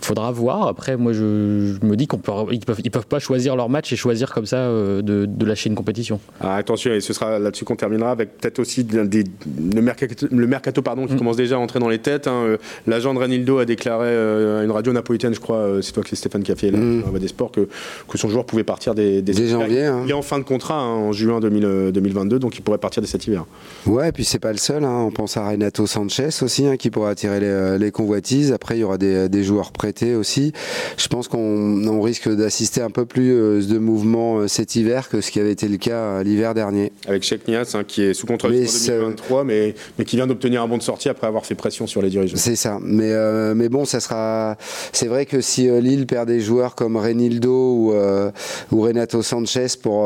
Faudra 0.00 0.30
voir. 0.32 0.66
Après, 0.68 0.96
moi, 0.96 1.12
je, 1.12 1.76
je 1.80 1.86
me 1.86 1.96
dis 1.96 2.06
qu'on 2.06 2.18
peut, 2.18 2.32
ils 2.52 2.60
peuvent, 2.60 2.80
ils 2.82 2.90
peuvent 2.90 3.06
pas 3.06 3.18
choisir 3.18 3.56
leur 3.56 3.68
match 3.68 3.92
et 3.92 3.96
choisir 3.96 4.32
comme 4.32 4.46
ça 4.46 4.56
euh, 4.56 5.02
de, 5.02 5.26
de 5.26 5.44
lâcher 5.46 5.68
une 5.68 5.74
compétition. 5.74 6.20
Ah, 6.40 6.56
attention, 6.56 6.92
et 6.92 7.00
ce 7.00 7.12
sera 7.12 7.38
là-dessus 7.38 7.64
qu'on 7.64 7.76
terminera 7.76 8.10
avec 8.12 8.38
peut-être 8.38 8.58
aussi 8.60 8.84
des- 8.84 9.04
des- 9.06 9.24
le 9.74 9.80
mercato, 9.82 10.26
le 10.30 10.46
mercato, 10.46 10.80
pardon, 10.82 11.04
Mm. 11.04 11.08
qui 11.08 11.16
commence 11.16 11.36
déjà 11.36 11.56
à 11.56 11.58
entrer 11.58 11.78
dans 11.80 11.88
les 11.88 11.98
têtes. 11.98 12.26
hein. 12.26 12.42
Euh, 12.44 12.56
L'agent 12.86 13.12
de 13.12 13.18
Renildo 13.18 13.58
a 13.58 13.64
déclaré 13.64 14.06
euh, 14.08 14.60
à 14.60 14.64
une 14.64 14.70
radio 14.70 14.92
napolitaine, 14.92 15.34
je 15.34 15.40
crois, 15.40 15.56
euh, 15.56 15.82
c'est 15.82 15.92
toi 15.92 16.02
que 16.02 16.08
c'est 16.08 16.16
Stéphane 16.16 16.42
qui 16.42 16.52
a 16.52 16.56
fait 16.56 16.70
Mm. 16.70 17.02
la 17.04 17.10
voix 17.10 17.18
des 17.18 17.28
sports, 17.28 17.50
que, 17.50 17.68
que 18.08 18.18
son 18.18 18.28
joueur 18.28 18.44
pouvait 18.46 18.64
partir 18.64 18.94
des, 18.94 19.20
des 19.22 19.32
Dès 19.32 19.48
janvier, 19.48 19.84
hein. 19.84 20.02
Il 20.04 20.10
est 20.10 20.14
en 20.14 20.22
fin 20.22 20.38
de 20.38 20.44
contrat 20.44 20.78
hein, 20.80 20.86
en 20.94 21.12
juin 21.12 21.40
2000, 21.40 21.64
euh, 21.64 21.90
2022, 21.90 22.38
donc 22.38 22.56
il 22.56 22.62
pourrait 22.62 22.78
partir 22.78 23.02
dès 23.02 23.08
cet 23.08 23.26
hiver. 23.26 23.44
Ouais, 23.86 24.08
et 24.08 24.12
puis 24.12 24.24
c'est 24.24 24.38
pas 24.38 24.52
le 24.52 24.58
seul. 24.58 24.84
hein. 24.84 25.04
On 25.06 25.10
pense 25.10 25.36
à 25.36 25.48
Renato 25.48 25.86
Sanchez 25.86 26.28
aussi, 26.42 26.66
hein, 26.66 26.76
qui 26.76 26.90
pourrait 26.90 27.10
attirer 27.10 27.40
les, 27.40 27.78
les 27.78 27.90
convoitises. 27.90 28.52
Après, 28.52 28.76
il 28.76 28.80
y 28.80 28.84
aura 28.84 28.98
des, 28.98 29.28
des 29.28 29.42
joueurs 29.44 29.72
prêtés 29.88 30.14
aussi. 30.14 30.52
Je 30.98 31.08
pense 31.08 31.28
qu'on 31.28 31.86
on 31.86 32.02
risque 32.02 32.28
d'assister 32.28 32.82
un 32.82 32.90
peu 32.90 33.06
plus 33.06 33.32
euh, 33.32 33.62
de 33.62 33.78
mouvements 33.78 34.40
euh, 34.40 34.48
cet 34.48 34.76
hiver 34.76 35.08
que 35.08 35.22
ce 35.22 35.30
qui 35.30 35.40
avait 35.40 35.52
été 35.52 35.66
le 35.66 35.78
cas 35.78 35.92
euh, 35.92 36.22
l'hiver 36.22 36.52
dernier. 36.52 36.92
Avec 37.06 37.22
Sheikh 37.22 37.48
Nias, 37.48 37.72
hein, 37.74 37.84
qui 37.84 38.02
est 38.02 38.12
sous 38.12 38.26
contrat 38.26 38.50
jusqu'en 38.50 38.96
2023, 38.96 39.44
mais, 39.44 39.74
mais 39.98 40.04
qui 40.04 40.16
vient 40.16 40.26
d'obtenir 40.26 40.62
un 40.62 40.68
bon 40.68 40.76
de 40.76 40.82
sortie 40.82 41.08
après 41.08 41.26
avoir 41.26 41.46
fait 41.46 41.54
pression 41.54 41.86
sur 41.86 42.02
les 42.02 42.10
dirigeants. 42.10 42.36
C'est 42.36 42.56
ça. 42.56 42.78
Mais, 42.82 43.12
euh, 43.12 43.54
mais 43.54 43.70
bon, 43.70 43.86
ça 43.86 44.00
sera. 44.00 44.56
C'est 44.92 45.06
vrai 45.06 45.24
que 45.24 45.40
si 45.40 45.68
euh, 45.68 45.80
Lille 45.80 46.06
perd 46.06 46.28
des 46.28 46.40
joueurs 46.40 46.74
comme 46.74 46.96
Renildo 46.96 47.72
ou, 47.72 47.92
euh, 47.94 48.30
ou 48.70 48.82
Renato 48.82 49.22
Sanchez 49.22 49.68
pour, 49.82 50.02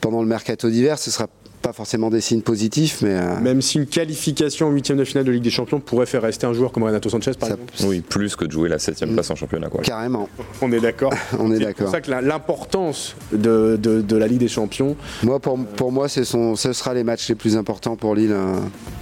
pendant 0.00 0.20
le 0.20 0.28
mercato 0.28 0.68
d'hiver, 0.68 0.98
ce 0.98 1.10
sera 1.10 1.26
pas 1.64 1.72
forcément 1.72 2.10
des 2.10 2.20
signes 2.20 2.42
positifs, 2.42 3.00
mais. 3.02 3.14
euh, 3.14 3.40
Même 3.40 3.62
si 3.62 3.78
une 3.78 3.86
qualification 3.86 4.68
en 4.68 4.70
huitième 4.70 4.98
de 4.98 5.04
finale 5.04 5.24
de 5.24 5.32
Ligue 5.32 5.42
des 5.42 5.50
Champions 5.50 5.80
pourrait 5.80 6.04
faire 6.06 6.20
rester 6.22 6.46
un 6.46 6.52
joueur 6.52 6.72
comme 6.72 6.82
Renato 6.82 7.08
Sanchez, 7.08 7.32
par 7.32 7.48
Ça- 7.48 7.54
exemple. 7.54 7.72
Oui, 7.86 8.00
plus 8.02 8.36
que 8.36 8.44
de 8.44 8.52
jouer 8.52 8.68
la 8.68 8.78
7 8.78 9.04
place 9.12 9.30
en 9.30 9.34
championnat. 9.34 9.68
Quoi. 9.68 9.80
Carrément, 9.82 10.28
On 10.60 10.70
est 10.72 10.80
d'accord. 10.80 11.12
on 11.38 11.50
est 11.50 11.56
C'est 11.56 11.64
d'accord. 11.64 11.86
pour 11.86 11.90
ça 11.90 12.00
que 12.02 12.10
l'importance 12.10 13.16
de, 13.32 13.78
de- 13.82 14.02
de 14.02 14.16
la 14.16 14.26
Ligue 14.28 14.38
des 14.40 14.48
Champions, 14.48 14.94
Moi, 15.22 15.40
pour, 15.40 15.58
pour 15.58 15.90
moi, 15.90 16.08
ce, 16.08 16.22
sont, 16.22 16.54
ce 16.54 16.72
sera 16.74 16.92
les 16.92 17.02
matchs 17.02 17.28
les 17.30 17.34
plus 17.34 17.56
importants 17.56 17.96
pour 17.96 18.14
Lille. 18.14 18.36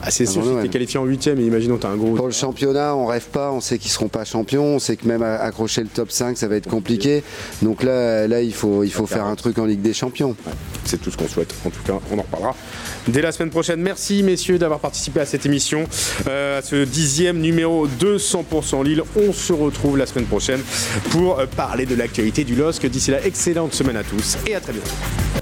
Ah, 0.03 0.11
c'est 0.11 0.27
sûr, 0.27 0.43
si 0.45 0.51
tu 0.51 0.67
es 0.67 0.69
qualifié 0.69 0.99
en 0.99 1.05
huitième, 1.05 1.39
et 1.39 1.45
imaginons 1.45 1.79
tu 1.79 1.87
as 1.87 1.91
un 1.91 1.97
gros. 1.97 2.15
Pour 2.15 2.27
le 2.27 2.33
championnat, 2.33 2.97
on 2.97 3.07
rêve 3.07 3.27
pas, 3.27 3.53
on 3.53 3.61
sait 3.61 3.79
qu'ils 3.79 3.91
seront 3.91 4.09
pas 4.09 4.25
champions, 4.25 4.65
on 4.65 4.79
sait 4.79 4.97
que 4.97 5.07
même 5.07 5.23
accrocher 5.23 5.83
le 5.83 5.89
top 5.89 6.11
5, 6.11 6.37
ça 6.37 6.49
va 6.49 6.57
être 6.57 6.69
compliqué. 6.69 7.23
Donc 7.63 7.83
là, 7.83 8.27
là 8.27 8.43
il 8.43 8.53
faut, 8.53 8.83
il 8.83 8.93
faut 8.93 9.07
faire 9.07 9.25
un 9.25 9.37
truc 9.37 9.59
en 9.59 9.65
Ligue 9.65 9.81
des 9.81 9.95
Champions. 9.95 10.35
C'est 10.85 11.01
tout 11.01 11.11
ce 11.11 11.17
qu'on 11.17 11.29
souhaite. 11.29 11.55
En 11.65 11.71
tout 11.71 11.83
cas, 11.87 11.95
on 12.11 12.19
en 12.19 12.23
reparlera 12.23 12.57
dès 13.09 13.23
la 13.23 13.33
semaine 13.33 13.51
prochaine. 13.51 13.81
Merci, 13.81 14.23
messieurs, 14.23 14.59
d'avoir 14.59 14.81
participé 14.81 15.21
à 15.21 15.27
cette 15.27 15.47
émission, 15.47 15.85
euh, 16.29 16.59
à 16.59 16.63
ce 16.63 16.85
dixième 16.85 17.39
numéro 17.39 17.87
de 17.87 18.19
100% 18.19 18.85
Lille. 18.85 19.03
On 19.17 19.33
se 19.33 19.53
retrouve 19.53 19.99
la 19.99 20.07
semaine 20.07 20.27
prochaine 20.27 20.61
pour 21.11 21.39
euh, 21.39 21.47
parler 21.47 21.87
de 21.87 21.95
l'actualité 21.95 22.45
du 22.45 22.55
LOSC. 22.55 22.87
D'ici 22.87 23.11
là, 23.11 23.25
excellente 23.25 23.75
semaine 23.75 23.97
à 23.97 24.05
tous 24.05 24.39
et 24.47 24.55
à 24.55 24.61
très 24.61 24.73
bientôt. 24.73 25.42